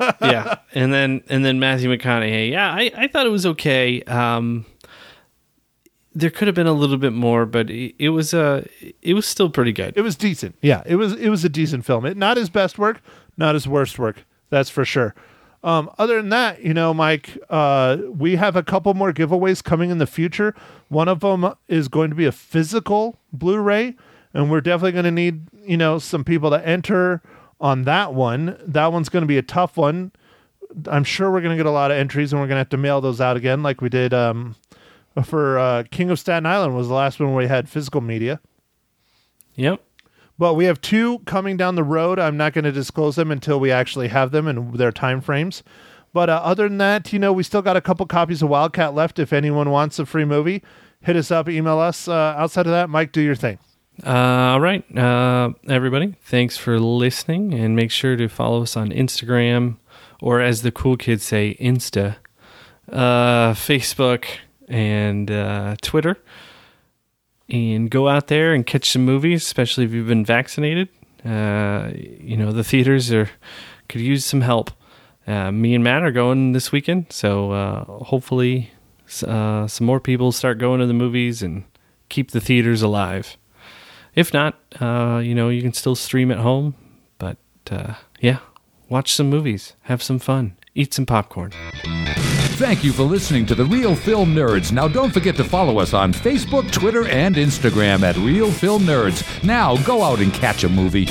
yeah, 0.20 0.56
and 0.74 0.92
then 0.92 1.22
and 1.28 1.44
then 1.44 1.60
Matthew 1.60 1.88
McConaughey. 1.96 2.50
Yeah, 2.50 2.68
I, 2.68 2.90
I 2.96 3.06
thought 3.06 3.26
it 3.26 3.30
was 3.30 3.46
okay. 3.46 4.02
Um, 4.02 4.66
there 6.16 6.30
could 6.30 6.48
have 6.48 6.56
been 6.56 6.66
a 6.66 6.72
little 6.72 6.96
bit 6.96 7.12
more, 7.12 7.46
but 7.46 7.70
it, 7.70 7.94
it 8.00 8.08
was 8.08 8.34
uh, 8.34 8.66
it 9.02 9.14
was 9.14 9.24
still 9.24 9.50
pretty 9.50 9.72
good. 9.72 9.96
It 9.96 10.02
was 10.02 10.16
decent. 10.16 10.56
Yeah, 10.62 10.82
it 10.84 10.96
was 10.96 11.12
it 11.12 11.28
was 11.28 11.44
a 11.44 11.48
decent 11.48 11.84
film. 11.84 12.04
It 12.04 12.16
not 12.16 12.36
his 12.36 12.50
best 12.50 12.76
work, 12.76 13.00
not 13.36 13.54
his 13.54 13.68
worst 13.68 14.00
work. 14.00 14.24
That's 14.50 14.70
for 14.70 14.84
sure. 14.84 15.14
Um, 15.64 15.90
other 15.96 16.16
than 16.16 16.28
that, 16.28 16.62
you 16.62 16.74
know, 16.74 16.92
Mike, 16.92 17.38
uh, 17.48 17.96
we 18.10 18.36
have 18.36 18.54
a 18.54 18.62
couple 18.62 18.92
more 18.92 19.14
giveaways 19.14 19.64
coming 19.64 19.90
in 19.90 19.96
the 19.96 20.06
future. 20.06 20.54
One 20.88 21.08
of 21.08 21.20
them 21.20 21.54
is 21.68 21.88
going 21.88 22.10
to 22.10 22.16
be 22.16 22.26
a 22.26 22.32
physical 22.32 23.18
Blu-ray, 23.32 23.96
and 24.34 24.50
we're 24.50 24.60
definitely 24.60 24.92
going 24.92 25.06
to 25.06 25.10
need 25.10 25.40
you 25.64 25.78
know 25.78 25.98
some 25.98 26.22
people 26.22 26.50
to 26.50 26.66
enter 26.66 27.22
on 27.60 27.84
that 27.84 28.12
one. 28.12 28.58
That 28.60 28.92
one's 28.92 29.08
going 29.08 29.22
to 29.22 29.26
be 29.26 29.38
a 29.38 29.42
tough 29.42 29.78
one. 29.78 30.12
I'm 30.86 31.04
sure 31.04 31.30
we're 31.30 31.40
going 31.40 31.56
to 31.56 31.62
get 31.62 31.66
a 31.66 31.70
lot 31.70 31.90
of 31.90 31.96
entries, 31.96 32.32
and 32.32 32.40
we're 32.42 32.46
going 32.46 32.56
to 32.56 32.60
have 32.60 32.68
to 32.70 32.76
mail 32.76 33.00
those 33.00 33.22
out 33.22 33.38
again, 33.38 33.62
like 33.62 33.80
we 33.80 33.88
did 33.88 34.12
um, 34.12 34.56
for 35.24 35.58
uh, 35.58 35.84
King 35.90 36.10
of 36.10 36.18
Staten 36.18 36.44
Island. 36.44 36.76
Was 36.76 36.88
the 36.88 36.94
last 36.94 37.18
one 37.18 37.30
where 37.30 37.44
we 37.44 37.48
had 37.48 37.70
physical 37.70 38.02
media. 38.02 38.38
Yep. 39.54 39.80
But 40.38 40.54
we 40.54 40.64
have 40.64 40.80
two 40.80 41.20
coming 41.20 41.56
down 41.56 41.76
the 41.76 41.84
road. 41.84 42.18
I'm 42.18 42.36
not 42.36 42.52
going 42.52 42.64
to 42.64 42.72
disclose 42.72 43.16
them 43.16 43.30
until 43.30 43.60
we 43.60 43.70
actually 43.70 44.08
have 44.08 44.32
them 44.32 44.48
and 44.48 44.74
their 44.74 44.90
time 44.90 45.20
frames. 45.20 45.62
But 46.12 46.30
uh, 46.30 46.40
other 46.44 46.68
than 46.68 46.78
that, 46.78 47.12
you 47.12 47.18
know, 47.18 47.32
we 47.32 47.42
still 47.42 47.62
got 47.62 47.76
a 47.76 47.80
couple 47.80 48.06
copies 48.06 48.42
of 48.42 48.48
Wildcat 48.48 48.94
left. 48.94 49.18
If 49.18 49.32
anyone 49.32 49.70
wants 49.70 49.98
a 49.98 50.06
free 50.06 50.24
movie, 50.24 50.62
hit 51.00 51.16
us 51.16 51.30
up, 51.30 51.48
email 51.48 51.78
us. 51.78 52.08
Uh, 52.08 52.34
outside 52.36 52.66
of 52.66 52.72
that, 52.72 52.88
Mike, 52.88 53.12
do 53.12 53.20
your 53.20 53.34
thing. 53.34 53.58
Uh, 54.04 54.10
all 54.10 54.60
right, 54.60 54.84
uh, 54.98 55.50
everybody. 55.68 56.16
Thanks 56.22 56.56
for 56.56 56.80
listening, 56.80 57.54
and 57.54 57.76
make 57.76 57.92
sure 57.92 58.16
to 58.16 58.28
follow 58.28 58.62
us 58.62 58.76
on 58.76 58.90
Instagram, 58.90 59.76
or 60.20 60.40
as 60.40 60.62
the 60.62 60.72
cool 60.72 60.96
kids 60.96 61.22
say, 61.22 61.56
Insta, 61.60 62.16
uh, 62.90 63.52
Facebook, 63.52 64.24
and 64.68 65.30
uh, 65.30 65.76
Twitter. 65.80 66.16
And 67.48 67.90
go 67.90 68.08
out 68.08 68.28
there 68.28 68.54
and 68.54 68.66
catch 68.66 68.90
some 68.90 69.04
movies, 69.04 69.42
especially 69.42 69.84
if 69.84 69.92
you've 69.92 70.08
been 70.08 70.24
vaccinated. 70.24 70.88
Uh, 71.24 71.90
you 71.94 72.36
know 72.36 72.52
the 72.52 72.64
theaters 72.64 73.12
are 73.12 73.30
could 73.88 74.00
use 74.00 74.24
some 74.24 74.42
help. 74.42 74.70
Uh, 75.26 75.50
me 75.50 75.74
and 75.74 75.82
Matt 75.82 76.02
are 76.02 76.10
going 76.10 76.52
this 76.52 76.70
weekend, 76.72 77.06
so 77.10 77.52
uh, 77.52 77.84
hopefully 77.84 78.70
uh, 79.26 79.66
some 79.66 79.86
more 79.86 80.00
people 80.00 80.32
start 80.32 80.58
going 80.58 80.80
to 80.80 80.86
the 80.86 80.94
movies 80.94 81.42
and 81.42 81.64
keep 82.08 82.30
the 82.30 82.40
theaters 82.40 82.82
alive. 82.82 83.36
If 84.14 84.32
not, 84.32 84.58
uh, 84.80 85.20
you 85.24 85.34
know, 85.34 85.48
you 85.48 85.62
can 85.62 85.72
still 85.72 85.96
stream 85.96 86.30
at 86.30 86.38
home. 86.38 86.74
But 87.18 87.38
uh, 87.70 87.94
yeah, 88.20 88.38
watch 88.88 89.12
some 89.12 89.30
movies, 89.30 89.74
have 89.82 90.02
some 90.02 90.18
fun, 90.18 90.56
eat 90.74 90.94
some 90.94 91.06
popcorn. 91.06 91.52
Thank 92.56 92.84
you 92.84 92.92
for 92.92 93.02
listening 93.02 93.46
to 93.46 93.56
The 93.56 93.64
Real 93.64 93.96
Film 93.96 94.32
Nerds. 94.32 94.70
Now, 94.70 94.86
don't 94.86 95.12
forget 95.12 95.34
to 95.36 95.44
follow 95.44 95.80
us 95.80 95.92
on 95.92 96.12
Facebook, 96.12 96.70
Twitter, 96.70 97.04
and 97.08 97.34
Instagram 97.34 98.02
at 98.02 98.16
Real 98.16 98.48
Film 98.48 98.84
Nerds. 98.84 99.42
Now, 99.42 99.76
go 99.78 100.04
out 100.04 100.20
and 100.20 100.32
catch 100.32 100.62
a 100.62 100.68
movie. 100.68 101.06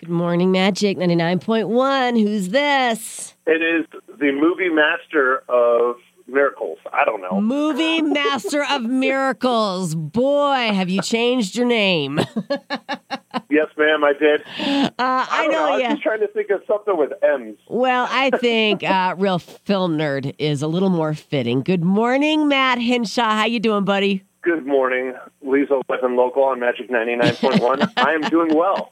Good 0.00 0.08
morning, 0.08 0.50
Magic 0.50 0.98
99.1. 0.98 2.20
Who's 2.20 2.48
this? 2.48 3.34
It 3.46 3.62
is 3.62 3.86
the 4.18 4.32
movie 4.32 4.68
master 4.68 5.44
of 5.48 5.94
miracles. 6.32 6.78
I 6.92 7.04
don't 7.04 7.20
know. 7.20 7.40
Movie 7.40 8.02
Master 8.02 8.64
of 8.68 8.82
Miracles. 8.82 9.94
Boy, 9.94 10.70
have 10.72 10.88
you 10.88 11.02
changed 11.02 11.54
your 11.56 11.66
name. 11.66 12.18
Uh, 12.18 12.96
Yes, 13.48 13.68
ma'am, 13.76 14.02
I 14.02 14.12
did. 14.14 14.42
I, 14.58 14.90
I, 14.98 15.42
don't 15.42 15.52
know, 15.52 15.64
I 15.64 15.70
was 15.72 15.82
just 15.82 16.02
trying 16.02 16.20
to 16.20 16.28
think 16.28 16.48
of 16.50 16.62
something 16.66 16.96
with 16.96 17.12
M's. 17.22 17.58
Well, 17.68 18.08
I 18.10 18.30
think 18.30 18.82
uh, 18.82 19.14
Real 19.18 19.38
Film 19.38 19.98
Nerd 19.98 20.34
is 20.38 20.62
a 20.62 20.66
little 20.66 20.88
more 20.88 21.12
fitting. 21.12 21.60
Good 21.60 21.84
morning, 21.84 22.48
Matt 22.48 22.78
Hinshaw. 22.78 23.22
How 23.30 23.44
you 23.44 23.60
doing, 23.60 23.84
buddy? 23.84 24.24
Good 24.42 24.66
morning, 24.66 25.14
Lisa 25.42 25.80
Living 25.88 26.16
Local 26.16 26.42
on 26.44 26.60
Magic 26.60 26.90
99.1. 26.90 27.92
I 27.96 28.12
am 28.12 28.22
doing 28.22 28.56
well. 28.56 28.90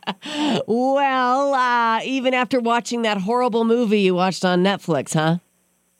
Well, 0.66 1.54
uh, 1.54 2.00
even 2.04 2.34
after 2.34 2.60
watching 2.60 3.02
that 3.02 3.18
horrible 3.18 3.64
movie 3.64 4.00
you 4.00 4.14
watched 4.14 4.44
on 4.44 4.62
Netflix, 4.62 5.14
huh? 5.14 5.38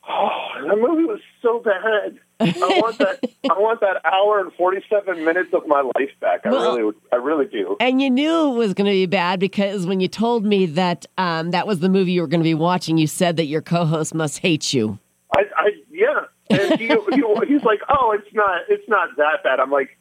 Oh, 0.09 0.28
that 0.68 0.76
movie 0.76 1.05
was 1.05 1.20
so 1.43 1.61
bad. 1.61 2.18
I 2.41 2.80
want 2.80 2.99
that. 2.99 3.20
I 3.51 3.59
want 3.59 3.80
that 3.80 4.01
hour 4.05 4.41
and 4.41 4.53
forty-seven 4.55 5.24
minutes 5.24 5.51
of 5.53 5.66
my 5.66 5.80
life 5.80 6.11
back. 6.20 6.41
I 6.45 6.51
Well- 6.51 6.76
really, 6.76 6.93
I 7.12 7.16
really 7.16 7.47
do. 7.47 7.76
And 7.80 8.01
you 8.01 8.11
knew 8.11 8.53
it 8.53 8.57
was 8.57 8.74
going 8.74 8.86
to 8.86 8.93
be 8.93 9.07
bad 9.07 9.41
because 9.41 9.86
when 9.86 10.01
you 10.01 10.09
told 10.09 10.45
me 10.45 10.66
that 10.66 11.07
um, 11.18 11.51
that 11.51 11.66
was 11.66 11.80
the 11.80 11.88
movie 11.88 12.12
you 12.12 12.22
were 12.22 12.26
going 12.26 12.41
to 12.41 12.45
be 12.45 12.55
watching, 12.55 12.97
you 12.99 13.07
said 13.07 13.36
that 13.36 13.47
your 13.47 13.62
co-host 13.62 14.14
must 14.14 14.38
hate 14.38 14.72
you. 14.72 14.99
I, 15.36 15.45
I 15.57 15.70
yeah. 15.91 16.20
And 16.51 16.80
he, 16.80 16.88
he, 16.88 16.95
he's 17.47 17.62
like, 17.62 17.80
oh, 17.88 18.12
it's 18.18 18.34
not, 18.34 18.62
it's 18.68 18.88
not 18.88 19.11
that 19.16 19.43
bad. 19.45 19.61
I'm 19.61 19.70
like, 19.70 19.97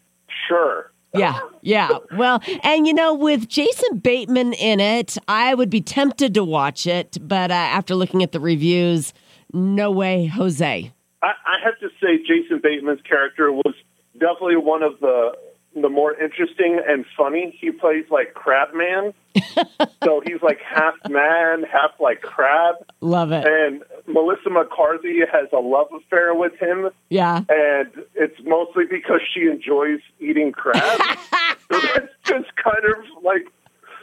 sure. 0.48 0.92
Yeah, 1.14 1.40
yeah. 1.62 1.90
Well, 2.16 2.40
and 2.64 2.86
you 2.86 2.94
know, 2.94 3.16
with 3.16 3.48
Jason 3.48 3.98
Bateman 3.98 4.54
in 4.54 4.80
it, 4.80 5.18
I 5.28 5.56
would 5.56 5.70
be 5.72 5.82
tempted 5.82 6.36
to 6.36 6.44
watch 6.44 6.86
it, 6.86 7.18
but 7.22 7.50
uh, 7.50 7.56
after 7.56 7.96
looking 7.96 8.22
at 8.22 8.32
the 8.32 8.40
reviews, 8.40 9.12
no 9.52 9.90
way, 9.90 10.28
Jose. 10.28 10.92
I, 11.22 11.28
I 11.46 11.56
have 11.64 11.78
to 11.80 11.90
say, 12.02 12.18
Jason 12.20 12.60
Bateman's 12.64 13.02
character 13.02 13.52
was 13.52 13.74
definitely 14.14 14.58
one 14.58 14.84
of 14.84 15.00
the 15.00 15.38
the 15.76 15.88
more 15.90 16.14
interesting 16.20 16.82
and 16.86 17.06
funny. 17.16 17.56
He 17.62 17.70
plays 17.72 18.06
like 18.10 18.34
Crab 18.34 18.70
Man, 18.74 19.14
so 20.04 20.20
he's 20.26 20.42
like 20.42 20.58
half 20.62 20.96
man, 21.08 21.64
half 21.64 21.92
like 22.00 22.22
crab. 22.22 22.76
Love 23.02 23.32
it. 23.32 23.46
And 23.46 23.84
Melissa 24.08 24.50
McCarthy 24.50 25.20
has 25.32 25.48
a 25.54 25.60
love 25.60 25.88
affair 25.96 26.34
with 26.34 26.54
him, 26.60 26.90
Yeah. 27.10 27.44
and 27.50 28.04
it's 28.16 28.36
mostly 28.44 28.86
because 28.90 29.22
she 29.32 29.42
enjoys 29.42 30.00
eating 30.20 30.52
crab. 30.52 31.00
so 31.72 31.80
that's 31.80 32.14
just 32.26 32.48
kind 32.56 32.84
of 32.86 33.24
like 33.24 33.48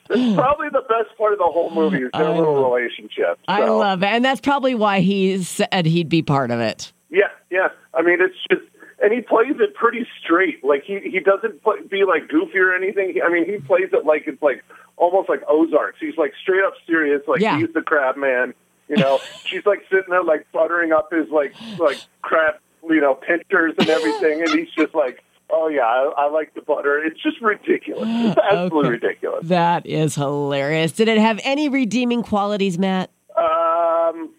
that's 0.08 0.34
probably 0.36 0.68
the 0.68 0.82
best 0.88 1.18
part 1.18 1.32
of 1.32 1.38
the 1.40 1.44
whole 1.46 1.70
movie 1.74 2.04
is 2.04 2.10
their 2.14 2.26
I 2.28 2.36
little 2.38 2.54
love- 2.62 2.72
relationship. 2.72 3.40
I 3.48 3.64
love 3.68 4.04
it. 4.04 4.06
And 4.06 4.24
that's 4.24 4.40
probably 4.40 4.76
why 4.76 5.00
he 5.00 5.42
said 5.42 5.84
he'd 5.84 6.08
be 6.08 6.22
part 6.22 6.52
of 6.52 6.60
it. 6.60 6.92
Yeah, 7.16 7.28
yeah. 7.50 7.68
I 7.94 8.02
mean, 8.02 8.18
it's 8.20 8.36
just, 8.50 8.62
and 9.02 9.12
he 9.12 9.20
plays 9.22 9.54
it 9.58 9.74
pretty 9.74 10.06
straight. 10.22 10.62
Like 10.64 10.82
he 10.84 11.00
he 11.00 11.20
doesn't 11.20 11.62
play, 11.62 11.76
be 11.90 12.04
like 12.04 12.28
goofy 12.28 12.58
or 12.58 12.74
anything. 12.74 13.12
He, 13.14 13.22
I 13.22 13.28
mean, 13.30 13.46
he 13.46 13.58
plays 13.58 13.88
it 13.92 14.04
like 14.04 14.24
it's 14.26 14.42
like 14.42 14.62
almost 14.96 15.28
like 15.28 15.42
Ozarks. 15.48 15.98
He's 16.00 16.16
like 16.18 16.32
straight 16.42 16.64
up 16.64 16.74
serious. 16.86 17.22
Like 17.26 17.40
Yeah. 17.40 17.58
he's 17.58 17.72
the 17.72 17.82
crab 17.82 18.16
man. 18.16 18.52
You 18.88 18.96
know, 18.96 19.18
she's 19.46 19.64
like 19.64 19.80
sitting 19.90 20.10
there 20.10 20.22
like 20.22 20.46
buttering 20.52 20.92
up 20.92 21.12
his 21.12 21.28
like 21.30 21.54
like 21.78 21.98
crab 22.22 22.54
you 22.88 23.00
know 23.00 23.14
pinchers 23.14 23.74
and 23.78 23.88
everything, 23.88 24.42
and 24.42 24.50
he's 24.50 24.70
just 24.76 24.94
like. 24.94 25.22
Oh 25.48 25.68
yeah, 25.68 25.82
I, 25.82 26.24
I 26.24 26.28
like 26.28 26.54
the 26.54 26.60
butter. 26.60 26.98
It's 27.04 27.22
just 27.22 27.40
ridiculous. 27.40 28.08
It's 28.08 28.36
absolutely 28.50 28.78
Okay. 28.96 29.06
ridiculous. 29.06 29.46
That 29.46 29.86
is 29.86 30.16
hilarious. 30.16 30.90
Did 30.90 31.06
it 31.06 31.18
have 31.18 31.38
any 31.44 31.68
redeeming 31.68 32.24
qualities, 32.24 32.80
Matt? 32.80 33.10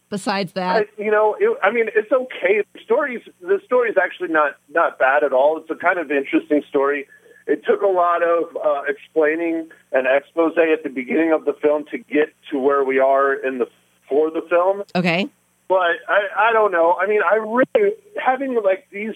Besides 0.10 0.54
I, 0.56 0.60
that, 0.60 0.88
you 0.98 1.12
know, 1.12 1.36
it, 1.40 1.58
I 1.62 1.72
mean, 1.72 1.90
it's 1.94 2.12
okay. 2.12 2.64
The 2.74 2.80
story's 2.84 3.22
the 3.42 3.60
story's 3.66 3.96
actually 4.02 4.30
not 4.30 4.56
not 4.70 4.98
bad 4.98 5.24
at 5.24 5.34
all. 5.34 5.58
It's 5.58 5.70
a 5.70 5.76
kind 5.76 6.00
of 6.00 6.12
interesting 6.12 6.64
story. 6.70 7.08
It 7.46 7.66
took 7.66 7.82
a 7.82 7.88
lot 7.88 8.24
of 8.24 8.56
uh, 8.58 8.82
explaining 8.88 9.70
and 9.92 10.08
expose 10.08 10.58
at 10.58 10.84
the 10.84 10.90
beginning 10.90 11.32
of 11.32 11.46
the 11.46 11.54
film 11.54 11.86
to 11.92 11.98
get 11.98 12.34
to 12.52 12.60
where 12.60 12.84
we 12.84 13.00
are 13.00 13.34
in 13.34 13.58
the 13.58 13.68
for 14.10 14.32
the 14.32 14.42
film. 14.50 14.84
okay. 14.96 15.30
But 15.68 15.98
I, 16.08 16.50
I 16.50 16.54
don't 16.54 16.72
know. 16.72 16.96
I 17.00 17.08
mean, 17.08 17.22
I 17.24 17.36
really 17.36 17.94
having 18.24 18.56
like 18.64 18.88
these 18.92 19.16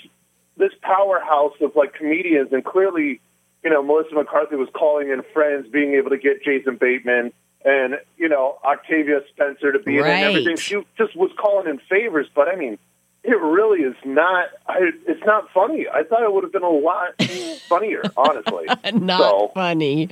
this 0.57 0.71
powerhouse 0.81 1.53
of 1.61 1.75
like 1.75 1.93
comedians, 1.93 2.49
and 2.51 2.63
clearly, 2.63 3.21
you 3.63 3.69
know, 3.69 3.81
Melissa 3.81 4.13
McCarthy 4.13 4.55
was 4.57 4.67
calling 4.73 5.09
in 5.09 5.21
friends, 5.33 5.67
being 5.71 5.93
able 5.93 6.09
to 6.09 6.17
get 6.17 6.43
Jason 6.43 6.75
Bateman 6.75 7.31
and 7.66 7.95
you 8.18 8.30
know 8.30 8.57
Octavia 8.64 9.22
Spencer 9.34 9.72
to 9.72 9.80
be 9.80 9.97
in 9.97 10.05
it 10.05 10.09
and 10.09 10.24
everything. 10.36 10.57
She 10.57 10.82
just 10.97 11.16
was 11.16 11.32
calling 11.39 11.68
in 11.70 11.80
favors, 11.89 12.28
but 12.36 12.47
I 12.47 12.55
mean. 12.55 12.78
It 13.24 13.39
really 13.39 13.82
is 13.82 13.93
not. 14.03 14.47
I, 14.66 14.78
it's 15.07 15.24
not 15.28 15.43
funny. 15.53 15.86
I 15.88 16.01
thought 16.01 16.24
it 16.24 16.34
would 16.34 16.43
have 16.43 16.51
been 16.51 16.64
a 16.64 16.68
lot 16.68 17.22
funnier, 17.70 18.01
honestly. 18.18 18.66
Not 18.99 19.20
So- 19.22 19.51
funny. 19.53 20.09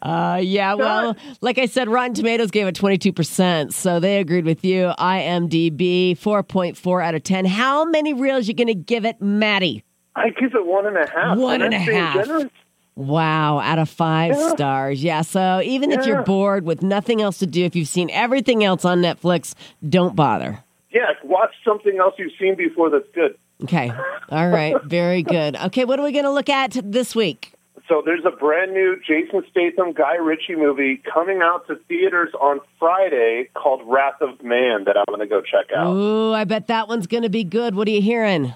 Uh, 0.00 0.38
yeah, 0.40 0.74
well, 0.74 1.16
like 1.40 1.58
I 1.58 1.66
said, 1.66 1.88
Rotten 1.88 2.14
Tomatoes 2.14 2.52
gave 2.52 2.68
it 2.68 2.76
22%, 2.76 3.72
so 3.72 3.98
they 3.98 4.20
agreed 4.20 4.44
with 4.44 4.64
you. 4.64 4.92
IMDb, 4.96 6.12
4.4 6.16 7.04
out 7.04 7.16
of 7.16 7.24
10. 7.24 7.46
How 7.46 7.84
many 7.84 8.14
reels 8.14 8.46
you 8.46 8.54
going 8.54 8.68
to 8.68 8.74
give 8.74 9.04
it, 9.04 9.20
Maddie? 9.20 9.82
I 10.14 10.30
give 10.30 10.54
it 10.54 10.64
one 10.64 10.86
and 10.86 10.96
a 10.96 11.10
half. 11.10 11.36
One 11.38 11.62
and 11.62 11.72
That's 11.72 11.88
a 11.88 11.94
half. 11.94 12.14
generous. 12.26 12.50
Wow, 12.94 13.58
out 13.60 13.78
of 13.78 13.88
five 13.88 14.34
Yeah. 14.36 14.48
stars. 14.50 15.02
Yeah, 15.02 15.22
so 15.22 15.60
even 15.64 15.92
if 15.92 16.04
you're 16.04 16.22
bored 16.24 16.64
with 16.64 16.82
nothing 16.82 17.22
else 17.22 17.38
to 17.38 17.46
do, 17.46 17.64
if 17.64 17.74
you've 17.74 17.88
seen 17.88 18.10
everything 18.10 18.62
else 18.64 18.84
on 18.84 19.00
Netflix, 19.00 19.54
don't 19.88 20.14
bother. 20.14 20.58
Yeah, 20.90 21.06
watch 21.24 21.54
something 21.64 21.98
else 21.98 22.14
you've 22.18 22.32
seen 22.38 22.54
before 22.54 22.90
that's 22.90 23.06
good. 23.14 23.34
Okay. 23.64 23.90
All 24.28 24.48
right. 24.50 24.74
Very 24.84 25.22
good. 25.22 25.56
Okay, 25.56 25.84
what 25.86 25.98
are 25.98 26.02
we 26.02 26.12
going 26.12 26.24
to 26.24 26.30
look 26.30 26.50
at 26.50 26.76
this 26.84 27.14
week? 27.14 27.54
So 27.88 28.02
there's 28.04 28.24
a 28.24 28.30
brand 28.30 28.72
new 28.74 28.96
Jason 29.06 29.42
Statham, 29.50 29.92
Guy 29.92 30.14
Ritchie 30.16 30.54
movie 30.56 31.02
coming 31.12 31.40
out 31.42 31.66
to 31.68 31.76
theaters 31.88 32.30
on 32.40 32.60
Friday 32.78 33.48
called 33.54 33.80
Wrath 33.86 34.20
of 34.20 34.42
Man 34.42 34.84
that 34.84 34.96
I'm 34.96 35.04
going 35.08 35.20
to 35.20 35.26
go 35.26 35.40
check 35.40 35.72
out. 35.76 35.92
Ooh, 35.94 36.32
I 36.32 36.44
bet 36.44 36.68
that 36.68 36.88
one's 36.88 37.06
going 37.06 37.22
to 37.24 37.28
be 37.28 37.42
good. 37.44 37.74
What 37.74 37.88
are 37.88 37.90
you 37.90 38.02
hearing? 38.02 38.54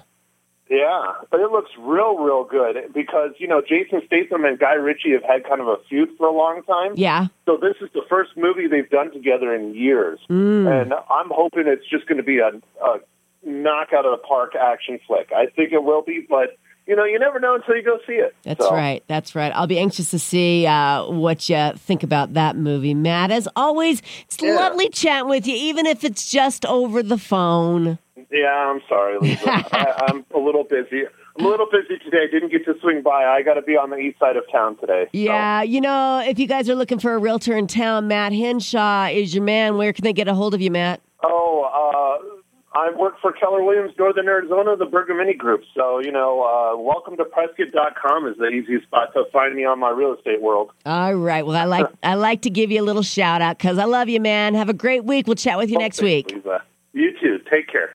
Yeah, 0.69 1.13
but 1.31 1.39
it 1.39 1.49
looks 1.51 1.71
real, 1.79 2.17
real 2.17 2.43
good 2.43 2.93
because 2.93 3.31
you 3.39 3.47
know 3.47 3.61
Jason 3.61 4.01
Statham 4.05 4.43
and 4.45 4.59
Guy 4.59 4.73
Ritchie 4.73 5.11
have 5.13 5.23
had 5.23 5.43
kind 5.47 5.61
of 5.61 5.67
a 5.67 5.77
feud 5.87 6.09
for 6.17 6.27
a 6.27 6.31
long 6.35 6.61
time. 6.63 6.93
Yeah. 6.95 7.27
So 7.45 7.57
this 7.57 7.75
is 7.81 7.89
the 7.93 8.01
first 8.09 8.31
movie 8.35 8.67
they've 8.67 8.89
done 8.89 9.11
together 9.11 9.53
in 9.55 9.73
years, 9.75 10.19
Mm. 10.29 10.81
and 10.81 10.93
I'm 10.93 11.29
hoping 11.31 11.67
it's 11.67 11.87
just 11.89 12.05
going 12.07 12.17
to 12.17 12.23
be 12.23 12.39
a, 12.39 12.49
a 12.83 12.99
knockout 13.45 14.05
of 14.05 14.11
the 14.19 14.27
park 14.27 14.55
action 14.55 14.99
flick. 15.07 15.31
I 15.35 15.45
think 15.47 15.71
it 15.71 15.83
will 15.83 16.01
be, 16.01 16.25
but 16.29 16.57
you 16.85 16.95
know, 16.95 17.03
you 17.03 17.19
never 17.19 17.37
know 17.39 17.55
until 17.55 17.75
you 17.75 17.83
go 17.83 17.97
see 18.07 18.13
it. 18.13 18.33
That's 18.43 18.63
So, 18.63 18.73
right. 18.73 19.03
That's 19.07 19.35
right. 19.35 19.51
I'll 19.53 19.67
be 19.67 19.77
anxious 19.77 20.09
to 20.11 20.19
see 20.19 20.65
uh, 20.65 21.05
what 21.11 21.49
you 21.49 21.73
think 21.75 22.01
about 22.01 22.33
that 22.35 22.55
movie, 22.55 22.93
Matt. 22.93 23.29
As 23.29 23.45
always, 23.57 24.01
it's 24.21 24.37
Yeah. 24.41 24.55
lovely 24.55 24.87
chatting 24.89 25.27
with 25.29 25.45
you, 25.47 25.53
even 25.55 25.85
if 25.85 26.05
it's 26.05 26.31
just 26.31 26.65
over 26.65 27.03
the 27.03 27.17
phone. 27.17 27.99
Yeah, 28.31 28.47
I'm 28.47 28.81
sorry, 28.87 29.17
Lisa. 29.19 29.49
I, 29.75 30.07
I'm 30.07 30.25
a 30.33 30.39
little 30.39 30.63
busy. 30.63 31.03
I'm 31.37 31.45
a 31.45 31.49
little 31.49 31.67
busy 31.71 31.99
today. 32.03 32.25
I 32.27 32.31
didn't 32.31 32.51
get 32.51 32.65
to 32.65 32.75
swing 32.81 33.01
by. 33.03 33.25
I 33.25 33.41
got 33.43 33.55
to 33.55 33.61
be 33.61 33.77
on 33.77 33.89
the 33.89 33.97
east 33.97 34.19
side 34.19 34.37
of 34.37 34.43
town 34.51 34.77
today. 34.77 35.05
so. 35.05 35.09
Yeah, 35.13 35.61
you 35.61 35.81
know, 35.81 36.23
if 36.25 36.39
you 36.39 36.47
guys 36.47 36.69
are 36.69 36.75
looking 36.75 36.99
for 36.99 37.13
a 37.13 37.17
realtor 37.17 37.55
in 37.55 37.67
town, 37.67 38.07
Matt 38.07 38.33
Henshaw 38.33 39.07
is 39.07 39.35
your 39.35 39.43
man. 39.43 39.77
Where 39.77 39.93
can 39.93 40.03
they 40.03 40.13
get 40.13 40.27
a 40.27 40.33
hold 40.33 40.53
of 40.53 40.61
you, 40.61 40.71
Matt? 40.71 41.01
Oh, 41.23 41.63
uh, 41.63 42.37
I 42.77 42.91
work 42.95 43.15
for 43.21 43.31
Keller 43.31 43.63
Williams 43.63 43.93
Northern 43.97 44.27
Arizona, 44.27 44.75
the 44.75 44.85
Bergamini 44.85 45.35
Group. 45.35 45.63
So, 45.75 45.99
you 45.99 46.11
know, 46.11 46.43
uh, 46.43 46.77
welcome 46.79 47.17
to 47.17 47.25
Prescott.com 47.25 48.27
is 48.27 48.37
the 48.37 48.47
easiest 48.47 48.85
spot 48.85 49.13
to 49.13 49.23
find 49.33 49.55
me 49.55 49.65
on 49.65 49.79
my 49.79 49.89
real 49.89 50.13
estate 50.13 50.41
world. 50.41 50.71
All 50.85 51.15
right. 51.15 51.45
Well, 51.45 51.55
I 51.55 51.63
like 51.65 51.87
I 52.03 52.15
like 52.15 52.43
to 52.43 52.49
give 52.49 52.69
you 52.69 52.81
a 52.81 52.85
little 52.85 53.03
shout 53.03 53.41
out 53.41 53.57
because 53.57 53.77
I 53.77 53.85
love 53.85 54.09
you, 54.09 54.19
man. 54.19 54.53
Have 54.53 54.69
a 54.69 54.73
great 54.73 55.05
week. 55.05 55.27
We'll 55.27 55.35
chat 55.35 55.57
with 55.57 55.71
you 55.71 55.79
next 55.79 55.99
Thanks, 55.99 56.31
week. 56.31 56.35
Lisa. 56.35 56.63
You 56.93 57.13
too. 57.19 57.39
Take 57.49 57.67
care. 57.67 57.85